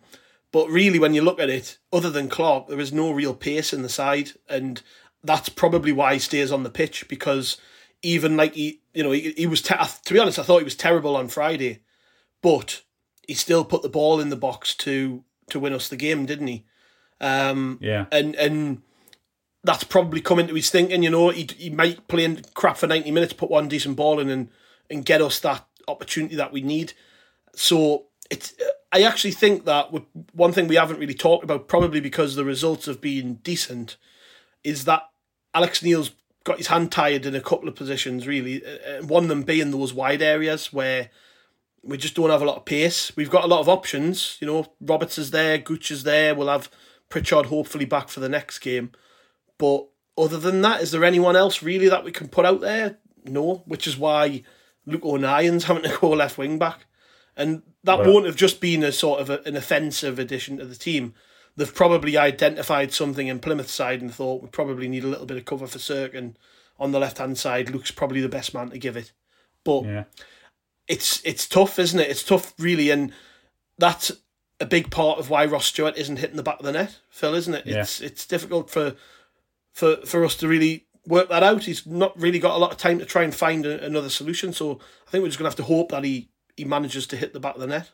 But 0.52 0.68
really, 0.68 1.00
when 1.00 1.14
you 1.14 1.22
look 1.22 1.40
at 1.40 1.50
it, 1.50 1.78
other 1.92 2.10
than 2.10 2.28
Clarke, 2.28 2.68
there 2.68 2.78
is 2.78 2.92
no 2.92 3.10
real 3.10 3.34
pace 3.34 3.72
in 3.72 3.82
the 3.82 3.88
side, 3.88 4.32
and 4.48 4.82
that's 5.24 5.48
probably 5.48 5.90
why 5.90 6.14
he 6.14 6.18
stays 6.20 6.52
on 6.52 6.62
the 6.62 6.70
pitch 6.70 7.08
because 7.08 7.56
even 8.02 8.36
like 8.36 8.54
he, 8.54 8.80
you 8.94 9.02
know, 9.02 9.12
he, 9.12 9.32
he 9.36 9.46
was 9.46 9.62
te- 9.62 9.74
to 10.04 10.12
be 10.14 10.18
honest, 10.20 10.38
I 10.38 10.42
thought 10.42 10.58
he 10.58 10.64
was 10.64 10.74
terrible 10.76 11.16
on 11.16 11.28
Friday, 11.28 11.80
but 12.42 12.82
he 13.26 13.34
still 13.34 13.64
put 13.64 13.82
the 13.82 13.88
ball 13.88 14.20
in 14.20 14.30
the 14.30 14.36
box 14.36 14.74
to 14.76 15.24
to 15.50 15.60
win 15.60 15.72
us 15.72 15.88
the 15.88 15.96
game, 15.96 16.26
didn't 16.26 16.46
he? 16.48 16.64
Um, 17.20 17.78
Yeah. 17.80 18.06
and 18.10 18.34
and 18.36 18.82
that's 19.64 19.84
probably 19.84 20.20
come 20.20 20.40
into 20.40 20.54
his 20.54 20.70
thinking. 20.70 21.02
You 21.02 21.10
know, 21.10 21.28
he 21.30 21.48
he 21.56 21.70
might 21.70 22.08
play 22.08 22.24
in 22.24 22.42
crap 22.54 22.76
for 22.76 22.86
ninety 22.86 23.10
minutes, 23.10 23.32
put 23.32 23.50
one 23.50 23.68
decent 23.68 23.96
ball 23.96 24.18
in, 24.18 24.28
and 24.28 24.48
and 24.90 25.04
get 25.04 25.22
us 25.22 25.38
that 25.40 25.66
opportunity 25.88 26.36
that 26.36 26.52
we 26.52 26.60
need. 26.62 26.92
So 27.54 28.06
it's. 28.30 28.54
I 28.94 29.04
actually 29.04 29.32
think 29.32 29.64
that 29.64 29.90
one 30.34 30.52
thing 30.52 30.68
we 30.68 30.76
haven't 30.76 30.98
really 30.98 31.14
talked 31.14 31.44
about, 31.44 31.66
probably 31.66 32.00
because 32.00 32.34
the 32.34 32.44
results 32.44 32.84
have 32.84 33.00
been 33.00 33.36
decent, 33.36 33.96
is 34.62 34.84
that 34.84 35.04
Alex 35.54 35.82
Neil's 35.82 36.10
got 36.44 36.58
his 36.58 36.66
hand 36.68 36.90
tied 36.92 37.24
in 37.26 37.34
a 37.34 37.40
couple 37.40 37.68
of 37.68 37.74
positions, 37.76 38.26
really. 38.26 38.64
uh, 38.64 38.98
uh, 39.00 39.02
One 39.02 39.24
of 39.24 39.28
them 39.28 39.42
being 39.42 39.70
those 39.70 39.94
wide 39.94 40.22
areas 40.22 40.72
where 40.72 41.10
we 41.82 41.96
just 41.96 42.14
don't 42.14 42.30
have 42.30 42.42
a 42.42 42.46
lot 42.46 42.56
of 42.56 42.64
pace. 42.64 43.14
We've 43.16 43.30
got 43.30 43.44
a 43.44 43.48
lot 43.48 43.60
of 43.60 43.68
options. 43.68 44.36
You 44.40 44.46
know, 44.46 44.66
Roberts 44.80 45.18
is 45.18 45.30
there, 45.30 45.58
Gooch 45.58 45.90
is 45.90 46.02
there. 46.04 46.34
We'll 46.34 46.48
have 46.48 46.70
Pritchard 47.08 47.46
hopefully 47.46 47.84
back 47.84 48.08
for 48.08 48.20
the 48.20 48.28
next 48.28 48.60
game. 48.60 48.92
But 49.58 49.86
other 50.18 50.38
than 50.38 50.62
that, 50.62 50.80
is 50.80 50.90
there 50.90 51.04
anyone 51.04 51.36
else 51.36 51.62
really 51.62 51.88
that 51.88 52.04
we 52.04 52.12
can 52.12 52.28
put 52.28 52.44
out 52.46 52.60
there? 52.60 52.98
No, 53.24 53.62
which 53.66 53.86
is 53.86 53.96
why 53.96 54.42
Luke 54.86 55.04
O'Nien's 55.04 55.64
having 55.66 55.84
to 55.84 55.98
go 56.00 56.10
left 56.10 56.38
wing 56.38 56.58
back. 56.58 56.86
And 57.36 57.62
that 57.84 58.00
Well- 58.00 58.12
won't 58.14 58.26
have 58.26 58.36
just 58.36 58.60
been 58.60 58.82
a 58.82 58.92
sort 58.92 59.20
of 59.20 59.30
a, 59.30 59.40
an 59.46 59.56
offensive 59.56 60.18
addition 60.18 60.58
to 60.58 60.64
the 60.64 60.76
team. 60.76 61.14
They've 61.56 61.74
probably 61.74 62.16
identified 62.16 62.92
something 62.92 63.26
in 63.28 63.38
Plymouth's 63.38 63.72
side 63.72 64.00
and 64.00 64.12
thought 64.12 64.42
we 64.42 64.48
probably 64.48 64.88
need 64.88 65.04
a 65.04 65.08
little 65.08 65.26
bit 65.26 65.36
of 65.36 65.44
cover 65.44 65.66
for 65.66 65.78
Cirkin. 65.78 66.16
And 66.18 66.38
on 66.78 66.92
the 66.92 66.98
left 66.98 67.18
hand 67.18 67.36
side, 67.36 67.70
Luke's 67.70 67.90
probably 67.90 68.20
the 68.20 68.28
best 68.28 68.54
man 68.54 68.70
to 68.70 68.78
give 68.78 68.96
it. 68.96 69.12
But 69.64 69.84
Yeah. 69.84 70.04
it's 70.88 71.20
it's 71.24 71.46
tough, 71.46 71.78
isn't 71.78 72.00
it? 72.00 72.10
It's 72.10 72.24
tough, 72.24 72.54
really, 72.58 72.90
and 72.90 73.12
that's 73.78 74.12
a 74.60 74.66
big 74.66 74.90
part 74.90 75.18
of 75.18 75.28
why 75.28 75.44
Ross 75.44 75.66
Stewart 75.66 75.96
isn't 75.96 76.18
hitting 76.18 76.36
the 76.36 76.42
back 76.42 76.58
of 76.60 76.64
the 76.64 76.72
net, 76.72 76.98
Phil, 77.10 77.34
isn't 77.34 77.54
it? 77.54 77.66
Yeah. 77.66 77.80
It's 77.82 78.00
it's 78.00 78.26
difficult 78.26 78.70
for 78.70 78.96
for 79.72 79.96
for 80.06 80.24
us 80.24 80.36
to 80.36 80.48
really 80.48 80.86
work 81.06 81.28
that 81.28 81.42
out. 81.42 81.64
He's 81.64 81.86
not 81.86 82.18
really 82.18 82.38
got 82.38 82.54
a 82.56 82.58
lot 82.58 82.72
of 82.72 82.78
time 82.78 82.98
to 82.98 83.04
try 83.04 83.24
and 83.24 83.34
find 83.34 83.66
a, 83.66 83.84
another 83.84 84.08
solution. 84.10 84.52
So 84.52 84.80
I 85.06 85.10
think 85.10 85.22
we're 85.22 85.28
just 85.28 85.38
gonna 85.38 85.50
have 85.50 85.56
to 85.56 85.64
hope 85.64 85.90
that 85.90 86.04
he 86.04 86.30
he 86.56 86.64
manages 86.64 87.06
to 87.08 87.16
hit 87.16 87.32
the 87.32 87.40
back 87.40 87.54
of 87.56 87.60
the 87.60 87.66
net. 87.66 87.90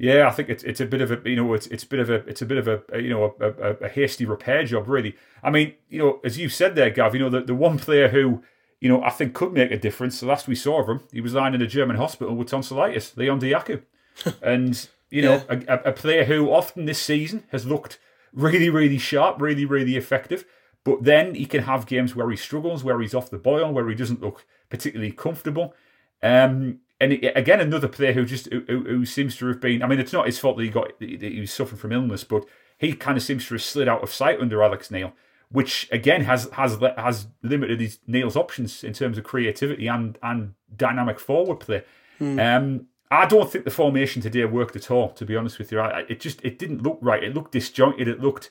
Yeah, 0.00 0.28
I 0.28 0.30
think 0.30 0.48
it's 0.48 0.64
it's 0.64 0.80
a 0.80 0.86
bit 0.86 1.02
of 1.02 1.10
a 1.10 1.28
you 1.28 1.36
know 1.36 1.52
it's 1.52 1.66
it's 1.66 1.82
a 1.82 1.86
bit 1.86 2.00
of 2.00 2.08
a 2.08 2.14
it's 2.26 2.40
a 2.40 2.46
bit 2.46 2.56
of 2.56 2.66
a, 2.66 2.82
a, 2.90 3.00
you 3.00 3.10
know 3.10 3.34
a, 3.38 3.48
a, 3.48 3.74
a 3.82 3.88
hasty 3.90 4.24
repair 4.24 4.64
job 4.64 4.88
really. 4.88 5.14
I 5.42 5.50
mean 5.50 5.74
you 5.90 5.98
know 5.98 6.20
as 6.24 6.38
you 6.38 6.48
said 6.48 6.74
there, 6.74 6.88
Gav, 6.88 7.14
you 7.14 7.20
know 7.20 7.28
the, 7.28 7.42
the 7.42 7.54
one 7.54 7.78
player 7.78 8.08
who 8.08 8.42
you 8.80 8.88
know 8.88 9.02
I 9.02 9.10
think 9.10 9.34
could 9.34 9.52
make 9.52 9.70
a 9.70 9.78
difference. 9.78 10.18
The 10.18 10.24
last 10.24 10.48
we 10.48 10.54
saw 10.54 10.80
of 10.80 10.88
him, 10.88 11.00
he 11.12 11.20
was 11.20 11.34
lying 11.34 11.52
in 11.52 11.60
a 11.60 11.66
German 11.66 11.96
hospital 11.96 12.34
with 12.34 12.48
tonsillitis, 12.48 13.14
Leon 13.18 13.42
Dajaku, 13.42 13.82
and 14.42 14.88
you 15.10 15.20
know 15.20 15.42
a, 15.50 15.58
a, 15.68 15.90
a 15.90 15.92
player 15.92 16.24
who 16.24 16.50
often 16.50 16.86
this 16.86 16.98
season 16.98 17.44
has 17.50 17.66
looked 17.66 17.98
really 18.32 18.70
really 18.70 18.96
sharp, 18.96 19.38
really 19.38 19.66
really 19.66 19.96
effective. 19.96 20.46
But 20.82 21.04
then 21.04 21.34
he 21.34 21.44
can 21.44 21.64
have 21.64 21.84
games 21.84 22.16
where 22.16 22.30
he 22.30 22.38
struggles, 22.38 22.82
where 22.82 22.98
he's 23.02 23.14
off 23.14 23.28
the 23.28 23.36
boil, 23.36 23.70
where 23.70 23.86
he 23.86 23.94
doesn't 23.94 24.22
look 24.22 24.46
particularly 24.70 25.12
comfortable. 25.12 25.74
Um, 26.22 26.80
and 27.00 27.12
again, 27.12 27.60
another 27.60 27.88
player 27.88 28.12
who 28.12 28.24
just 28.24 28.48
who, 28.52 28.60
who 28.66 29.06
seems 29.06 29.36
to 29.36 29.46
have 29.46 29.60
been. 29.60 29.82
I 29.82 29.86
mean, 29.86 29.98
it's 29.98 30.12
not 30.12 30.26
his 30.26 30.38
fault 30.38 30.56
that 30.58 30.64
he 30.64 30.68
got 30.70 30.98
that 31.00 31.08
he 31.22 31.40
was 31.40 31.52
suffering 31.52 31.78
from 31.80 31.92
illness, 31.92 32.24
but 32.24 32.44
he 32.78 32.92
kind 32.94 33.16
of 33.16 33.22
seems 33.22 33.46
to 33.48 33.54
have 33.54 33.62
slid 33.62 33.88
out 33.88 34.02
of 34.02 34.12
sight 34.12 34.40
under 34.40 34.62
Alex 34.62 34.90
Neil, 34.90 35.12
which 35.50 35.88
again 35.90 36.22
has 36.22 36.48
has 36.52 36.78
has 36.98 37.28
limited 37.42 37.80
his 37.80 37.98
Neil's 38.06 38.36
options 38.36 38.84
in 38.84 38.92
terms 38.92 39.16
of 39.18 39.24
creativity 39.24 39.86
and 39.86 40.18
and 40.22 40.54
dynamic 40.76 41.18
forward 41.18 41.60
play. 41.60 41.82
Um, 42.20 42.86
I 43.10 43.26
don't 43.26 43.50
think 43.50 43.64
the 43.64 43.70
formation 43.70 44.22
today 44.22 44.44
worked 44.44 44.76
at 44.76 44.90
all. 44.90 45.08
To 45.12 45.24
be 45.24 45.34
honest 45.36 45.58
with 45.58 45.72
you, 45.72 45.80
I- 45.80 46.04
it 46.08 46.20
just 46.20 46.44
it 46.44 46.58
didn't 46.58 46.82
look 46.82 46.98
right. 47.00 47.24
It 47.24 47.34
looked 47.34 47.52
disjointed. 47.52 48.08
It 48.08 48.20
looked 48.20 48.50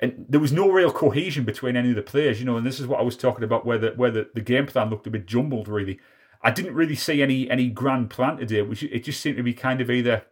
and 0.00 0.26
there 0.28 0.40
was 0.40 0.52
no 0.52 0.68
real 0.70 0.90
cohesion 0.90 1.44
between 1.44 1.76
any 1.76 1.90
of 1.90 1.94
the 1.96 2.02
players, 2.02 2.40
you 2.40 2.44
know. 2.46 2.56
And 2.56 2.66
this 2.66 2.80
is 2.80 2.86
what 2.88 2.98
I 2.98 3.04
was 3.04 3.16
talking 3.16 3.44
about, 3.44 3.64
where 3.64 3.78
the 3.78 3.90
where 3.90 4.10
the, 4.10 4.28
the 4.34 4.40
game 4.40 4.66
plan 4.66 4.90
looked 4.90 5.06
a 5.06 5.10
bit 5.10 5.26
jumbled. 5.26 5.68
Really, 5.68 6.00
I 6.44 6.50
didn't 6.50 6.74
really 6.74 6.94
see 6.94 7.22
any 7.22 7.50
any 7.50 7.70
grand 7.70 8.10
plan 8.10 8.36
today. 8.36 8.62
Which 8.62 8.82
it 8.82 9.04
just 9.04 9.20
seemed 9.20 9.38
to 9.38 9.42
be 9.42 9.54
kind 9.54 9.80
of 9.80 9.90
either, 9.90 10.24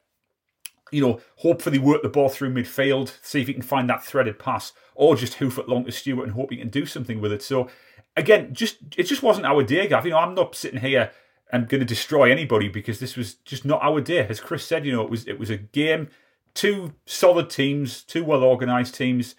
you 0.92 1.01
know, 1.01 1.20
hopefully 1.37 1.79
work 1.79 2.03
the 2.03 2.09
ball 2.09 2.29
through 2.29 2.53
midfield, 2.53 3.16
see 3.22 3.40
if 3.40 3.48
he 3.48 3.55
can 3.55 3.62
find 3.62 3.88
that 3.88 4.05
threaded 4.05 4.38
pass, 4.38 4.72
or 4.94 5.16
just 5.16 5.35
hoof 5.35 5.59
it 5.59 5.68
long 5.68 5.85
to 5.87 5.92
Stewart 5.92 6.27
and 6.27 6.35
hope 6.35 6.51
he 6.51 6.59
can 6.59 6.68
do 6.68 6.87
something 6.87 7.20
with 7.20 7.33
it. 7.33 7.42
So 7.42 7.68
again, 8.16 8.53
just 8.53 8.77
it 8.96 9.05
just 9.05 9.22
wasn't 9.22 9.46
our 9.46 9.62
day, 9.62 9.88
Gav. 9.88 10.05
You 10.05 10.12
know, 10.12 10.18
I'm 10.18 10.35
not 10.35 10.55
sitting 10.55 10.81
here 10.81 11.11
and 11.51 11.68
going 11.68 11.81
to 11.81 11.87
destroy 11.87 12.31
anybody 12.31 12.68
because 12.68 12.98
this 12.98 13.16
was 13.16 13.35
just 13.35 13.64
not 13.64 13.83
our 13.83 14.01
day. 14.01 14.27
As 14.27 14.40
Chris 14.40 14.64
said, 14.66 14.87
you 14.87 14.92
know, 14.92 15.03
it 15.03 15.11
was 15.11 15.27
it 15.27 15.38
was 15.38 15.51
a 15.51 15.57
game, 15.57 16.09
two 16.55 16.94
solid 17.07 17.51
teams, 17.51 18.03
two 18.03 18.25
well 18.25 18.44
organised 18.44 18.94
teams. 18.94 19.35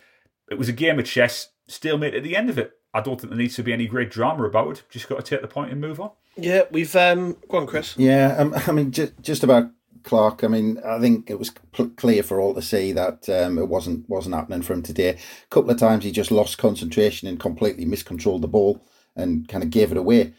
It 0.49 0.57
was 0.57 0.69
a 0.69 0.73
game 0.73 0.99
of 0.99 1.05
chess, 1.05 1.49
stalemate 1.67 2.13
at 2.13 2.23
the 2.23 2.35
end 2.35 2.49
of 2.49 2.57
it. 2.57 2.73
I 2.93 3.01
don't 3.01 3.19
think 3.19 3.31
there 3.31 3.37
needs 3.37 3.55
to 3.55 3.63
be 3.63 3.73
any 3.73 3.87
great 3.87 4.11
drama 4.11 4.43
about 4.45 4.77
it. 4.77 4.83
Just 4.89 5.09
got 5.09 5.17
to 5.17 5.23
take 5.23 5.41
the 5.41 5.47
point 5.47 5.71
and 5.71 5.81
move 5.81 5.99
on. 5.99 6.11
Yeah, 6.35 6.63
we've 6.71 6.95
um 6.95 7.37
go 7.47 7.57
on, 7.57 7.67
Chris. 7.67 7.95
Yeah, 7.97 8.35
um, 8.37 8.53
I 8.67 8.71
mean, 8.71 8.91
just 8.91 9.13
just 9.21 9.43
about 9.43 9.71
Clarke. 10.03 10.43
I 10.43 10.47
mean, 10.47 10.79
I 10.85 10.99
think 10.99 11.29
it 11.29 11.39
was 11.39 11.51
cl- 11.75 11.89
clear 11.89 12.23
for 12.23 12.39
all 12.39 12.53
to 12.53 12.61
see 12.61 12.91
that 12.91 13.29
um, 13.29 13.57
it 13.57 13.67
wasn't 13.67 14.09
wasn't 14.09 14.35
happening 14.35 14.61
for 14.61 14.73
him 14.73 14.83
today. 14.83 15.09
A 15.09 15.47
couple 15.49 15.71
of 15.71 15.77
times 15.77 16.03
he 16.03 16.11
just 16.11 16.31
lost 16.31 16.57
concentration 16.57 17.27
and 17.27 17.39
completely 17.39 17.85
miscontrolled 17.85 18.41
the 18.41 18.47
ball 18.47 18.83
and 19.15 19.47
kind 19.47 19.63
of 19.63 19.69
gave 19.69 19.91
it 19.91 19.97
away. 19.97 20.33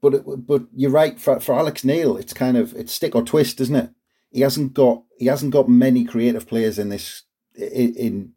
But 0.00 0.14
it, 0.14 0.46
but 0.46 0.64
you're 0.74 0.90
right 0.90 1.18
for 1.18 1.40
for 1.40 1.54
Alex 1.54 1.84
Neil, 1.84 2.16
it's 2.16 2.32
kind 2.32 2.56
of 2.56 2.74
it's 2.74 2.92
stick 2.92 3.14
or 3.14 3.22
twist, 3.22 3.60
isn't 3.60 3.76
it? 3.76 3.90
He 4.30 4.42
hasn't 4.42 4.74
got 4.74 5.02
he 5.18 5.26
hasn't 5.26 5.52
got 5.52 5.68
many 5.68 6.04
creative 6.04 6.46
players 6.46 6.78
in 6.78 6.90
this 6.90 7.22
in, 7.54 8.32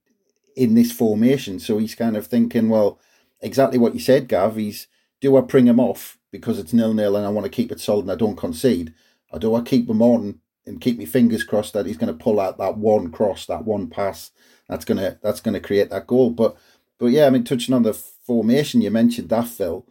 in 0.56 0.76
this 0.76 0.92
formation, 0.92 1.60
so 1.60 1.78
he's 1.78 1.96
kind 1.96 2.18
of 2.18 2.28
thinking, 2.28 2.70
well, 2.70 3.00
exactly 3.42 3.78
what 3.78 3.94
you 3.94 4.00
said, 4.00 4.28
Gav. 4.28 4.56
He's 4.56 4.88
do 5.20 5.38
I 5.38 5.42
bring 5.42 5.68
him 5.68 5.80
off 5.80 6.18
because 6.32 6.60
it's 6.60 6.74
nil 6.74 6.94
nil 6.94 7.16
and 7.16 7.26
I 7.26 7.30
want 7.30 7.46
to 7.46 7.52
keep 7.52 7.72
it 7.72 7.80
solid 7.80 8.04
and 8.04 8.12
I 8.12 8.16
don't 8.16 8.36
concede, 8.36 8.94
or 9.32 9.40
do 9.40 9.56
I 9.56 9.62
keep 9.62 9.90
him 9.90 10.02
on 10.02 10.40
and 10.66 10.82
keep 10.82 10.98
my 10.98 11.06
fingers 11.06 11.44
crossed 11.44 11.74
that 11.74 11.86
he's 11.86 11.98
going 11.98 12.16
to 12.16 12.24
pull 12.24 12.40
out 12.40 12.58
that 12.58 12.78
one 12.78 13.12
cross, 13.12 13.46
that 13.48 13.66
one 13.66 13.88
pass 13.88 14.32
that's 14.72 14.86
gonna 14.86 15.20
that's 15.22 15.42
gonna 15.42 15.60
create 15.60 15.90
that 15.90 16.08
goal. 16.08 16.30
But 16.30 16.56
but 16.98 17.08
yeah, 17.08 17.26
I 17.26 17.30
mean, 17.30 17.44
touching 17.44 17.76
on 17.76 17.84
the 17.84 17.94
formation, 17.94 18.82
you 18.82 18.90
mentioned 18.90 19.30
that 19.30 19.48
Phil. 19.48 19.86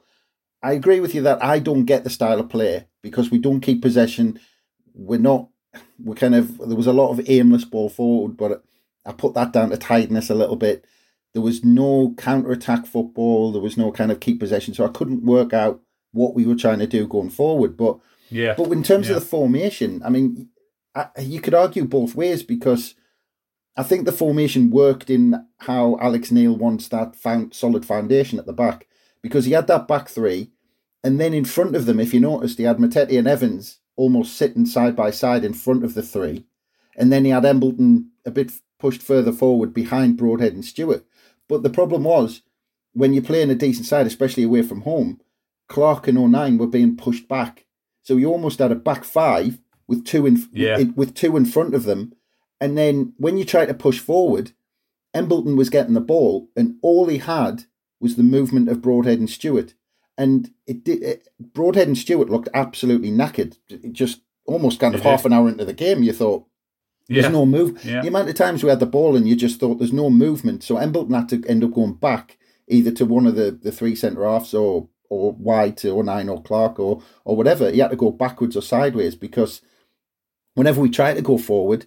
I 0.63 0.73
agree 0.73 1.01
with 1.01 1.15
you 1.15 1.23
that 1.23 1.43
I 1.43 1.59
don't 1.59 1.85
get 1.85 2.03
the 2.05 2.11
style 2.11 2.41
of 2.41 2.49
play 2.49 2.87
because 3.03 3.31
we 3.31 3.39
don't 3.39 3.61
keep 3.61 3.83
possession. 3.83 4.41
We're 4.95 5.19
not. 5.19 5.49
We're 6.03 6.15
kind 6.15 6.35
of. 6.35 6.59
There 6.59 6.77
was 6.77 6.87
a 6.87 6.95
lot 6.95 7.11
of 7.11 7.29
aimless 7.29 7.65
ball 7.67 7.91
forward, 7.91 8.37
but 8.37 8.65
I 9.05 9.13
put 9.13 9.35
that 9.35 9.53
down 9.53 9.71
to 9.71 9.77
tiredness 9.77 10.31
a 10.31 10.35
little 10.35 10.57
bit. 10.57 10.87
There 11.35 11.43
was 11.43 11.63
no 11.63 12.15
counter 12.17 12.51
attack 12.51 12.87
football. 12.87 13.53
There 13.53 13.63
was 13.63 13.77
no 13.77 13.93
kind 13.93 14.11
of 14.11 14.21
keep 14.21 14.41
possession, 14.41 14.73
so 14.73 14.85
I 14.85 14.89
couldn't 14.89 15.25
work 15.25 15.53
out 15.53 15.81
what 16.13 16.35
we 16.35 16.45
were 16.45 16.55
trying 16.55 16.79
to 16.81 16.87
do 16.87 17.07
going 17.07 17.31
forward. 17.31 17.77
But 17.77 17.99
yeah, 18.31 18.55
but 18.57 18.71
in 18.73 18.83
terms 18.83 19.09
yeah. 19.09 19.17
of 19.17 19.21
the 19.21 19.27
formation, 19.27 20.03
I 20.05 20.11
mean, 20.11 20.49
I, 20.95 21.09
you 21.19 21.41
could 21.41 21.55
argue 21.55 21.85
both 21.85 22.15
ways 22.15 22.43
because 22.43 22.95
I 23.77 23.83
think 23.83 24.05
the 24.05 24.13
formation 24.13 24.71
worked 24.71 25.11
in 25.11 25.47
how 25.59 25.99
Alex 26.01 26.31
Neil 26.31 26.57
wants 26.57 26.89
that 26.89 27.17
found 27.17 27.55
solid 27.55 27.87
foundation 27.87 28.39
at 28.39 28.47
the 28.47 28.53
back 28.53 28.87
because 29.23 29.45
he 29.45 29.53
had 29.53 29.67
that 29.69 29.87
back 29.87 30.09
three, 30.09 30.51
and 31.05 31.21
then 31.21 31.35
in 31.35 31.45
front 31.45 31.77
of 31.77 31.87
them, 31.87 32.01
if 32.01 32.13
you 32.13 32.21
noticed, 32.21 32.59
he 32.59 32.65
had 32.65 32.79
Matete 32.79 33.19
and 33.19 33.29
Evans 33.29 33.79
almost 33.97 34.37
sitting 34.37 34.67
side 34.67 34.97
by 34.97 35.11
side 35.11 35.45
in 35.45 35.53
front 35.53 35.85
of 35.85 35.95
the 35.95 36.03
three, 36.03 36.47
and 36.97 37.13
then 37.13 37.25
he 37.25 37.31
had 37.31 37.45
Embleton 37.45 38.11
a 38.25 38.31
bit 38.31 38.53
pushed 38.79 39.03
further 39.03 39.33
forward 39.33 39.73
behind 39.75 40.17
Broadhead 40.17 40.55
and 40.55 40.65
Stewart. 40.65 41.05
But 41.49 41.63
the 41.63 41.71
problem 41.71 42.05
was 42.05 42.43
when 42.93 43.13
you're 43.13 43.23
playing 43.23 43.51
a 43.51 43.55
decent 43.55 43.87
side, 43.87 44.07
especially 44.07 44.43
away 44.43 44.63
from 44.63 44.83
home, 44.83 45.21
Clarke 45.71 46.09
and 46.09 46.19
O'Nien 46.19 46.59
were 46.59 46.67
being 46.67 46.97
pushed 46.97 47.29
back, 47.29 47.65
so 48.03 48.17
you 48.17 48.27
almost 48.31 48.59
had 48.59 48.73
a 48.73 48.75
back 48.75 49.05
five 49.05 49.61
with 49.87 50.05
two 50.05 50.27
in 50.27 50.47
yeah. 50.53 50.77
with, 50.77 50.95
with 50.97 51.15
two 51.15 51.37
in 51.37 51.47
front 51.47 51.75
of 51.75 51.85
them, 51.85 52.13
and 52.61 52.77
then 52.77 53.15
when 53.17 53.39
you 53.39 53.45
try 53.45 53.65
to 53.65 53.73
push 53.73 53.99
forward, 53.99 54.53
Embleton 55.15 55.57
was 55.57 55.71
getting 55.71 55.95
the 55.95 56.01
ball, 56.01 56.51
and 56.55 56.77
all 56.83 57.07
he 57.07 57.19
had 57.19 57.65
was 58.01 58.17
the 58.17 58.23
movement 58.23 58.69
of 58.69 58.83
Broadhead 58.83 59.19
and 59.19 59.31
Stewart. 59.31 59.75
And 60.19 60.51
it 60.67 60.85
did. 60.85 61.03
It, 61.03 61.29
Broadhead 61.39 61.87
and 61.87 61.97
Stewart 61.97 62.29
looked 62.29 62.49
absolutely 62.53 63.11
knackered. 63.11 63.57
It 63.71 63.93
just 63.93 64.21
almost 64.45 64.81
kind 64.81 64.95
of 64.95 65.01
did. 65.03 65.09
half 65.09 65.25
an 65.25 65.33
hour 65.33 65.49
into 65.49 65.65
the 65.65 65.73
game, 65.73 66.03
you 66.03 66.13
thought 66.13 66.47
there's 67.09 67.25
yeah. 67.25 67.31
no 67.31 67.47
move. 67.47 67.83
Yeah. 67.85 68.03
The 68.03 68.09
amount 68.09 68.29
of 68.29 68.35
times 68.35 68.63
we 68.63 68.71
had 68.71 68.81
the 68.81 68.87
ball 68.87 69.17
and 69.17 69.29
you 69.29 69.35
just 69.35 69.59
thought 69.59 69.77
there's 69.77 69.93
no 69.93 70.11
movement. 70.11 70.63
So 70.63 70.77
Embleton 70.77 71.15
had 71.15 71.29
to 71.31 71.45
end 71.47 71.65
up 71.65 71.73
going 71.73 71.95
back 71.95 72.39
either 72.69 72.91
to 72.93 73.05
one 73.05 73.27
of 73.27 73.35
the, 73.35 73.51
the 73.51 73.73
three 73.73 73.95
centre 73.95 74.25
halves 74.25 74.55
or 74.55 74.89
or 75.11 75.33
wide 75.33 75.77
to 75.79 75.91
O'Nien 75.91 76.29
or 76.31 76.43
Clarke 76.43 76.79
or 76.81 77.03
or 77.25 77.37
whatever. 77.37 77.71
He 77.71 77.81
had 77.81 77.91
to 77.91 77.97
go 77.97 78.11
backwards 78.11 78.57
or 78.57 78.63
sideways 78.63 79.15
because 79.15 79.61
whenever 80.55 80.81
we 80.81 80.89
tried 80.89 81.15
to 81.15 81.23
go 81.23 81.37
forward, 81.37 81.87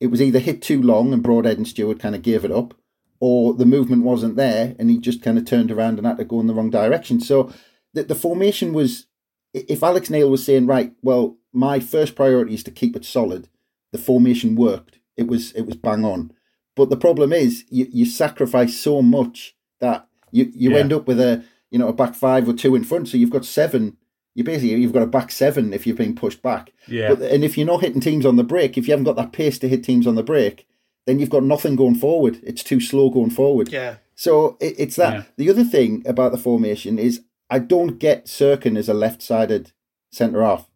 it 0.00 0.08
was 0.08 0.20
either 0.20 0.38
hit 0.38 0.60
too 0.60 0.82
long 0.82 1.12
and 1.12 1.22
Broadhead 1.22 1.56
and 1.56 1.66
Stewart 1.66 1.98
kind 1.98 2.14
of 2.14 2.22
gave 2.22 2.44
it 2.44 2.52
up, 2.52 2.74
or 3.20 3.54
the 3.54 3.64
movement 3.64 4.02
wasn't 4.02 4.36
there 4.36 4.74
and 4.78 4.90
he 4.90 4.98
just 4.98 5.22
kind 5.22 5.38
of 5.38 5.44
turned 5.46 5.70
around 5.70 5.96
and 5.98 6.06
had 6.06 6.18
to 6.18 6.24
go 6.24 6.40
in 6.40 6.46
the 6.46 6.54
wrong 6.54 6.68
direction. 6.70 7.20
So 7.20 7.50
the, 7.94 8.02
the 8.02 8.14
formation 8.14 8.74
was, 8.74 9.06
if 9.54 9.82
Alex 9.82 10.10
Neil 10.10 10.28
was 10.30 10.44
saying, 10.44 10.66
right, 10.66 10.92
well, 11.02 11.38
my 11.52 11.80
first 11.80 12.14
priority 12.14 12.52
is 12.54 12.62
to 12.64 12.70
keep 12.70 12.94
it 12.94 13.04
solid, 13.06 13.48
the 13.92 13.98
formation 13.98 14.54
worked. 14.56 14.98
It 15.16 15.26
was 15.28 15.52
it 15.52 15.62
was 15.62 15.76
bang 15.76 16.04
on. 16.04 16.32
But 16.74 16.90
the 16.90 16.96
problem 16.98 17.32
is 17.32 17.64
you, 17.70 17.86
you 17.90 18.04
sacrifice 18.04 18.76
so 18.78 19.00
much 19.00 19.56
that 19.80 20.06
you, 20.30 20.52
you 20.54 20.72
Yeah. 20.72 20.78
end 20.78 20.92
up 20.92 21.06
with 21.08 21.18
a 21.18 21.42
you 21.70 21.78
know 21.78 21.88
a 21.88 21.92
back 21.92 22.14
five 22.14 22.48
or 22.48 22.52
two 22.52 22.74
in 22.74 22.84
front. 22.84 23.08
So 23.08 23.16
you've 23.16 23.30
got 23.30 23.44
seven. 23.44 23.96
You 24.34 24.44
basically 24.44 24.74
you've 24.76 24.92
got 24.92 25.02
a 25.02 25.06
back 25.06 25.30
seven 25.30 25.72
if 25.72 25.86
you're 25.86 25.96
being 25.96 26.14
pushed 26.14 26.42
back. 26.42 26.72
Yeah. 26.86 27.14
But, 27.14 27.30
and 27.30 27.42
if 27.44 27.56
you're 27.56 27.66
not 27.66 27.80
hitting 27.80 28.00
teams 28.00 28.26
on 28.26 28.36
the 28.36 28.44
break, 28.44 28.76
if 28.76 28.86
you 28.86 28.92
haven't 28.92 29.04
got 29.04 29.16
that 29.16 29.32
pace 29.32 29.58
to 29.60 29.68
hit 29.68 29.82
teams 29.82 30.06
on 30.06 30.14
the 30.14 30.22
break, 30.22 30.66
then 31.06 31.18
you've 31.18 31.30
got 31.30 31.42
nothing 31.42 31.74
going 31.76 31.94
forward. 31.94 32.40
It's 32.42 32.62
too 32.62 32.80
slow 32.80 33.08
going 33.10 33.30
forward. 33.30 33.72
Yeah. 33.72 33.96
So 34.14 34.56
it, 34.60 34.74
it's 34.78 34.96
that. 34.96 35.12
Yeah. 35.14 35.22
The 35.36 35.50
other 35.50 35.64
thing 35.64 36.02
about 36.06 36.32
the 36.32 36.38
formation 36.38 36.98
is 36.98 37.22
I 37.48 37.60
don't 37.60 37.98
get 37.98 38.26
Cirkin 38.26 38.76
as 38.76 38.88
a 38.88 38.94
left-sided 38.94 39.72
centre 40.10 40.42
half. 40.42 40.68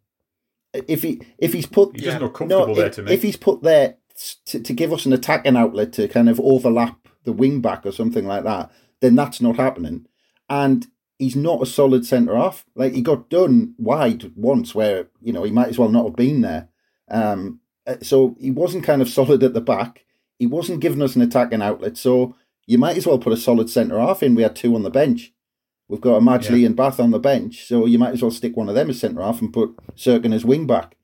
If 0.73 1.03
he 1.03 1.21
if 1.37 1.53
he's 1.53 1.65
put 1.65 1.95
He 1.95 2.03
doesn't 2.05 2.21
Yeah. 2.21 2.25
look 2.25 2.35
comfortable 2.35 2.67
no, 2.67 2.75
there 2.75 2.87
if, 2.87 2.95
to 2.95 3.03
me. 3.03 3.13
if 3.13 3.21
he's 3.21 3.37
put 3.37 3.61
there 3.61 3.97
to, 4.45 4.59
to 4.59 4.73
give 4.73 4.93
us 4.93 5.05
an 5.05 5.13
attacking 5.13 5.57
outlet 5.57 5.93
to 5.93 6.07
kind 6.07 6.29
of 6.29 6.39
overlap 6.39 7.07
the 7.25 7.33
wing 7.33 7.61
back 7.61 7.85
or 7.85 7.91
something 7.91 8.25
like 8.25 8.43
that, 8.45 8.71
then 9.01 9.15
that's 9.15 9.41
not 9.41 9.57
happening. 9.57 10.07
And 10.51 10.85
he's 11.17 11.35
not 11.35 11.61
a 11.61 11.65
solid 11.65 12.05
centre 12.05 12.35
half. 12.35 12.65
Like 12.75 12.93
he 12.93 13.01
got 13.01 13.29
done 13.29 13.73
wide 13.77 14.31
once, 14.35 14.75
where 14.75 15.07
you 15.21 15.31
know 15.31 15.43
he 15.43 15.51
might 15.51 15.69
as 15.69 15.79
well 15.79 15.89
not 15.89 16.05
have 16.05 16.15
been 16.15 16.41
there. 16.41 16.67
Um, 17.09 17.61
uh, 17.87 17.95
so 18.01 18.35
he 18.39 18.51
wasn't 18.51 18.83
kind 18.83 19.01
of 19.01 19.09
solid 19.09 19.41
at 19.43 19.53
the 19.53 19.61
back. 19.61 20.05
He 20.37 20.47
wasn't 20.47 20.81
giving 20.81 21.01
us 21.01 21.15
an 21.15 21.21
attacking 21.21 21.61
outlet. 21.61 21.97
So 21.97 22.35
you 22.67 22.77
might 22.77 22.97
as 22.97 23.07
well 23.07 23.19
put 23.19 23.33
a 23.33 23.37
solid 23.37 23.69
centre 23.69 23.99
half 23.99 24.23
in. 24.23 24.35
We 24.35 24.43
had 24.43 24.55
two 24.55 24.75
on 24.75 24.83
the 24.83 24.89
bench. 24.89 25.33
We've 25.87 26.01
got 26.01 26.15
a 26.15 26.21
Madgley 26.21 26.65
and 26.65 26.75
Batth 26.75 26.99
on 27.01 27.11
the 27.11 27.19
bench, 27.19 27.65
so 27.65 27.85
you 27.85 27.99
might 27.99 28.13
as 28.13 28.21
well 28.21 28.31
stick 28.31 28.55
one 28.55 28.69
of 28.69 28.75
them 28.75 28.89
as 28.89 28.99
centre 28.99 29.21
half 29.21 29.41
and 29.41 29.51
put 29.51 29.75
Cirkin 29.95 30.33
as 30.33 30.45
wing 30.45 30.65
back. 30.65 30.95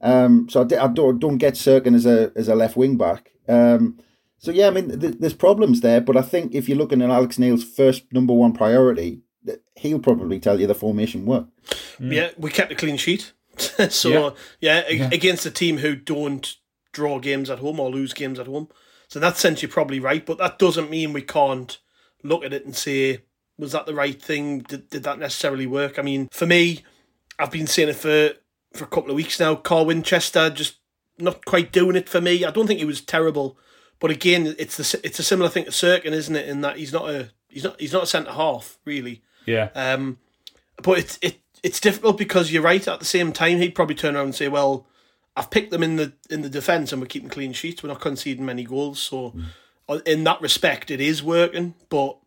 Um, 0.00 0.48
so 0.48 0.60
I, 0.60 0.86
don't 0.88 1.18
don't 1.18 1.38
get 1.38 1.54
Cirkin 1.54 1.94
as 1.94 2.06
a 2.06 2.30
as 2.36 2.48
a 2.48 2.54
left 2.54 2.76
wing 2.76 2.96
back. 2.96 3.32
Um, 3.48 3.98
so 4.38 4.50
yeah, 4.50 4.68
I 4.68 4.70
mean, 4.70 4.98
th- 5.00 5.16
there's 5.18 5.34
problems 5.34 5.80
there, 5.80 6.00
but 6.00 6.16
I 6.16 6.22
think 6.22 6.54
if 6.54 6.68
you're 6.68 6.78
looking 6.78 7.02
at 7.02 7.10
Alex 7.10 7.38
Neil's 7.38 7.64
first 7.64 8.04
number 8.12 8.32
one 8.32 8.52
priority, 8.52 9.20
he'll 9.76 9.98
probably 9.98 10.38
tell 10.40 10.60
you 10.60 10.66
the 10.66 10.74
formation 10.74 11.26
worked. 11.26 11.50
Mm. 11.98 12.14
Yeah, 12.14 12.30
we 12.36 12.50
kept 12.50 12.72
a 12.72 12.74
clean 12.74 12.96
sheet. 12.96 13.32
so 13.90 14.08
Yeah. 14.08 14.30
yeah, 14.60 14.82
a- 15.08 15.14
against 15.14 15.46
a 15.46 15.50
team 15.50 15.78
who 15.78 15.94
don't 15.96 16.54
draw 16.92 17.18
games 17.18 17.50
at 17.50 17.58
home 17.58 17.80
or 17.80 17.90
lose 17.90 18.12
games 18.14 18.38
at 18.38 18.46
home. 18.46 18.68
So 19.08 19.18
in 19.18 19.22
that 19.22 19.36
sense, 19.38 19.62
you're 19.62 19.70
probably 19.70 20.00
right, 20.00 20.24
but 20.24 20.38
that 20.38 20.58
doesn't 20.58 20.90
mean 20.90 21.12
we 21.12 21.22
can't 21.22 21.78
look 22.22 22.44
at 22.44 22.52
it 22.52 22.64
and 22.64 22.76
say, 22.76 23.22
was 23.58 23.72
that 23.72 23.86
the 23.86 23.94
right 23.94 24.20
thing? 24.20 24.60
Did, 24.60 24.90
did 24.90 25.02
that 25.04 25.18
necessarily 25.18 25.66
work? 25.66 25.98
I 25.98 26.02
mean, 26.02 26.28
for 26.30 26.46
me, 26.46 26.82
I've 27.38 27.50
been 27.50 27.66
saying 27.66 27.88
it 27.90 27.96
for 27.96 28.32
for 28.74 28.84
a 28.84 28.88
couple 28.88 29.10
of 29.10 29.16
weeks 29.16 29.40
now. 29.40 29.54
Carl 29.54 29.86
Winchester 29.86 30.50
just 30.50 30.76
not 31.18 31.44
quite 31.46 31.72
doing 31.72 31.96
it 31.96 32.08
for 32.08 32.20
me. 32.20 32.44
I 32.44 32.50
don't 32.50 32.66
think 32.66 32.80
he 32.80 32.84
was 32.84 33.00
terrible, 33.00 33.58
but 34.00 34.10
again, 34.10 34.54
it's 34.58 34.76
the 34.76 35.00
it's 35.04 35.18
a 35.18 35.24
similar 35.24 35.48
thing 35.48 35.64
to 35.64 35.70
Cirkin, 35.70 36.12
isn't 36.12 36.36
it? 36.36 36.48
In 36.48 36.60
that 36.62 36.76
he's 36.76 36.92
not 36.92 37.08
a 37.08 37.30
he's 37.48 37.64
not 37.64 37.80
he's 37.80 37.92
not 37.92 38.04
a 38.04 38.06
centre 38.06 38.32
half 38.32 38.78
really. 38.84 39.22
yeah. 39.46 39.70
Um, 39.74 40.18
but 40.82 40.98
it's 40.98 41.18
it 41.22 41.40
it's 41.62 41.80
difficult 41.80 42.18
because 42.18 42.52
you're 42.52 42.62
right. 42.62 42.86
At 42.86 43.00
the 43.00 43.04
same 43.04 43.32
time, 43.32 43.58
he'd 43.58 43.74
probably 43.74 43.96
turn 43.96 44.14
around 44.14 44.26
and 44.26 44.34
say, 44.34 44.48
"Well, 44.48 44.86
I've 45.36 45.50
picked 45.50 45.70
them 45.70 45.82
in 45.82 45.96
the 45.96 46.12
in 46.30 46.42
the 46.42 46.50
defence, 46.50 46.92
and 46.92 47.00
we're 47.00 47.06
keeping 47.06 47.28
clean 47.28 47.52
sheets. 47.52 47.82
We're 47.82 47.90
not 47.90 48.00
conceding 48.00 48.44
many 48.44 48.64
goals. 48.64 49.00
So, 49.00 49.34
uh, 49.88 50.00
in 50.06 50.24
that 50.24 50.40
respect, 50.40 50.90
it 50.90 51.00
is 51.00 51.22
working. 51.22 51.74
But 51.88 52.18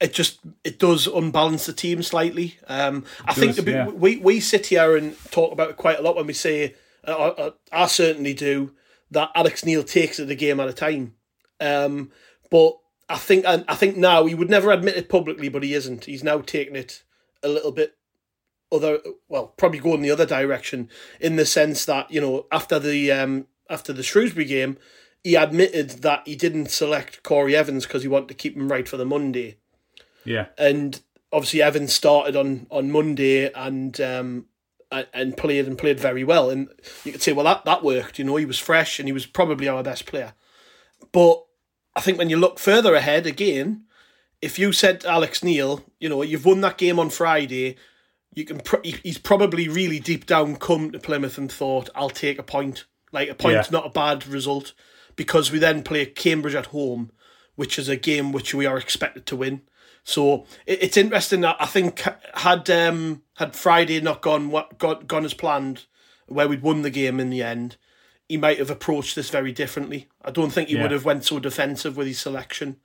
it 0.00 0.12
just 0.12 0.40
it 0.64 0.78
does 0.78 1.06
unbalance 1.06 1.66
the 1.66 1.72
team 1.72 2.02
slightly. 2.02 2.58
Um, 2.66 3.04
I 3.24 3.34
think 3.34 3.56
does, 3.56 3.64
the, 3.64 3.70
yeah. 3.70 3.88
we 3.88 4.16
we 4.18 4.40
sit 4.40 4.66
here 4.66 4.96
and 4.96 5.16
talk 5.30 5.52
about 5.52 5.70
it 5.70 5.76
quite 5.76 5.98
a 5.98 6.02
lot 6.02 6.16
when 6.16 6.26
we 6.26 6.32
say, 6.32 6.74
uh, 7.06 7.10
uh, 7.10 7.50
I 7.72 7.86
certainly 7.86 8.34
do, 8.34 8.72
that 9.10 9.30
Alex 9.34 9.64
Neil 9.64 9.82
takes 9.82 10.18
it 10.18 10.30
a 10.30 10.34
game 10.34 10.60
at 10.60 10.68
a 10.68 10.72
time. 10.72 11.14
Um, 11.60 12.10
but 12.50 12.78
I 13.08 13.16
think 13.16 13.44
I, 13.44 13.64
I 13.68 13.74
think 13.74 13.96
now 13.96 14.26
he 14.26 14.34
would 14.34 14.50
never 14.50 14.70
admit 14.70 14.96
it 14.96 15.08
publicly, 15.08 15.48
but 15.48 15.62
he 15.62 15.74
isn't. 15.74 16.04
He's 16.06 16.24
now 16.24 16.40
taking 16.40 16.76
it 16.76 17.02
a 17.42 17.48
little 17.48 17.72
bit 17.72 17.96
other 18.72 18.98
well, 19.28 19.48
probably 19.56 19.78
going 19.78 20.02
the 20.02 20.10
other 20.10 20.26
direction 20.26 20.90
in 21.20 21.36
the 21.36 21.46
sense 21.46 21.84
that, 21.84 22.10
you 22.10 22.20
know, 22.20 22.46
after 22.50 22.78
the 22.78 23.12
um 23.12 23.46
after 23.70 23.92
the 23.92 24.02
Shrewsbury 24.02 24.46
game, 24.46 24.76
he 25.22 25.34
admitted 25.34 25.90
that 26.02 26.22
he 26.26 26.36
didn't 26.36 26.70
select 26.70 27.22
Corey 27.22 27.54
Evans 27.56 27.86
because 27.86 28.02
he 28.02 28.08
wanted 28.08 28.28
to 28.28 28.34
keep 28.34 28.56
him 28.56 28.70
right 28.70 28.88
for 28.88 28.96
the 28.96 29.04
Monday. 29.04 29.58
Yeah. 30.24 30.46
And 30.58 31.00
obviously 31.32 31.62
Evans 31.62 31.92
started 31.92 32.34
on, 32.34 32.66
on 32.70 32.90
Monday 32.90 33.52
and 33.52 34.00
um 34.00 34.46
and, 34.90 35.36
played 35.36 35.66
and 35.66 35.76
played 35.78 35.98
very 36.00 36.24
well. 36.24 36.50
And 36.50 36.68
you 37.04 37.12
could 37.12 37.22
say, 37.22 37.32
well 37.32 37.44
that, 37.44 37.64
that 37.64 37.82
worked, 37.82 38.18
you 38.18 38.24
know, 38.24 38.36
he 38.36 38.44
was 38.46 38.58
fresh 38.58 38.98
and 38.98 39.08
he 39.08 39.12
was 39.12 39.26
probably 39.26 39.68
our 39.68 39.82
best 39.82 40.06
player. 40.06 40.34
But 41.12 41.44
I 41.94 42.00
think 42.00 42.18
when 42.18 42.30
you 42.30 42.36
look 42.36 42.58
further 42.58 42.94
ahead 42.94 43.26
again, 43.26 43.84
if 44.42 44.58
you 44.58 44.72
said 44.72 45.00
to 45.00 45.08
Alex 45.10 45.42
Neil, 45.42 45.82
you 45.98 46.08
know, 46.08 46.22
you've 46.22 46.44
won 46.44 46.60
that 46.60 46.78
game 46.78 46.98
on 46.98 47.10
Friday, 47.10 47.76
you 48.34 48.44
can. 48.44 48.60
Pr- 48.60 48.84
he's 48.84 49.16
probably 49.16 49.66
really 49.66 49.98
deep 49.98 50.26
down 50.26 50.56
come 50.56 50.90
to 50.92 50.98
Plymouth 50.98 51.38
and 51.38 51.50
thought, 51.50 51.88
"I'll 51.94 52.10
take 52.10 52.38
a 52.38 52.42
point. 52.42 52.84
Like 53.12 53.30
a 53.30 53.34
point's 53.34 53.68
Yeah. 53.68 53.78
not 53.78 53.86
a 53.86 53.90
bad 53.90 54.26
result, 54.26 54.74
because 55.16 55.50
we 55.50 55.58
then 55.58 55.82
play 55.82 56.04
Cambridge 56.04 56.54
at 56.54 56.66
home, 56.66 57.12
which 57.54 57.78
is 57.78 57.88
a 57.88 57.96
game 57.96 58.30
which 58.32 58.52
we 58.52 58.66
are 58.66 58.76
expected 58.76 59.24
to 59.26 59.36
win. 59.36 59.62
So 60.04 60.44
it, 60.66 60.82
it's 60.82 60.96
interesting 60.98 61.40
that 61.40 61.56
I 61.58 61.64
think 61.64 62.02
had 62.34 62.68
um, 62.68 63.22
had 63.36 63.54
Friday 63.56 64.00
not 64.00 64.22
gone 64.22 64.50
what 64.50 64.78
gone, 64.78 65.04
gone 65.06 65.24
as 65.24 65.34
planned, 65.34 65.86
where 66.26 66.48
we'd 66.48 66.62
won 66.62 66.82
the 66.82 66.90
game 66.90 67.20
in 67.20 67.30
the 67.30 67.42
end, 67.42 67.76
he 68.28 68.36
might 68.36 68.58
have 68.58 68.70
approached 68.70 69.14
this 69.14 69.30
very 69.30 69.52
differently. 69.52 70.08
I 70.24 70.30
don't 70.30 70.50
think 70.50 70.68
he 70.68 70.74
Yeah. 70.76 70.82
would 70.82 70.90
have 70.90 71.04
went 71.04 71.24
so 71.24 71.38
defensive 71.38 71.96
with 71.96 72.06
his 72.06 72.18
selection. 72.18 72.76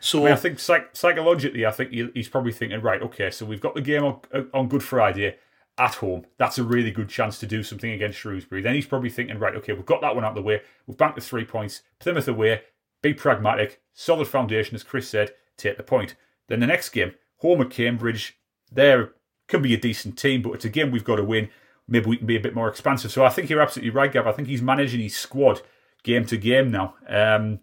So 0.00 0.20
I, 0.20 0.24
mean, 0.24 0.32
I 0.32 0.36
think 0.36 0.58
psych- 0.60 0.90
psychologically, 0.94 1.66
I 1.66 1.70
think 1.72 1.90
he's 1.90 2.28
probably 2.28 2.52
thinking, 2.52 2.80
right, 2.80 3.02
okay, 3.02 3.30
so 3.30 3.44
we've 3.44 3.60
got 3.60 3.74
the 3.74 3.80
game 3.80 4.04
on, 4.04 4.20
on 4.54 4.68
Good 4.68 4.82
Friday 4.84 5.36
at 5.76 5.96
home. 5.96 6.24
That's 6.38 6.56
a 6.58 6.62
really 6.64 6.90
good 6.92 7.08
chance 7.08 7.38
to 7.40 7.46
do 7.46 7.62
something 7.64 7.90
against 7.90 8.18
Shrewsbury. 8.18 8.62
Then 8.62 8.74
he's 8.74 8.86
probably 8.86 9.10
thinking, 9.10 9.38
right, 9.38 9.54
okay, 9.56 9.72
we've 9.72 9.84
got 9.86 10.00
that 10.02 10.14
one 10.14 10.24
out 10.24 10.30
of 10.30 10.36
the 10.36 10.42
way. 10.42 10.62
We've 10.86 10.96
banked 10.96 11.16
the 11.16 11.20
three 11.20 11.44
points. 11.44 11.82
Plymouth 11.98 12.28
away. 12.28 12.62
Be 13.02 13.12
pragmatic. 13.14 13.80
Solid 13.92 14.28
foundation, 14.28 14.74
as 14.76 14.82
Chris 14.84 15.08
said. 15.08 15.32
Take 15.56 15.76
the 15.76 15.82
point. 15.82 16.14
Then 16.48 16.60
the 16.60 16.66
next 16.66 16.90
game, 16.90 17.14
home 17.38 17.60
at 17.60 17.70
Cambridge. 17.70 18.38
They're 18.70 19.12
can 19.48 19.62
be 19.62 19.74
a 19.74 19.78
decent 19.78 20.18
team, 20.18 20.42
but 20.42 20.52
it's 20.52 20.64
a 20.64 20.70
game 20.70 20.90
we've 20.90 21.04
got 21.04 21.16
to 21.16 21.24
win. 21.24 21.48
Maybe 21.88 22.06
we 22.06 22.18
can 22.18 22.26
be 22.26 22.36
a 22.36 22.40
bit 22.40 22.54
more 22.54 22.68
expansive. 22.68 23.10
So 23.10 23.24
I 23.24 23.30
think 23.30 23.48
you're 23.48 23.62
absolutely 23.62 23.90
right, 23.90 24.12
Gav. 24.12 24.26
I 24.26 24.32
think 24.32 24.48
he's 24.48 24.62
managing 24.62 25.00
his 25.00 25.16
squad 25.16 25.62
game 26.02 26.26
to 26.26 26.36
game 26.36 26.70
now. 26.70 26.94
Um, 27.08 27.60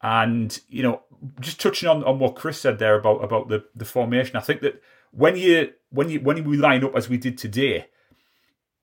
and 0.00 0.58
you 0.68 0.82
know, 0.82 1.02
just 1.40 1.60
touching 1.60 1.88
on, 1.88 2.04
on 2.04 2.18
what 2.18 2.36
Chris 2.36 2.60
said 2.60 2.78
there 2.78 2.94
about 2.94 3.24
about 3.24 3.48
the, 3.48 3.64
the 3.74 3.84
formation, 3.84 4.36
I 4.36 4.40
think 4.40 4.60
that 4.60 4.80
when 5.10 5.36
you 5.36 5.72
when 5.90 6.08
you 6.08 6.20
when 6.20 6.44
we 6.44 6.56
line 6.56 6.84
up 6.84 6.94
as 6.94 7.08
we 7.08 7.16
did 7.16 7.36
today, 7.36 7.86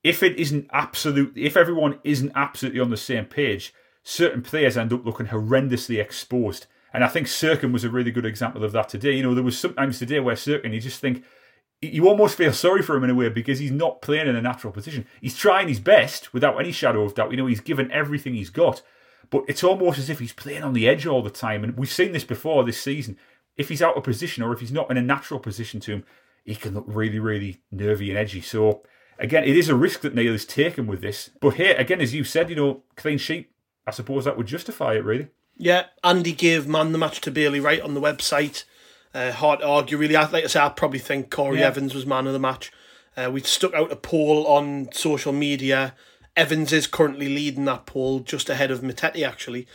if 0.02 0.22
it 0.22 0.36
isn't 0.38 0.68
absolute, 0.72 1.32
if 1.36 1.56
everyone 1.56 1.98
isn't 2.04 2.32
absolutely 2.34 2.80
on 2.80 2.90
the 2.90 2.96
same 2.96 3.24
page, 3.24 3.72
certain 4.02 4.42
players 4.42 4.76
end 4.76 4.92
up 4.92 5.06
looking 5.06 5.26
horrendously 5.26 6.00
exposed. 6.00 6.66
And 6.92 7.04
I 7.04 7.08
think 7.08 7.26
Cirkin 7.26 7.72
was 7.72 7.84
a 7.84 7.90
really 7.90 8.10
good 8.10 8.26
example 8.26 8.64
of 8.64 8.72
that 8.72 8.88
today. 8.88 9.12
You 9.12 9.22
know, 9.22 9.34
there 9.34 9.44
was 9.44 9.58
sometimes 9.58 9.98
today 9.98 10.20
where 10.20 10.34
Cirkin, 10.36 10.74
you 10.74 10.80
just 10.80 11.00
think, 11.00 11.24
you 11.82 12.08
almost 12.08 12.36
feel 12.36 12.52
sorry 12.52 12.80
for 12.80 12.96
him 12.96 13.04
in 13.04 13.10
a 13.10 13.14
way 13.14 13.28
because 13.28 13.58
he's 13.58 13.72
not 13.72 14.00
playing 14.00 14.28
in 14.28 14.36
a 14.36 14.40
natural 14.40 14.72
position. 14.72 15.04
He's 15.20 15.36
trying 15.36 15.66
his 15.66 15.80
best 15.80 16.32
without 16.32 16.58
any 16.58 16.70
shadow 16.70 17.02
of 17.02 17.14
doubt. 17.14 17.32
You 17.32 17.36
know, 17.36 17.46
he's 17.46 17.60
given 17.60 17.90
everything 17.90 18.34
he's 18.34 18.50
got, 18.50 18.82
but 19.30 19.44
it's 19.48 19.64
almost 19.64 19.98
as 19.98 20.08
if 20.08 20.20
he's 20.20 20.32
playing 20.32 20.62
on 20.62 20.74
the 20.74 20.88
edge 20.88 21.06
all 21.06 21.22
the 21.22 21.30
time. 21.30 21.64
And 21.64 21.76
we've 21.76 21.90
seen 21.90 22.12
this 22.12 22.24
before 22.24 22.62
this 22.62 22.80
season. 22.80 23.18
If 23.56 23.68
he's 23.68 23.82
out 23.82 23.96
of 23.96 24.04
position 24.04 24.44
or 24.44 24.52
if 24.52 24.60
he's 24.60 24.72
not 24.72 24.90
in 24.90 24.96
a 24.96 25.02
natural 25.02 25.40
position 25.40 25.80
to 25.80 25.92
him, 25.92 26.04
he 26.44 26.54
can 26.54 26.74
look 26.74 26.84
really, 26.86 27.18
really 27.18 27.62
nervy 27.70 28.10
and 28.10 28.18
edgy. 28.18 28.40
So, 28.40 28.82
again, 29.18 29.44
it 29.44 29.56
is 29.56 29.68
a 29.68 29.74
risk 29.74 30.00
that 30.02 30.14
Neil 30.14 30.34
is 30.34 30.46
taken 30.46 30.86
with 30.86 31.02
this. 31.02 31.30
But 31.40 31.54
here, 31.54 31.74
again, 31.76 32.00
as 32.00 32.14
you 32.14 32.22
said, 32.22 32.48
you 32.48 32.56
know, 32.56 32.82
clean 32.96 33.18
sheet, 33.18 33.50
I 33.86 33.90
suppose 33.90 34.24
that 34.24 34.36
would 34.36 34.46
justify 34.46 34.94
it, 34.94 35.04
really. 35.04 35.28
Yeah, 35.56 35.86
Andy 36.02 36.32
gave 36.32 36.66
man 36.66 36.92
the 36.92 36.98
match 36.98 37.20
to 37.22 37.30
Bailey 37.30 37.60
Wright 37.60 37.80
on 37.80 37.94
the 37.94 38.00
website. 38.00 38.64
Uh, 39.14 39.32
hard 39.32 39.60
to 39.60 39.66
argue, 39.66 39.98
really. 39.98 40.16
I, 40.16 40.28
like 40.30 40.44
I 40.44 40.46
say, 40.46 40.60
I 40.60 40.68
probably 40.70 40.98
think 40.98 41.30
Corey 41.30 41.60
yeah. 41.60 41.66
Evans 41.66 41.94
was 41.94 42.06
man 42.06 42.26
of 42.26 42.32
the 42.32 42.38
match. 42.38 42.72
Uh, 43.16 43.30
we 43.30 43.40
stuck 43.42 43.74
out 43.74 43.92
a 43.92 43.96
poll 43.96 44.46
on 44.46 44.88
social 44.92 45.32
media. 45.32 45.94
Evans 46.34 46.72
is 46.72 46.86
currently 46.86 47.28
leading 47.28 47.66
that 47.66 47.84
poll, 47.84 48.20
just 48.20 48.48
ahead 48.48 48.70
of 48.70 48.80
Matete, 48.80 49.26
actually. 49.26 49.66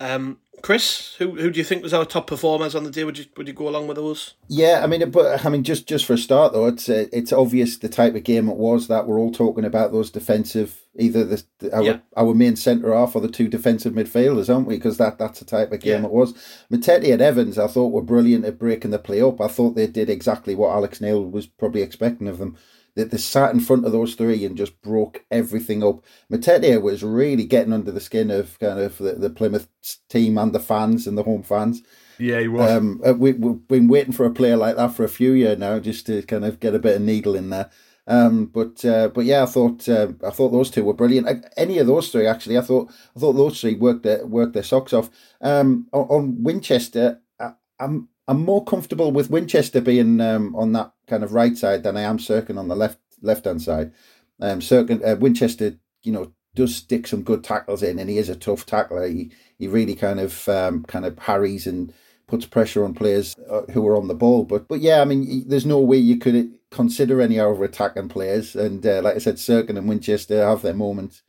Um, 0.00 0.38
Chris, 0.62 1.14
who 1.18 1.32
who 1.32 1.50
do 1.50 1.58
you 1.58 1.64
think 1.64 1.82
was 1.82 1.94
our 1.94 2.04
top 2.04 2.26
performers 2.26 2.74
on 2.74 2.84
the 2.84 2.90
day? 2.90 3.04
Would 3.04 3.18
you 3.18 3.26
would 3.36 3.46
you 3.46 3.52
go 3.52 3.68
along 3.68 3.86
with 3.86 3.96
those? 3.96 4.34
Yeah, 4.48 4.80
I 4.82 4.86
mean, 4.86 5.10
but 5.10 5.44
I 5.44 5.48
mean, 5.48 5.62
just 5.62 5.86
just 5.86 6.04
for 6.06 6.14
a 6.14 6.18
start 6.18 6.52
though, 6.52 6.66
it's 6.66 6.88
uh, 6.88 7.06
it's 7.12 7.32
obvious 7.32 7.76
the 7.76 7.88
type 7.88 8.14
of 8.14 8.24
game 8.24 8.48
it 8.48 8.56
was 8.56 8.88
that 8.88 9.06
we're 9.06 9.18
all 9.18 9.32
talking 9.32 9.64
about 9.64 9.92
those 9.92 10.10
defensive, 10.10 10.85
either 10.98 11.24
the, 11.24 11.44
our 11.72 11.82
yeah. 11.82 11.98
our 12.16 12.34
main 12.34 12.56
centre 12.56 12.94
half 12.94 13.14
or 13.14 13.20
the 13.20 13.28
two 13.28 13.48
defensive 13.48 13.92
midfielders, 13.92 14.52
aren't 14.52 14.66
we? 14.66 14.76
Because 14.76 14.98
that 14.98 15.18
that's 15.18 15.38
the 15.38 15.44
type 15.44 15.72
of 15.72 15.80
game 15.80 16.02
yeah. 16.02 16.06
it 16.06 16.12
was. 16.12 16.32
Matete 16.70 17.12
and 17.12 17.22
Evans, 17.22 17.58
I 17.58 17.66
thought 17.66 17.92
were 17.92 18.02
brilliant 18.02 18.44
at 18.44 18.58
breaking 18.58 18.90
the 18.90 18.98
play 18.98 19.20
up. 19.20 19.40
I 19.40 19.48
thought 19.48 19.76
they 19.76 19.86
did 19.86 20.10
exactly 20.10 20.54
what 20.54 20.72
Alex 20.72 21.00
Neil 21.00 21.24
was 21.24 21.46
probably 21.46 21.82
expecting 21.82 22.28
of 22.28 22.38
them 22.38 22.56
they, 22.96 23.04
they 23.04 23.18
sat 23.18 23.54
in 23.54 23.60
front 23.60 23.84
of 23.84 23.92
those 23.92 24.14
three 24.14 24.44
and 24.44 24.56
just 24.56 24.80
broke 24.82 25.24
everything 25.30 25.84
up. 25.84 26.02
Matete 26.32 26.80
was 26.82 27.04
really 27.04 27.44
getting 27.44 27.72
under 27.72 27.92
the 27.92 28.00
skin 28.00 28.30
of 28.30 28.58
kind 28.58 28.80
of 28.80 28.98
the, 28.98 29.12
the 29.12 29.30
Plymouth 29.30 29.68
team 30.08 30.36
and 30.38 30.52
the 30.52 30.58
fans 30.58 31.06
and 31.06 31.16
the 31.16 31.22
home 31.22 31.42
fans. 31.42 31.82
Yeah, 32.18 32.40
he 32.40 32.48
was. 32.48 32.70
Um, 32.70 33.02
uh, 33.06 33.12
we, 33.12 33.32
we've 33.32 33.68
been 33.68 33.88
waiting 33.88 34.14
for 34.14 34.24
a 34.24 34.32
player 34.32 34.56
like 34.56 34.76
that 34.76 34.94
for 34.94 35.04
a 35.04 35.08
few 35.08 35.32
years 35.32 35.58
now, 35.58 35.78
just 35.78 36.06
to 36.06 36.22
kind 36.22 36.44
of 36.44 36.58
get 36.58 36.74
a 36.74 36.78
bit 36.78 36.96
of 36.96 37.02
needle 37.02 37.36
in 37.36 37.50
there. 37.50 37.70
Um, 38.08 38.46
but 38.46 38.84
uh, 38.84 39.08
but 39.08 39.24
yeah, 39.24 39.42
I 39.42 39.46
thought 39.46 39.88
uh, 39.88 40.08
I 40.24 40.30
thought 40.30 40.50
those 40.50 40.70
two 40.70 40.84
were 40.84 40.94
brilliant. 40.94 41.46
Any 41.56 41.78
of 41.78 41.86
those 41.86 42.10
three 42.10 42.26
actually, 42.26 42.56
I 42.56 42.60
thought 42.60 42.90
I 43.16 43.20
thought 43.20 43.32
those 43.32 43.60
three 43.60 43.74
worked 43.74 44.04
their 44.04 44.24
worked 44.24 44.52
their 44.52 44.62
socks 44.62 44.92
off. 44.92 45.10
Um, 45.40 45.88
on, 45.92 46.42
Winchester, 46.42 47.20
I, 47.40 47.52
I'm 47.80 48.08
I'm 48.28 48.44
more 48.44 48.64
comfortable 48.64 49.10
with 49.10 49.30
Winchester 49.30 49.80
being 49.80 50.20
um, 50.20 50.54
on 50.54 50.72
that 50.72 50.92
kind 51.08 51.24
of 51.24 51.32
right 51.32 51.56
side 51.56 51.82
than 51.82 51.96
I 51.96 52.02
am 52.02 52.18
Cirkin 52.18 52.58
on 52.58 52.68
the 52.68 52.76
left 52.76 52.98
left 53.22 53.44
hand 53.44 53.62
side. 53.62 53.92
Um, 54.40 54.60
Cirkin, 54.60 55.02
uh, 55.04 55.16
Winchester, 55.16 55.78
you 56.02 56.12
know, 56.12 56.32
does 56.54 56.76
stick 56.76 57.08
some 57.08 57.22
good 57.22 57.42
tackles 57.42 57.82
in, 57.82 57.98
and 57.98 58.08
he 58.08 58.18
is 58.18 58.28
a 58.28 58.36
tough 58.36 58.66
tackler. 58.66 59.08
He 59.08 59.32
he 59.58 59.66
really 59.66 59.96
kind 59.96 60.20
of 60.20 60.48
um, 60.48 60.84
kind 60.84 61.04
of 61.04 61.18
harries 61.18 61.66
and 61.66 61.92
puts 62.28 62.46
pressure 62.46 62.84
on 62.84 62.94
players 62.94 63.36
uh, 63.50 63.62
who 63.72 63.86
are 63.86 63.96
on 63.96 64.08
the 64.08 64.14
ball. 64.14 64.44
But 64.44 64.68
but 64.68 64.80
yeah, 64.80 65.00
I 65.00 65.04
mean, 65.04 65.44
there's 65.48 65.66
no 65.66 65.80
way 65.80 65.96
you 65.96 66.18
could 66.18 66.56
consider 66.76 67.20
any 67.20 67.40
other 67.40 67.64
attacking 67.64 68.08
players. 68.08 68.54
And 68.54 68.86
uh, 68.86 69.00
like 69.02 69.16
I 69.16 69.18
said, 69.18 69.36
Cirkin 69.36 69.76
and 69.76 69.88
Winchester 69.88 70.46
have 70.46 70.62
their 70.62 70.74
moments. 70.74 71.22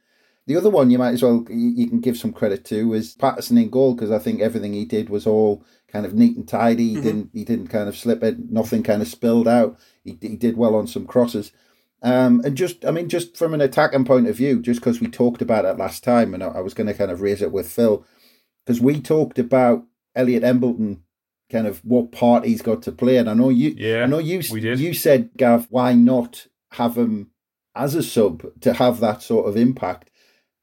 The 0.46 0.56
other 0.56 0.70
one 0.70 0.92
you 0.92 0.98
might 0.98 1.14
as 1.14 1.24
well 1.24 1.46
you 1.50 1.88
can 1.88 2.00
give 2.00 2.18
some 2.18 2.32
credit 2.32 2.64
to 2.66 2.94
is 2.94 3.16
Patterson 3.16 3.58
in 3.58 3.70
goal 3.70 3.96
because 3.96 4.12
I 4.12 4.20
think 4.20 4.40
everything 4.40 4.74
he 4.74 4.86
did 4.86 5.10
was 5.10 5.28
all 5.28 5.66
kind 5.90 6.06
of 6.06 6.14
neat 6.14 6.38
and 6.38 6.48
tidy. 6.48 6.90
He 6.90 6.94
mm-hmm. 6.94 7.04
didn't 7.04 7.30
he 7.34 7.44
didn't 7.44 7.68
kind 7.68 7.90
of 7.90 7.98
slip 7.98 8.24
it. 8.24 8.50
Nothing 8.50 8.84
kind 8.84 9.02
of 9.02 9.08
spilled 9.08 9.48
out. 9.48 9.78
He 10.04 10.18
he 10.22 10.36
did 10.36 10.56
well 10.56 10.76
on 10.76 10.88
some 10.88 11.06
crosses. 11.06 11.52
Um, 12.04 12.42
and 12.46 12.56
just, 12.56 12.86
I 12.86 12.92
mean, 12.92 13.10
just 13.10 13.36
from 13.36 13.54
an 13.54 13.62
attacking 13.62 14.06
point 14.06 14.28
of 14.28 14.36
view, 14.36 14.62
just 14.62 14.80
because 14.80 15.02
we 15.02 15.08
talked 15.08 15.42
about 15.42 15.66
it 15.66 15.78
last 15.78 16.04
time, 16.04 16.34
and 16.34 16.44
I, 16.44 16.48
I 16.48 16.62
was 16.62 16.74
going 16.74 16.88
to 16.88 16.94
kind 16.94 17.10
of 17.10 17.22
raise 17.22 17.42
it 17.42 17.52
with 17.52 17.72
Phil, 17.72 18.06
because 18.64 18.80
we 18.80 19.02
talked 19.02 19.40
about 19.40 19.84
Elliot 20.16 20.44
Embleton, 20.44 21.04
kind 21.52 21.68
of 21.68 21.80
what 21.80 22.12
part 22.12 22.46
he's 22.46 22.62
got 22.62 22.82
to 22.84 22.92
play, 22.92 23.18
and 23.18 23.30
I 23.30 23.34
know 23.34 23.50
you, 23.50 23.74
yeah, 23.78 24.04
I 24.04 24.06
know 24.06 24.20
you, 24.20 24.42
we 24.52 24.62
did. 24.62 24.80
you 24.80 24.94
said, 24.94 25.30
Gav, 25.38 25.68
why 25.70 25.94
not 25.94 26.48
have 26.72 26.98
him 26.98 27.32
as 27.76 27.96
a 27.96 28.04
sub 28.04 28.46
to 28.62 28.74
have 28.74 29.00
that 29.00 29.22
sort 29.22 29.48
of 29.48 29.56
impact? 29.56 30.10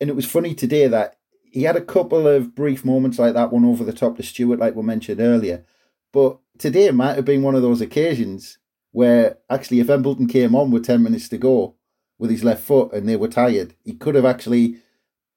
And 0.00 0.10
it 0.10 0.16
was 0.16 0.26
funny 0.26 0.54
today 0.54 0.86
that 0.88 1.16
he 1.42 1.62
had 1.62 1.76
a 1.76 1.80
couple 1.80 2.26
of 2.26 2.54
brief 2.54 2.84
moments 2.84 3.18
like 3.18 3.34
that 3.34 3.52
one 3.52 3.64
over 3.64 3.84
the 3.84 3.92
top 3.92 4.16
to 4.16 4.22
Stewart, 4.22 4.58
like 4.58 4.74
we 4.74 4.82
mentioned 4.82 5.20
earlier, 5.20 5.64
but 6.12 6.38
today 6.58 6.86
it 6.86 6.94
might 6.94 7.14
have 7.14 7.24
been 7.24 7.42
one 7.42 7.54
of 7.54 7.62
those 7.62 7.80
occasions 7.80 8.58
where 8.92 9.38
actually 9.50 9.80
if 9.80 9.90
Embleton 9.90 10.28
came 10.28 10.54
on 10.54 10.70
with 10.70 10.84
10 10.84 11.02
minutes 11.02 11.28
to 11.28 11.38
go 11.38 11.74
with 12.18 12.30
his 12.30 12.44
left 12.44 12.62
foot 12.62 12.92
and 12.92 13.08
they 13.08 13.16
were 13.16 13.28
tired, 13.28 13.74
he 13.84 13.94
could 13.94 14.14
have 14.14 14.24
actually 14.24 14.76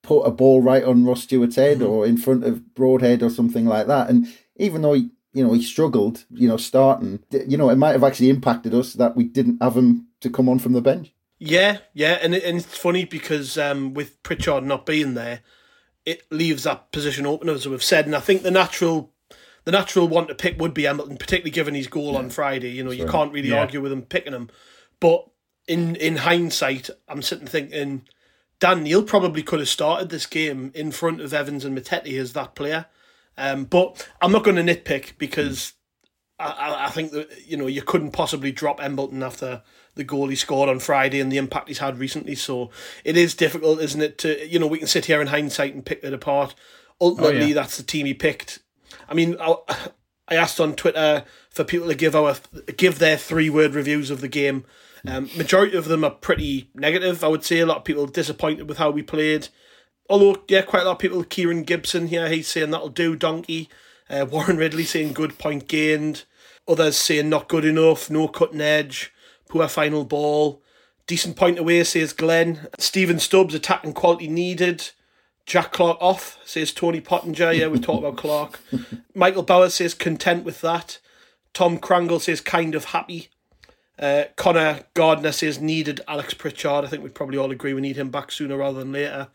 put 0.04 0.22
a 0.22 0.32
ball 0.32 0.62
right 0.62 0.84
on 0.84 1.06
Ross 1.06 1.24
Stewart's 1.24 1.56
head 1.56 1.80
mm-hmm. 1.80 1.90
or 1.90 2.06
in 2.06 2.18
front 2.18 2.44
of 2.44 2.74
Broadhead 2.76 3.24
or 3.24 3.30
something 3.30 3.66
like 3.66 3.88
that. 3.88 4.10
And 4.10 4.28
even 4.56 4.82
though 4.82 4.94
he, 4.94 5.10
you 5.38 5.46
know, 5.46 5.54
he 5.54 5.62
struggled, 5.62 6.26
you 6.32 6.48
know, 6.48 6.58
starting, 6.58 7.20
you 7.32 7.58
know, 7.58 7.70
it 7.70 7.76
might 7.76 7.92
have 7.92 8.04
actually 8.04 8.30
impacted 8.30 8.74
us 8.74 8.94
that 8.94 9.16
we 9.16 9.24
didn't 9.24 9.62
have 9.62 9.78
him 9.78 10.08
to 10.22 10.30
come 10.30 10.50
on 10.50 10.58
from 10.58 10.74
the 10.74 10.82
bench. 10.82 11.14
Yeah, 11.38 11.78
yeah, 11.94 12.18
and, 12.22 12.34
it, 12.34 12.44
and 12.44 12.58
it's 12.58 12.78
funny 12.78 13.06
because 13.06 13.58
um, 13.58 13.94
with 13.94 14.22
Pritchard 14.24 14.64
not 14.64 14.88
being 14.88 15.14
there, 15.14 15.42
it 16.06 16.24
leaves 16.32 16.64
that 16.64 16.92
position 16.92 17.28
open 17.28 17.50
as 17.50 17.68
we've 17.68 17.84
said, 17.84 18.06
and 18.06 18.16
I 18.16 18.20
think 18.20 18.42
the 18.42 18.52
natural 18.52 19.12
the 19.66 19.72
natural 19.72 20.08
one 20.08 20.28
to 20.28 20.34
pick 20.34 20.60
would 20.60 20.74
be 20.74 20.88
Embleton, 20.88 21.18
particularly 21.18 21.52
given 21.52 21.76
his 21.76 21.88
goal 21.88 22.14
yeah. 22.14 22.20
on 22.20 22.30
Friday. 22.30 22.72
You 22.72 22.86
know, 22.86 22.92
sure. 22.92 23.06
you 23.06 23.12
can't 23.12 23.34
really 23.34 23.50
yeah. 23.50 23.60
argue 23.60 23.82
with 23.82 23.92
him 23.92 24.04
picking 24.04 24.34
him. 24.34 24.50
But 25.02 25.30
in 25.68 25.98
in 25.98 26.16
hindsight, 26.16 26.90
I'm 27.10 27.22
sitting 27.22 27.46
thinking 27.48 28.04
Dan 28.60 28.84
Neil 28.84 29.04
probably 29.04 29.44
could 29.44 29.60
have 29.60 29.70
started 29.70 30.10
this 30.10 30.26
game 30.26 30.72
in 30.74 30.92
front 30.92 31.22
of 31.22 31.34
Evans 31.34 31.66
and 31.66 31.78
Matete 31.78 32.20
as 32.20 32.34
that 32.34 32.56
player. 32.56 32.88
Um, 33.38 33.66
but 33.66 34.08
I'm 34.22 34.32
not 34.32 34.44
going 34.44 34.64
to 34.64 34.76
nitpick 34.76 35.18
because. 35.18 35.74
I, 36.40 36.86
I 36.86 36.90
think 36.92 37.14
that 37.14 37.48
you 37.48 37.58
know 37.58 37.66
you 37.66 37.82
couldn't 37.82 38.12
possibly 38.12 38.52
drop 38.52 38.80
Embleton 38.80 39.24
after 39.24 39.64
the 39.96 40.04
goal 40.04 40.28
he 40.28 40.36
scored 40.36 40.70
on 40.70 40.78
Friday 40.78 41.20
and 41.20 41.32
the 41.32 41.38
impact 41.38 41.68
he's 41.68 41.80
had 41.80 41.98
recently. 41.98 42.36
So 42.36 42.70
it 43.04 43.18
is 43.18 43.34
difficult, 43.34 43.82
isn't 43.82 44.00
it? 44.00 44.20
To 44.20 44.48
you 44.48 44.60
know 44.60 44.68
we 44.68 44.78
can 44.78 44.88
sit 44.88 45.06
here 45.06 45.20
in 45.20 45.28
hindsight 45.28 45.74
and 45.74 45.84
pick 45.84 46.04
it 46.04 46.14
apart. 46.14 46.54
Ultimately, 47.02 47.42
oh, 47.42 47.46
yeah. 47.48 47.54
that's 47.56 47.78
the 47.78 47.84
team 47.84 48.06
he 48.06 48.14
picked. 48.14 48.60
I 49.10 49.14
mean, 49.14 49.36
I, 49.40 49.56
I 50.28 50.36
asked 50.36 50.60
on 50.60 50.76
Twitter 50.76 51.24
for 51.50 51.64
people 51.64 51.88
to 51.88 51.96
give 51.96 52.16
our 52.16 52.36
give 52.76 53.00
their 53.00 53.18
three 53.18 53.50
word 53.50 53.74
reviews 53.74 54.10
of 54.10 54.22
the 54.22 54.28
game. 54.28 54.66
Um, 55.06 55.30
majority 55.38 55.78
of 55.78 55.86
them 55.86 56.04
are 56.04 56.12
pretty 56.12 56.70
negative. 56.74 57.24
I 57.24 57.28
would 57.28 57.46
say 57.46 57.60
a 57.60 57.66
lot 57.66 57.78
of 57.78 57.84
people 57.84 58.06
disappointed 58.08 58.68
with 58.68 58.78
how 58.78 58.90
we 58.90 59.04
played. 59.04 59.48
Although, 60.10 60.44
yeah, 60.48 60.62
quite 60.62 60.84
a 60.84 60.86
lot 60.86 60.94
of 60.94 61.00
people. 61.00 61.24
Kieran 61.24 61.64
Gibson 61.64 62.08
here, 62.08 62.30
he's 62.30 62.48
saying 62.48 62.72
that'll 62.72 62.90
do. 62.90 63.16
Donkey. 63.16 63.70
Uh, 64.10 64.26
Warren 64.30 64.58
Ridley 64.58 64.86
saying 64.86 65.14
good 65.14 65.38
point 65.38 65.68
gained. 65.68 66.24
Others 66.68 66.98
saying 66.98 67.30
not 67.30 67.50
good 67.50 67.66
enough. 67.66 68.10
No 68.10 68.28
cutting 68.28 68.62
edge. 68.62 69.14
Poor 69.50 69.68
final 69.68 70.06
ball. 70.06 70.62
Decent 71.08 71.36
point 71.38 71.58
away, 71.58 71.84
says 71.84 72.14
Glenn. 72.14 72.68
Stephen 72.80 73.20
Stubbs 73.20 73.54
attacking 73.54 73.94
quality 73.94 74.28
needed. 74.28 74.90
Jack 75.46 75.72
Clarke 75.72 75.98
off, 76.02 76.38
says 76.44 76.74
Tony 76.74 77.00
Pottinger. 77.00 77.54
Yeah, 77.54 77.68
we 77.68 77.80
talked 77.80 78.04
about 78.04 78.18
Clarke. 78.22 78.60
Michael 79.16 79.44
Bauer 79.44 79.70
says 79.70 79.94
content 79.94 80.44
with 80.44 80.60
that. 80.62 81.00
Tom 81.54 81.80
Krangle 81.80 82.20
says 82.20 82.42
kind 82.42 82.76
of 82.76 82.86
happy. 82.86 83.30
Uh, 83.98 84.26
Connor 84.36 84.82
Gardner 84.94 85.32
says 85.32 85.60
needed 85.60 86.02
Alex 86.08 86.34
Pritchard. 86.34 86.84
I 86.84 86.88
think 86.88 87.02
we'd 87.02 87.16
probably 87.16 87.38
all 87.38 87.52
agree 87.52 87.74
we 87.74 87.82
need 87.82 87.96
him 87.96 88.12
back 88.12 88.32
sooner 88.32 88.58
rather 88.58 88.80
than 88.80 88.92
later. 88.92 89.30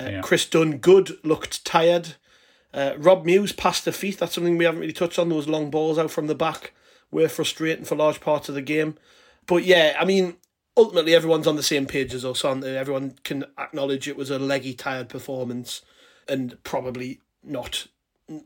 Uh, 0.00 0.08
yeah. 0.10 0.20
Chris 0.22 0.46
Dunn, 0.46 0.78
good, 0.78 1.18
looked 1.24 1.64
tired. 1.64 2.14
Uh, 2.72 2.92
Rob 2.98 3.24
Muse 3.24 3.52
passed 3.52 3.84
the 3.84 3.92
feet. 3.92 4.18
That's 4.18 4.34
something 4.34 4.56
we 4.56 4.64
haven't 4.64 4.80
really 4.80 4.92
touched 4.92 5.18
on. 5.18 5.28
Those 5.28 5.48
long 5.48 5.70
balls 5.70 5.98
out 5.98 6.10
from 6.10 6.26
the 6.28 6.34
back 6.34 6.72
were 7.10 7.28
frustrating 7.28 7.84
for 7.84 7.96
large 7.96 8.20
parts 8.20 8.48
of 8.48 8.54
the 8.54 8.62
game. 8.62 8.96
But 9.46 9.64
yeah, 9.64 9.96
I 9.98 10.04
mean, 10.04 10.36
ultimately 10.76 11.14
everyone's 11.14 11.46
on 11.48 11.56
the 11.56 11.62
same 11.62 11.86
page 11.86 12.14
as 12.14 12.24
us, 12.24 12.44
aren't 12.44 12.60
they? 12.62 12.76
Everyone 12.78 13.16
can 13.24 13.44
acknowledge 13.58 14.06
it 14.06 14.16
was 14.16 14.30
a 14.30 14.38
leggy, 14.38 14.72
tired 14.74 15.08
performance, 15.08 15.82
and 16.28 16.62
probably 16.62 17.20
not, 17.42 17.88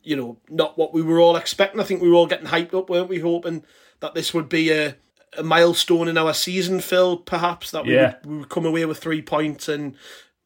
you 0.03 0.17
know, 0.17 0.39
not 0.49 0.79
what 0.79 0.95
we 0.95 1.03
were 1.03 1.21
all 1.21 1.37
expecting. 1.37 1.81
I 1.81 1.85
think 1.85 2.01
we 2.01 2.09
were 2.09 2.15
all 2.15 2.27
getting 2.27 2.47
hyped 2.47 2.73
up, 2.73 2.89
weren't 2.89 3.11
we? 3.11 3.19
Hoping 3.19 3.63
that 4.01 4.15
this 4.15 4.33
would 4.33 4.49
be 4.49 4.71
a 4.73 4.97
a 5.37 5.43
milestone 5.43 6.07
in 6.07 6.17
our 6.17 6.33
season, 6.33 6.79
Phil. 6.81 7.17
Perhaps 7.17 7.73
that 7.73 7.85
we, 7.85 7.95
Yeah. 7.95 8.15
would, 8.23 8.27
we 8.27 8.39
would 8.39 8.49
come 8.49 8.65
away 8.65 8.85
with 8.85 8.99
three 8.99 9.21
points, 9.21 9.69
and 9.69 9.97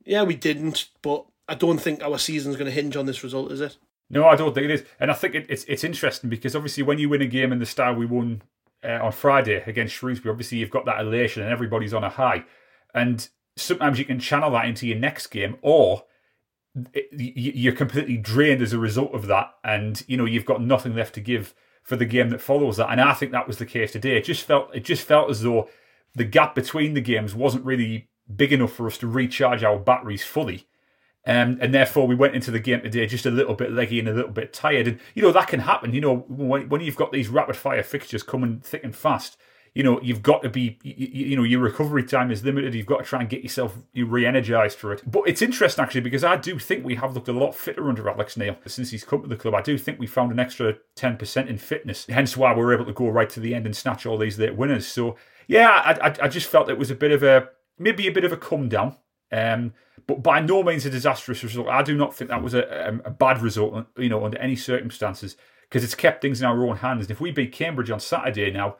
yeah, 0.08 0.22
we 0.22 0.34
didn't. 0.34 0.88
But 1.02 1.26
I 1.48 1.54
don't 1.54 1.78
think 1.78 2.02
our 2.02 2.18
season's 2.18 2.56
going 2.56 2.66
to 2.66 2.72
hinge 2.72 2.96
on 2.96 3.06
this 3.06 3.22
result, 3.22 3.52
is 3.52 3.60
it? 3.60 3.76
No, 4.10 4.26
I 4.26 4.36
don't 4.36 4.54
think 4.54 4.64
it 4.64 4.70
is. 4.70 4.84
And 4.98 5.10
I 5.10 5.14
think 5.14 5.34
it, 5.34 5.46
it's 5.48 5.64
it's 5.64 5.84
interesting 5.84 6.30
because 6.30 6.56
obviously 6.56 6.82
when 6.82 6.98
you 6.98 7.08
win 7.08 7.22
a 7.22 7.26
game 7.26 7.52
in 7.52 7.58
the 7.58 7.66
style 7.66 7.94
we 7.94 8.06
won 8.06 8.42
uh, 8.82 8.98
on 9.02 9.12
Friday 9.12 9.62
against 9.66 9.94
Shrewsbury, 9.94 10.32
obviously 10.32 10.58
you've 10.58 10.70
got 10.70 10.86
that 10.86 11.00
elation 11.00 11.42
and 11.42 11.52
everybody's 11.52 11.92
on 11.92 12.04
a 12.04 12.08
high. 12.08 12.44
And 12.94 13.28
sometimes 13.56 13.98
you 13.98 14.06
can 14.06 14.18
channel 14.18 14.50
that 14.52 14.64
into 14.64 14.86
your 14.86 14.98
next 14.98 15.26
game, 15.26 15.58
or 15.60 16.04
it, 16.94 17.08
you're 17.12 17.74
completely 17.74 18.16
drained 18.16 18.62
as 18.62 18.72
a 18.72 18.78
result 18.78 19.14
of 19.14 19.26
that, 19.26 19.52
and 19.62 20.02
you 20.08 20.16
know 20.16 20.24
you've 20.24 20.46
got 20.46 20.62
nothing 20.62 20.94
left 20.94 21.14
to 21.14 21.20
give 21.20 21.54
for 21.82 21.96
the 21.96 22.06
game 22.06 22.30
that 22.30 22.40
follows 22.40 22.78
that. 22.78 22.90
And 22.90 23.00
I 23.00 23.12
think 23.12 23.32
that 23.32 23.46
was 23.46 23.58
the 23.58 23.66
case 23.66 23.92
today. 23.92 24.16
It 24.16 24.24
just 24.24 24.44
felt 24.44 24.74
it 24.74 24.84
just 24.84 25.06
felt 25.06 25.28
as 25.28 25.42
though 25.42 25.68
the 26.14 26.24
gap 26.24 26.54
between 26.54 26.94
the 26.94 27.02
games 27.02 27.34
wasn't 27.34 27.66
really 27.66 28.08
big 28.34 28.52
enough 28.52 28.72
for 28.72 28.86
us 28.86 28.98
to 28.98 29.06
recharge 29.06 29.62
our 29.64 29.78
batteries 29.78 30.24
fully. 30.24 30.66
Um, 31.26 31.58
and 31.60 31.74
therefore, 31.74 32.06
we 32.06 32.14
went 32.14 32.34
into 32.34 32.50
the 32.50 32.60
game 32.60 32.80
today 32.80 33.06
just 33.06 33.26
a 33.26 33.30
little 33.30 33.54
bit 33.54 33.72
leggy 33.72 33.98
and 33.98 34.08
a 34.08 34.14
little 34.14 34.30
bit 34.30 34.52
tired. 34.52 34.88
And, 34.88 35.00
you 35.14 35.22
know, 35.22 35.32
that 35.32 35.48
can 35.48 35.60
happen. 35.60 35.92
You 35.92 36.00
know, 36.00 36.24
when, 36.28 36.68
when 36.68 36.80
you've 36.80 36.96
got 36.96 37.12
these 37.12 37.28
rapid 37.28 37.56
fire 37.56 37.82
fixtures 37.82 38.22
coming 38.22 38.60
thick 38.60 38.82
and 38.82 38.96
fast, 38.96 39.36
you 39.74 39.82
know, 39.82 40.00
you've 40.00 40.22
got 40.22 40.42
to 40.42 40.48
be, 40.48 40.78
you, 40.82 41.26
you 41.26 41.36
know, 41.36 41.42
your 41.42 41.60
recovery 41.60 42.02
time 42.02 42.30
is 42.30 42.42
limited. 42.44 42.74
You've 42.74 42.86
got 42.86 42.98
to 42.98 43.04
try 43.04 43.20
and 43.20 43.28
get 43.28 43.42
yourself 43.42 43.76
re 43.94 44.24
energized 44.24 44.78
for 44.78 44.92
it. 44.92 45.02
But 45.06 45.24
it's 45.26 45.42
interesting, 45.42 45.84
actually, 45.84 46.00
because 46.00 46.24
I 46.24 46.36
do 46.36 46.58
think 46.58 46.84
we 46.84 46.94
have 46.94 47.14
looked 47.14 47.28
a 47.28 47.32
lot 47.32 47.54
fitter 47.54 47.88
under 47.88 48.08
Alex 48.08 48.36
Neil 48.36 48.56
since 48.66 48.90
he's 48.90 49.04
come 49.04 49.22
to 49.22 49.28
the 49.28 49.36
club. 49.36 49.54
I 49.54 49.62
do 49.62 49.76
think 49.76 49.98
we 49.98 50.06
found 50.06 50.32
an 50.32 50.40
extra 50.40 50.76
10% 50.96 51.46
in 51.46 51.58
fitness, 51.58 52.06
hence 52.08 52.36
why 52.36 52.54
we 52.54 52.62
were 52.62 52.74
able 52.74 52.86
to 52.86 52.92
go 52.92 53.08
right 53.08 53.28
to 53.30 53.40
the 53.40 53.54
end 53.54 53.66
and 53.66 53.76
snatch 53.76 54.06
all 54.06 54.18
these 54.18 54.38
late 54.38 54.56
winners. 54.56 54.86
So, 54.86 55.16
yeah, 55.46 55.68
I, 55.68 56.08
I, 56.08 56.16
I 56.22 56.28
just 56.28 56.48
felt 56.48 56.70
it 56.70 56.78
was 56.78 56.90
a 56.90 56.96
bit 56.96 57.12
of 57.12 57.22
a, 57.22 57.48
maybe 57.78 58.06
a 58.06 58.12
bit 58.12 58.24
of 58.24 58.32
a 58.32 58.36
come 58.36 58.68
down. 58.68 58.96
Um, 59.30 59.72
but 60.06 60.22
by 60.22 60.40
no 60.40 60.62
means 60.62 60.86
a 60.86 60.90
disastrous 60.90 61.42
result. 61.42 61.68
I 61.68 61.82
do 61.82 61.96
not 61.96 62.14
think 62.14 62.30
that 62.30 62.42
was 62.42 62.54
a, 62.54 62.62
a, 62.62 63.08
a 63.08 63.10
bad 63.10 63.42
result, 63.42 63.86
you 63.98 64.08
know, 64.08 64.24
under 64.24 64.38
any 64.38 64.56
circumstances, 64.56 65.36
because 65.62 65.84
it's 65.84 65.94
kept 65.94 66.22
things 66.22 66.40
in 66.40 66.46
our 66.46 66.66
own 66.66 66.76
hands. 66.76 67.02
And 67.02 67.10
if 67.10 67.20
we 67.20 67.30
beat 67.30 67.52
Cambridge 67.52 67.90
on 67.90 68.00
Saturday 68.00 68.50
now, 68.50 68.76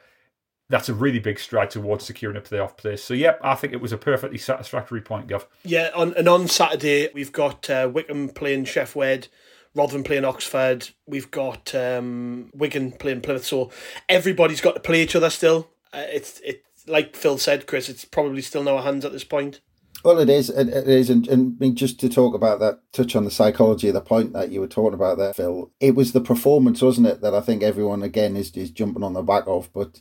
that's 0.70 0.88
a 0.88 0.94
really 0.94 1.18
big 1.18 1.38
stride 1.38 1.70
towards 1.70 2.04
securing 2.04 2.36
a 2.36 2.40
playoff 2.40 2.76
place. 2.76 3.02
So, 3.02 3.14
yep, 3.14 3.40
I 3.42 3.54
think 3.54 3.72
it 3.72 3.80
was 3.80 3.92
a 3.92 3.98
perfectly 3.98 4.38
satisfactory 4.38 5.00
point, 5.00 5.26
Gav. 5.26 5.46
Yeah, 5.64 5.90
on 5.94 6.14
and 6.14 6.28
on 6.28 6.48
Saturday 6.48 7.08
we've 7.14 7.32
got 7.32 7.68
uh, 7.70 7.90
Wycombe 7.92 8.30
playing 8.30 8.66
Sheffield, 8.66 9.28
Rotherham 9.74 10.04
playing 10.04 10.24
Oxford. 10.24 10.90
We've 11.06 11.30
got 11.30 11.74
um, 11.74 12.50
Wigan 12.54 12.92
playing 12.92 13.22
Plymouth. 13.22 13.44
So 13.44 13.70
everybody's 14.08 14.60
got 14.60 14.74
to 14.74 14.80
play 14.80 15.02
each 15.02 15.16
other 15.16 15.30
still. 15.30 15.70
Uh, 15.92 16.04
it's 16.08 16.40
it's 16.44 16.67
like 16.88 17.16
Phil 17.16 17.38
said, 17.38 17.66
Chris. 17.66 17.88
It's 17.88 18.04
probably 18.04 18.42
still 18.42 18.68
our 18.68 18.82
hands 18.82 19.04
at 19.04 19.12
this 19.12 19.24
point. 19.24 19.60
Well, 20.04 20.18
it 20.18 20.28
is. 20.28 20.48
It, 20.48 20.68
it 20.68 20.88
is. 20.88 21.10
And, 21.10 21.26
and 21.26 21.76
just 21.76 21.98
to 22.00 22.08
talk 22.08 22.34
about 22.34 22.60
that, 22.60 22.80
touch 22.92 23.16
on 23.16 23.24
the 23.24 23.30
psychology 23.30 23.88
of 23.88 23.94
the 23.94 24.00
point 24.00 24.32
that 24.32 24.50
you 24.50 24.60
were 24.60 24.68
talking 24.68 24.94
about 24.94 25.18
there, 25.18 25.34
Phil. 25.34 25.72
It 25.80 25.94
was 25.94 26.12
the 26.12 26.20
performance, 26.20 26.82
wasn't 26.82 27.08
it, 27.08 27.20
that 27.20 27.34
I 27.34 27.40
think 27.40 27.62
everyone, 27.62 28.02
again, 28.02 28.36
is, 28.36 28.50
is 28.52 28.70
jumping 28.70 29.02
on 29.02 29.14
the 29.14 29.22
back 29.22 29.44
of. 29.46 29.72
But 29.72 30.00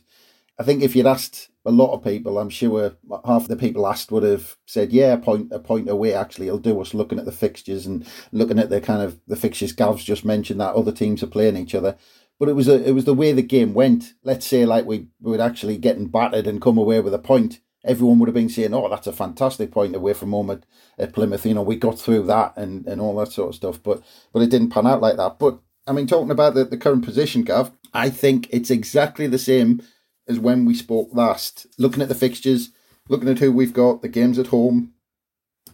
I 0.58 0.62
think 0.62 0.82
if 0.82 0.94
you'd 0.94 1.06
asked 1.06 1.50
a 1.64 1.70
lot 1.70 1.92
of 1.92 2.02
people, 2.02 2.38
I'm 2.38 2.50
sure 2.50 2.96
half 3.24 3.46
the 3.46 3.56
people 3.56 3.86
asked 3.86 4.10
would 4.10 4.22
have 4.22 4.56
said, 4.66 4.92
yeah, 4.92 5.12
a 5.12 5.18
point, 5.18 5.52
a 5.52 5.58
point 5.58 5.88
away 5.88 6.14
actually 6.14 6.46
it'll 6.46 6.58
do 6.58 6.80
us 6.80 6.94
looking 6.94 7.18
at 7.18 7.26
the 7.26 7.32
fixtures 7.32 7.86
and 7.86 8.06
looking 8.32 8.58
at 8.58 8.70
the 8.70 8.80
kind 8.80 9.02
of 9.02 9.20
the 9.26 9.36
fixtures 9.36 9.72
Gav's 9.72 10.02
just 10.02 10.24
mentioned 10.24 10.60
that 10.60 10.74
other 10.74 10.92
teams 10.92 11.22
are 11.22 11.28
playing 11.28 11.56
each 11.56 11.74
other. 11.74 11.96
But 12.38 12.48
it 12.48 12.54
was 12.54 12.68
a, 12.68 12.82
it 12.88 12.92
was 12.92 13.04
the 13.04 13.14
way 13.14 13.32
the 13.32 13.42
game 13.42 13.74
went. 13.74 14.14
Let's 14.22 14.46
say 14.46 14.64
like 14.64 14.86
we, 14.86 15.08
we 15.20 15.36
were 15.36 15.42
actually 15.42 15.76
getting 15.76 16.06
battered 16.06 16.46
and 16.46 16.62
come 16.62 16.78
away 16.78 17.00
with 17.00 17.14
a 17.14 17.18
point 17.18 17.60
everyone 17.84 18.18
would 18.18 18.28
have 18.28 18.34
been 18.34 18.48
saying, 18.48 18.74
"Oh, 18.74 18.88
that's 18.88 19.06
a 19.06 19.12
fantastic 19.12 19.70
point 19.70 19.96
away 19.96 20.12
from 20.12 20.30
home 20.30 20.50
at, 20.50 20.64
at 20.98 21.12
Plymouth." 21.12 21.46
You 21.46 21.54
know, 21.54 21.62
we 21.62 21.76
got 21.76 21.98
through 21.98 22.24
that 22.24 22.56
and, 22.56 22.86
and 22.86 23.00
all 23.00 23.16
that 23.16 23.32
sort 23.32 23.50
of 23.50 23.54
stuff. 23.54 23.82
But 23.82 24.02
but 24.32 24.42
it 24.42 24.50
didn't 24.50 24.70
pan 24.70 24.86
out 24.86 25.00
like 25.00 25.16
that. 25.16 25.38
But 25.38 25.58
I 25.86 25.92
mean, 25.92 26.06
talking 26.06 26.30
about 26.30 26.54
the, 26.54 26.64
the 26.64 26.76
current 26.76 27.04
position, 27.04 27.42
Gav, 27.42 27.70
I 27.92 28.10
think 28.10 28.48
it's 28.50 28.70
exactly 28.70 29.26
the 29.26 29.38
same 29.38 29.82
as 30.28 30.38
when 30.38 30.64
we 30.64 30.74
spoke 30.74 31.08
last. 31.12 31.66
Looking 31.78 32.02
at 32.02 32.08
the 32.08 32.14
fixtures, 32.14 32.70
looking 33.08 33.28
at 33.28 33.38
who 33.38 33.52
we've 33.52 33.72
got, 33.72 34.02
the 34.02 34.08
games 34.08 34.38
at 34.38 34.48
home, 34.48 34.92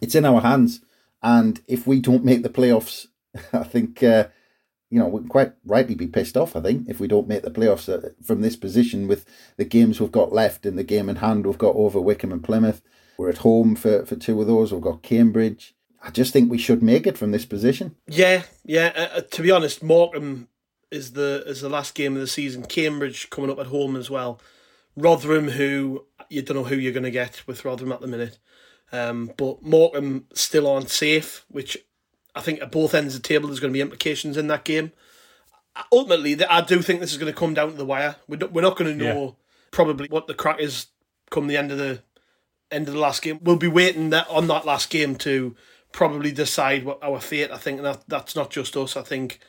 it's 0.01 0.15
in 0.15 0.25
our 0.25 0.41
hands. 0.41 0.81
And 1.21 1.59
if 1.67 1.87
we 1.87 1.99
don't 1.99 2.23
make 2.23 2.43
the 2.43 2.49
playoffs, 2.49 3.07
I 3.53 3.63
think. 3.63 4.01
Uh, 4.01 4.27
you 4.95 5.01
know, 5.01 5.11
can 5.11 5.27
quite 5.27 5.51
rightly 5.65 5.93
be 5.93 6.07
pissed 6.07 6.37
off, 6.37 6.55
I 6.55 6.61
think, 6.61 6.87
if 6.87 7.01
we 7.01 7.07
don't 7.09 7.27
make 7.27 7.41
the 7.41 7.51
playoffs 7.51 7.93
uh, 7.93 8.11
from 8.23 8.39
this 8.39 8.55
position 8.55 9.09
with 9.09 9.25
the 9.57 9.65
games 9.65 9.99
we've 9.99 10.09
got 10.09 10.31
left 10.31 10.65
and 10.65 10.77
the 10.77 10.85
game 10.85 11.09
in 11.09 11.17
hand 11.17 11.45
we've 11.45 11.57
got 11.57 11.75
over 11.75 11.99
Wycombe 11.99 12.31
and 12.31 12.41
Plymouth. 12.41 12.81
We're 13.17 13.29
at 13.29 13.39
home 13.39 13.75
for, 13.75 14.05
for 14.05 14.15
two 14.15 14.39
of 14.39 14.47
those. 14.47 14.71
We've 14.71 14.81
got 14.81 15.03
Cambridge. 15.03 15.75
I 16.01 16.11
just 16.11 16.31
think 16.31 16.49
we 16.49 16.57
should 16.57 16.81
make 16.81 17.05
it 17.05 17.17
from 17.17 17.31
this 17.31 17.43
position. 17.43 17.97
Yeah, 18.07 18.43
yeah. 18.63 19.09
Uh, 19.13 19.19
to 19.19 19.41
be 19.41 19.51
honest, 19.51 19.83
Morecambe 19.83 20.47
is 20.91 21.11
the 21.11 21.43
is 21.45 21.59
the 21.59 21.67
last 21.67 21.93
game 21.93 22.15
of 22.15 22.21
the 22.21 22.27
season. 22.27 22.63
Cambridge 22.63 23.29
coming 23.29 23.51
up 23.51 23.59
at 23.59 23.67
home 23.67 23.97
as 23.97 24.09
well. 24.09 24.39
Rotherham, 24.95 25.49
who 25.49 26.05
you 26.29 26.41
don't 26.41 26.55
know 26.55 26.63
who 26.63 26.75
you're 26.77 26.93
going 26.93 27.03
to 27.03 27.11
get 27.11 27.45
with 27.47 27.65
Rotherham 27.65 27.91
at 27.91 27.99
the 27.99 28.07
minute. 28.07 28.39
Um, 28.93 29.31
but 29.35 29.61
Morecambe 29.61 30.27
still 30.33 30.67
aren't 30.67 30.89
safe, 30.89 31.43
which 31.49 31.77
I 32.35 32.41
think 32.41 32.61
at 32.61 32.71
both 32.71 32.93
ends 32.93 33.15
of 33.15 33.21
the 33.21 33.27
table 33.27 33.47
there's 33.47 33.59
going 33.59 33.71
to 33.71 33.77
be 33.77 33.81
implications 33.81 34.37
in 34.37 34.47
that 34.47 34.65
game. 34.65 34.91
Ultimately, 35.91 36.43
I 36.45 36.61
do 36.61 36.81
think 36.81 36.99
this 36.99 37.11
is 37.11 37.17
going 37.17 37.31
to 37.31 37.37
come 37.37 37.53
down 37.53 37.71
to 37.71 37.75
the 37.75 37.85
wire. 37.85 38.15
We're 38.27 38.37
not, 38.37 38.53
we're 38.53 38.61
not 38.61 38.77
going 38.77 38.97
to 38.97 39.03
know 39.03 39.23
yeah. 39.23 39.31
probably 39.71 40.07
what 40.09 40.27
the 40.27 40.33
crack 40.33 40.59
is 40.59 40.87
come 41.31 41.47
the 41.47 41.57
end 41.57 41.71
of 41.71 41.77
the 41.77 42.01
end 42.71 42.87
of 42.87 42.93
the 42.93 42.99
last 42.99 43.21
game. 43.21 43.39
We'll 43.41 43.57
be 43.57 43.67
waiting 43.67 44.09
that 44.11 44.29
on 44.29 44.47
that 44.47 44.65
last 44.65 44.89
game 44.89 45.15
to 45.17 45.55
probably 45.91 46.31
decide 46.31 46.85
what 46.85 47.03
our 47.03 47.19
fate. 47.19 47.51
I 47.51 47.57
think 47.57 47.81
that 47.81 48.03
that's 48.07 48.35
not 48.35 48.51
just 48.51 48.77
us. 48.77 48.95
I 48.95 49.01
think 49.01 49.39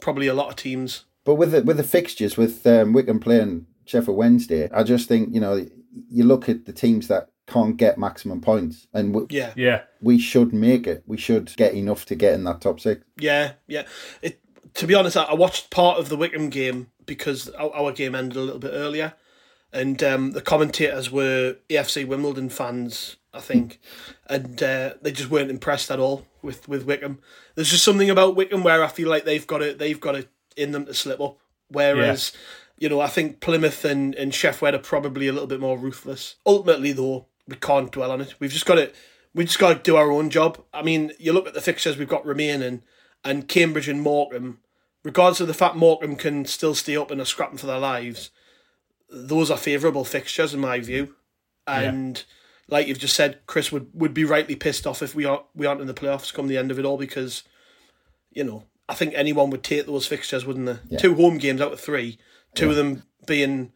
probably 0.00 0.26
a 0.26 0.34
lot 0.34 0.48
of 0.48 0.56
teams. 0.56 1.04
But 1.24 1.34
with 1.34 1.52
the 1.52 1.62
with 1.62 1.76
the 1.76 1.84
fixtures, 1.84 2.36
with 2.36 2.66
um, 2.66 2.92
Wycombe 2.92 3.20
playing 3.20 3.66
Sheffield 3.84 4.16
Wednesday, 4.16 4.70
I 4.72 4.82
just 4.82 5.08
think 5.08 5.34
you 5.34 5.40
know 5.40 5.66
you 6.08 6.24
look 6.24 6.48
at 6.48 6.66
the 6.66 6.72
teams 6.72 7.08
that 7.08 7.28
can't 7.46 7.76
get 7.76 7.98
maximum 7.98 8.40
points, 8.40 8.86
and 8.92 9.14
we, 9.14 9.26
yeah, 9.30 9.52
yeah, 9.56 9.82
we 10.00 10.18
should 10.18 10.52
make 10.52 10.86
it. 10.86 11.02
We 11.06 11.16
should 11.16 11.54
get 11.56 11.74
enough 11.74 12.04
to 12.06 12.14
get 12.14 12.34
in 12.34 12.44
that 12.44 12.60
top 12.60 12.80
six. 12.80 13.04
Yeah, 13.18 13.52
yeah. 13.66 13.84
It 14.22 14.40
to 14.76 14.86
be 14.86 14.94
honest, 14.94 15.16
I 15.16 15.34
watched 15.34 15.70
part 15.70 15.98
of 15.98 16.08
the 16.08 16.16
Wycombe 16.16 16.50
game 16.50 16.88
because 17.06 17.48
our, 17.50 17.74
our 17.74 17.92
game 17.92 18.14
ended 18.14 18.36
a 18.36 18.42
little 18.42 18.58
bit 18.58 18.72
earlier, 18.74 19.14
and 19.72 20.02
um, 20.02 20.32
the 20.32 20.42
commentators 20.42 21.10
were 21.10 21.56
AFC 21.70 22.06
Wimbledon 22.06 22.50
fans, 22.50 23.16
I 23.32 23.40
think, 23.40 23.80
and 24.26 24.62
uh, 24.62 24.94
they 25.00 25.12
just 25.12 25.30
weren't 25.30 25.50
impressed 25.50 25.90
at 25.90 25.98
all 25.98 26.26
with, 26.42 26.68
with 26.68 26.84
Wycombe. 26.84 27.20
There's 27.54 27.70
just 27.70 27.84
something 27.84 28.10
about 28.10 28.36
Wycombe 28.36 28.62
where 28.62 28.84
I 28.84 28.88
feel 28.88 29.08
like 29.08 29.24
they've 29.24 29.46
got 29.46 29.62
it, 29.62 29.78
they've 29.78 30.00
got 30.00 30.14
it 30.14 30.28
in 30.56 30.72
them 30.72 30.86
to 30.86 30.94
slip 30.94 31.20
up, 31.20 31.38
whereas. 31.68 32.32
Yeah. 32.34 32.40
You 32.78 32.90
know, 32.90 33.00
I 33.00 33.06
think 33.06 33.40
Plymouth 33.40 33.86
and, 33.86 34.14
and 34.16 34.34
Sheffield 34.34 34.74
are 34.74 34.78
probably 34.78 35.28
a 35.28 35.32
little 35.32 35.46
bit 35.46 35.60
more 35.60 35.78
ruthless. 35.78 36.36
Ultimately, 36.44 36.92
though, 36.92 37.24
we 37.48 37.56
can't 37.56 37.92
dwell 37.92 38.10
on 38.10 38.20
it. 38.20 38.34
We've 38.38 38.50
just 38.50 38.66
got 38.66 38.76
to 38.76 38.92
we 39.34 39.44
just 39.44 39.58
got 39.58 39.74
to 39.74 39.82
do 39.82 39.96
our 39.96 40.10
own 40.10 40.30
job. 40.30 40.64
I 40.72 40.82
mean, 40.82 41.12
you 41.18 41.32
look 41.32 41.46
at 41.46 41.54
the 41.54 41.60
fixtures 41.60 41.98
we've 41.98 42.08
got 42.08 42.24
remaining, 42.24 42.82
and 43.22 43.46
Cambridge 43.46 43.88
and 43.88 44.00
Morecambe, 44.00 44.60
regardless 45.02 45.40
of 45.40 45.46
the 45.46 45.54
fact 45.54 45.76
Morecambe 45.76 46.16
can 46.16 46.44
still 46.46 46.74
stay 46.74 46.96
up 46.96 47.10
and 47.10 47.20
are 47.20 47.26
scrapping 47.26 47.58
for 47.58 47.66
their 47.66 47.78
lives, 47.78 48.30
those 49.10 49.50
are 49.50 49.58
favourable 49.58 50.04
fixtures 50.04 50.54
in 50.54 50.60
my 50.60 50.80
view. 50.80 51.16
And 51.66 52.16
yeah. 52.16 52.76
like 52.76 52.86
you've 52.86 52.98
just 52.98 53.14
said, 53.14 53.40
Chris 53.46 53.70
would, 53.70 53.88
would 53.92 54.14
be 54.14 54.24
rightly 54.24 54.56
pissed 54.56 54.86
off 54.86 55.02
if 55.02 55.14
we 55.14 55.24
aren't 55.24 55.44
we 55.54 55.66
aren't 55.66 55.80
in 55.80 55.86
the 55.86 55.94
playoffs 55.94 56.32
come 56.32 56.48
the 56.48 56.56
end 56.56 56.70
of 56.70 56.78
it 56.78 56.84
all 56.84 56.96
because, 56.96 57.42
you 58.30 58.42
know, 58.42 58.64
I 58.88 58.94
think 58.94 59.12
anyone 59.14 59.50
would 59.50 59.64
take 59.64 59.86
those 59.86 60.06
fixtures, 60.06 60.46
wouldn't 60.46 60.66
they? 60.66 60.78
Yeah. 60.88 60.98
Two 60.98 61.14
home 61.14 61.38
games 61.38 61.60
out 61.60 61.72
of 61.72 61.80
three, 61.80 62.18
two 62.54 62.66
yeah. 62.66 62.70
of 62.70 62.76
them 62.76 63.02
being 63.26 63.72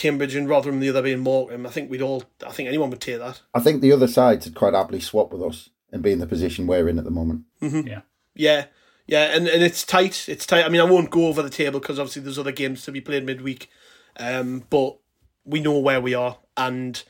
Cambridge 0.00 0.34
and 0.34 0.48
Rotherham, 0.48 0.80
the 0.80 0.88
other 0.88 1.02
being 1.02 1.20
Morecambe. 1.20 1.66
I 1.66 1.70
think 1.70 1.90
we'd 1.90 2.00
all, 2.00 2.24
I 2.46 2.52
think 2.52 2.68
anyone 2.68 2.88
would 2.88 3.02
take 3.02 3.18
that. 3.18 3.42
I 3.54 3.60
think 3.60 3.82
the 3.82 3.92
other 3.92 4.08
sides 4.08 4.46
would 4.46 4.54
quite 4.54 4.72
happily 4.72 5.00
swap 5.00 5.30
with 5.30 5.42
us 5.42 5.68
and 5.92 6.02
be 6.02 6.12
in 6.12 6.20
the 6.20 6.26
position 6.26 6.66
we're 6.66 6.88
in 6.88 6.98
at 6.98 7.04
the 7.04 7.10
moment. 7.10 7.42
Mm-hmm. 7.60 7.86
Yeah. 7.86 8.00
Yeah. 8.34 8.64
Yeah, 9.06 9.36
and, 9.36 9.46
and 9.48 9.62
it's 9.62 9.84
tight. 9.84 10.26
It's 10.28 10.46
tight. 10.46 10.64
I 10.64 10.68
mean, 10.68 10.80
I 10.80 10.84
won't 10.84 11.10
go 11.10 11.26
over 11.26 11.42
the 11.42 11.50
table 11.50 11.80
because 11.80 11.98
obviously 11.98 12.22
there's 12.22 12.38
other 12.38 12.52
games 12.52 12.84
to 12.84 12.92
be 12.92 13.00
played 13.00 13.26
midweek. 13.26 13.68
Um, 14.16 14.64
but 14.70 14.98
we 15.44 15.60
know 15.60 15.78
where 15.78 16.00
we 16.00 16.14
are. 16.14 16.38
And 16.56 17.02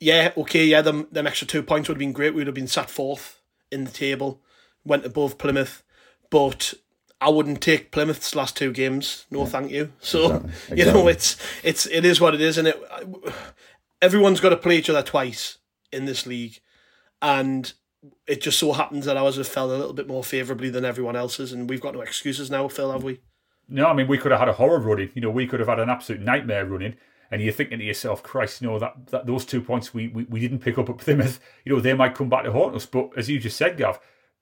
yeah, 0.00 0.32
okay, 0.36 0.64
yeah, 0.64 0.80
them, 0.80 1.06
them 1.12 1.26
extra 1.26 1.46
two 1.46 1.62
points 1.62 1.88
would 1.88 1.96
have 1.96 2.00
been 2.00 2.12
great. 2.12 2.32
We 2.32 2.38
would 2.38 2.46
have 2.48 2.54
been 2.54 2.66
sat 2.66 2.90
fourth 2.90 3.42
in 3.70 3.84
the 3.84 3.90
table, 3.90 4.40
went 4.84 5.04
above 5.04 5.38
Plymouth. 5.38 5.82
But 6.30 6.74
I 7.24 7.30
wouldn't 7.30 7.62
take 7.62 7.90
Plymouth's 7.90 8.34
last 8.34 8.54
two 8.54 8.70
games. 8.70 9.24
No, 9.30 9.40
yeah. 9.40 9.46
thank 9.46 9.70
you. 9.70 9.92
So 9.98 10.26
exactly. 10.26 10.50
Exactly. 10.50 10.78
you 10.78 10.84
know, 10.84 11.08
it's 11.08 11.36
it's 11.62 11.86
it 11.86 12.04
is 12.04 12.20
what 12.20 12.34
it 12.34 12.42
is, 12.42 12.58
and 12.58 12.68
it. 12.68 12.82
Everyone's 14.02 14.40
got 14.40 14.50
to 14.50 14.58
play 14.58 14.76
each 14.76 14.90
other 14.90 15.02
twice 15.02 15.56
in 15.90 16.04
this 16.04 16.26
league, 16.26 16.60
and 17.22 17.72
it 18.26 18.42
just 18.42 18.58
so 18.58 18.72
happens 18.72 19.06
that 19.06 19.16
ours 19.16 19.36
have 19.36 19.48
felt 19.48 19.70
a 19.70 19.76
little 19.76 19.94
bit 19.94 20.06
more 20.06 20.22
favourably 20.22 20.68
than 20.68 20.84
everyone 20.84 21.16
else's, 21.16 21.50
and 21.50 21.70
we've 21.70 21.80
got 21.80 21.94
no 21.94 22.02
excuses 22.02 22.50
now, 22.50 22.68
Phil, 22.68 22.92
have 22.92 23.02
we? 23.02 23.20
No, 23.70 23.86
I 23.86 23.94
mean 23.94 24.06
we 24.06 24.18
could 24.18 24.30
have 24.30 24.40
had 24.40 24.50
a 24.50 24.54
horror 24.54 24.78
running. 24.78 25.10
You 25.14 25.22
know, 25.22 25.30
we 25.30 25.46
could 25.46 25.60
have 25.60 25.68
had 25.70 25.80
an 25.80 25.88
absolute 25.88 26.20
nightmare 26.20 26.66
running. 26.66 26.96
and 27.30 27.40
you're 27.40 27.54
thinking 27.54 27.78
to 27.78 27.84
yourself, 27.84 28.22
Christ, 28.22 28.60
you 28.60 28.68
know 28.68 28.78
that, 28.78 29.06
that 29.06 29.24
those 29.24 29.46
two 29.46 29.62
points 29.62 29.94
we, 29.94 30.08
we, 30.08 30.24
we 30.24 30.40
didn't 30.40 30.58
pick 30.58 30.76
up 30.76 30.90
at 30.90 30.98
Plymouth, 30.98 31.40
you 31.64 31.72
know 31.72 31.80
they 31.80 31.94
might 31.94 32.14
come 32.14 32.28
back 32.28 32.44
to 32.44 32.52
haunt 32.52 32.76
us. 32.76 32.84
But 32.84 33.12
as 33.16 33.30
you 33.30 33.38
just 33.38 33.56
said, 33.56 33.78
Gav, 33.78 33.98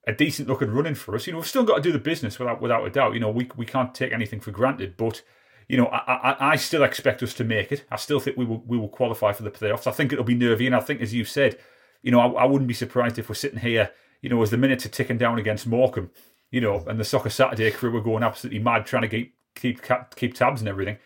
a 0.06 0.12
decent 0.12 0.48
looking 0.48 0.70
running 0.70 0.94
for 0.94 1.14
us. 1.14 1.26
You 1.26 1.32
know 1.32 1.38
we've 1.38 1.46
still 1.46 1.64
got 1.64 1.76
to 1.76 1.82
do 1.82 1.92
the 1.92 1.98
business 1.98 2.38
without 2.38 2.60
without 2.60 2.86
a 2.86 2.90
doubt. 2.90 3.14
You 3.14 3.20
know 3.20 3.30
we 3.30 3.48
we 3.56 3.66
can't 3.66 3.94
take 3.94 4.12
anything 4.12 4.40
for 4.40 4.50
granted, 4.50 4.96
but 4.96 5.22
you 5.68 5.76
know, 5.76 5.86
I, 5.86 6.12
I, 6.12 6.50
I, 6.52 6.56
still 6.56 6.82
expect 6.82 7.22
us 7.22 7.32
to 7.34 7.44
make 7.44 7.72
it. 7.72 7.84
I 7.90 7.96
still 7.96 8.20
think 8.20 8.36
we 8.36 8.44
will 8.44 8.62
we 8.66 8.76
will 8.76 8.88
qualify 8.88 9.32
for 9.32 9.42
the 9.42 9.50
playoffs. 9.50 9.86
I 9.86 9.92
think 9.92 10.12
it'll 10.12 10.24
be 10.24 10.34
nervy, 10.34 10.66
and 10.66 10.74
I 10.76 10.80
think, 10.80 11.00
as 11.00 11.14
you 11.14 11.24
said, 11.24 11.58
you 12.02 12.10
know, 12.10 12.20
I, 12.20 12.42
I 12.42 12.44
wouldn't 12.44 12.68
be 12.68 12.74
surprised 12.74 13.18
if 13.18 13.28
we're 13.28 13.36
sitting 13.36 13.60
here, 13.60 13.90
you 14.20 14.28
know, 14.28 14.42
as 14.42 14.50
the 14.50 14.56
minutes 14.56 14.84
are 14.84 14.90
ticking 14.90 15.18
down 15.18 15.38
against 15.38 15.66
Morecambe, 15.66 16.10
you 16.50 16.60
know, 16.60 16.84
and 16.86 17.00
the 17.00 17.04
Soccer 17.04 17.30
Saturday 17.30 17.70
crew 17.70 17.96
are 17.96 18.02
going 18.02 18.22
absolutely 18.22 18.58
mad 18.58 18.86
trying 18.86 19.02
to 19.02 19.08
keep 19.08 19.34
keep 19.54 19.80
keep 20.14 20.34
tabs 20.34 20.60
and 20.60 20.68
everything. 20.68 20.98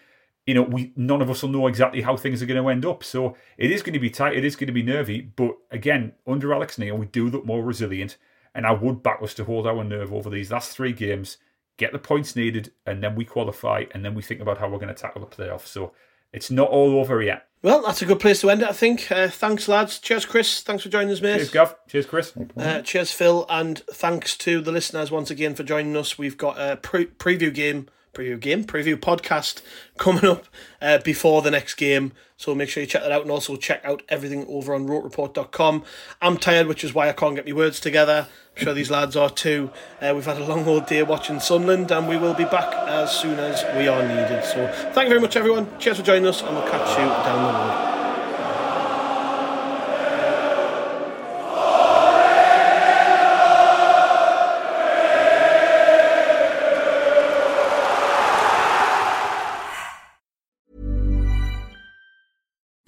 You 0.47 0.55
know, 0.55 0.63
we 0.63 0.93
none 0.97 1.23
of 1.23 1.31
us 1.31 1.43
will 1.43 1.51
know 1.51 1.67
exactly 1.67 2.03
how 2.03 2.17
things 2.17 2.43
are 2.43 2.47
going 2.47 2.63
to 2.63 2.69
end 2.69 2.85
up. 2.85 3.05
So 3.05 3.37
it 3.59 3.71
is 3.71 3.83
going 3.83 3.95
to 3.95 4.01
be 4.01 4.11
tight. 4.11 4.37
It 4.37 4.45
is 4.45 4.57
going 4.57 4.69
to 4.69 4.73
be 4.73 4.83
nervy. 4.83 5.21
But 5.21 5.57
again, 5.71 6.13
under 6.27 6.53
Alex 6.53 6.79
Neil, 6.79 6.97
we 6.97 7.07
do 7.07 7.29
look 7.29 7.45
more 7.45 7.63
resilient, 7.63 8.17
and 8.57 8.67
I 8.67 8.73
would 8.73 9.03
back 9.03 9.21
us 9.23 9.35
to 9.35 9.45
hold 9.45 9.67
our 9.67 9.85
nerve 9.85 10.13
over 10.13 10.29
these 10.29 10.51
last 10.51 10.75
three 10.77 10.93
games 10.93 11.37
get 11.77 11.93
the 11.93 11.99
points 11.99 12.35
needed, 12.37 12.73
and 12.87 13.03
then 13.03 13.15
we 13.15 13.25
qualify, 13.25 13.85
and 13.93 14.05
then 14.05 14.15
we 14.15 14.23
think 14.23 14.41
about 14.41 14.59
how 14.59 14.69
we're 14.69 14.79
going 14.79 14.95
to 14.95 14.95
tackle 14.95 15.21
the 15.21 15.27
playoffs. 15.27 15.67
So 15.67 15.93
it's 16.33 16.51
not 16.51 16.69
all 16.69 16.99
over 16.99 17.23
yet. 17.23 17.49
Well, 17.63 17.83
that's 17.83 18.03
a 18.03 18.07
good 18.07 18.21
place 18.21 18.41
to 18.43 18.51
end 18.51 18.63
it, 18.63 18.69
I 18.69 18.73
think. 18.73 19.11
Uh, 19.11 19.29
thanks, 19.29 19.67
lads. 19.67 19.99
Cheers, 19.99 20.25
Chris. 20.25 20.63
Thanks 20.63 20.83
for 20.83 20.89
joining 20.89 21.13
us, 21.13 21.21
mate. 21.21 21.37
Cheers, 21.37 21.51
Gav. 21.51 21.77
Cheers, 21.89 22.07
Chris. 22.07 22.33
Uh, 22.57 22.81
cheers, 22.83 23.11
Phil. 23.11 23.45
And 23.49 23.79
thanks 23.93 24.37
to 24.39 24.61
the 24.61 24.73
listeners 24.73 25.11
once 25.11 25.31
again 25.31 25.55
for 25.55 25.65
joining 25.65 25.97
us. 25.97 26.17
We've 26.17 26.37
got 26.37 26.59
a 26.59 26.77
pre- 26.77 27.07
preview 27.07 27.53
game 27.53 27.89
preview 28.17 28.41
game, 28.41 28.65
preview 28.65 28.97
podcast 28.97 29.63
coming 29.99 30.25
up 30.25 30.47
uh, 30.81 30.99
before 30.99 31.43
the 31.43 31.51
next 31.51 31.75
game. 31.75 32.13
So 32.39 32.55
make 32.55 32.69
sure 32.69 32.83
you 32.83 32.87
check 32.87 33.03
that 33.03 33.13
out 33.13 33.23
and 33.23 33.31
also 33.31 33.57
check 33.57 33.83
out 33.85 34.03
everything 34.09 34.47
over 34.49 34.75
on 34.75 34.87
rokereport.com. 34.87 35.85
I'm 36.21 36.37
tired, 36.37 36.67
which 36.67 36.85
is 36.85 36.95
why 36.95 37.09
I 37.09 37.13
can't 37.13 37.35
get 37.35 37.47
my 37.47 37.53
words 37.53 37.81
together. 37.81 38.29
I'm 38.57 38.63
sure 38.63 38.75
these 38.75 38.91
lads 38.91 39.17
are 39.17 39.31
too. 39.31 39.71
Uh, 40.01 40.13
we've 40.15 40.25
had 40.25 40.39
a 40.39 40.45
long 40.45 40.67
old 40.67 40.87
day 40.87 41.03
watching 41.03 41.41
Sunderland 41.41 41.91
and 41.91 42.09
we 42.09 42.17
will 42.17 42.35
be 42.35 42.45
back 42.45 42.75
as 42.89 43.11
soon 43.11 43.39
as 43.39 43.65
we 43.77 43.89
are 43.89 44.03
needed. 44.03 44.45
So 44.45 44.67
thank 44.93 45.07
you 45.07 45.11
very 45.11 45.21
much, 45.21 45.37
everyone. 45.37 45.79
Cheers 45.79 45.99
for 45.99 46.03
joining 46.03 46.27
us 46.27 46.43
and 46.43 46.55
we'll 46.55 46.69
catch 46.69 46.91
you 46.91 47.07
down 47.07 47.53
the 47.53 47.59
road. 47.59 47.96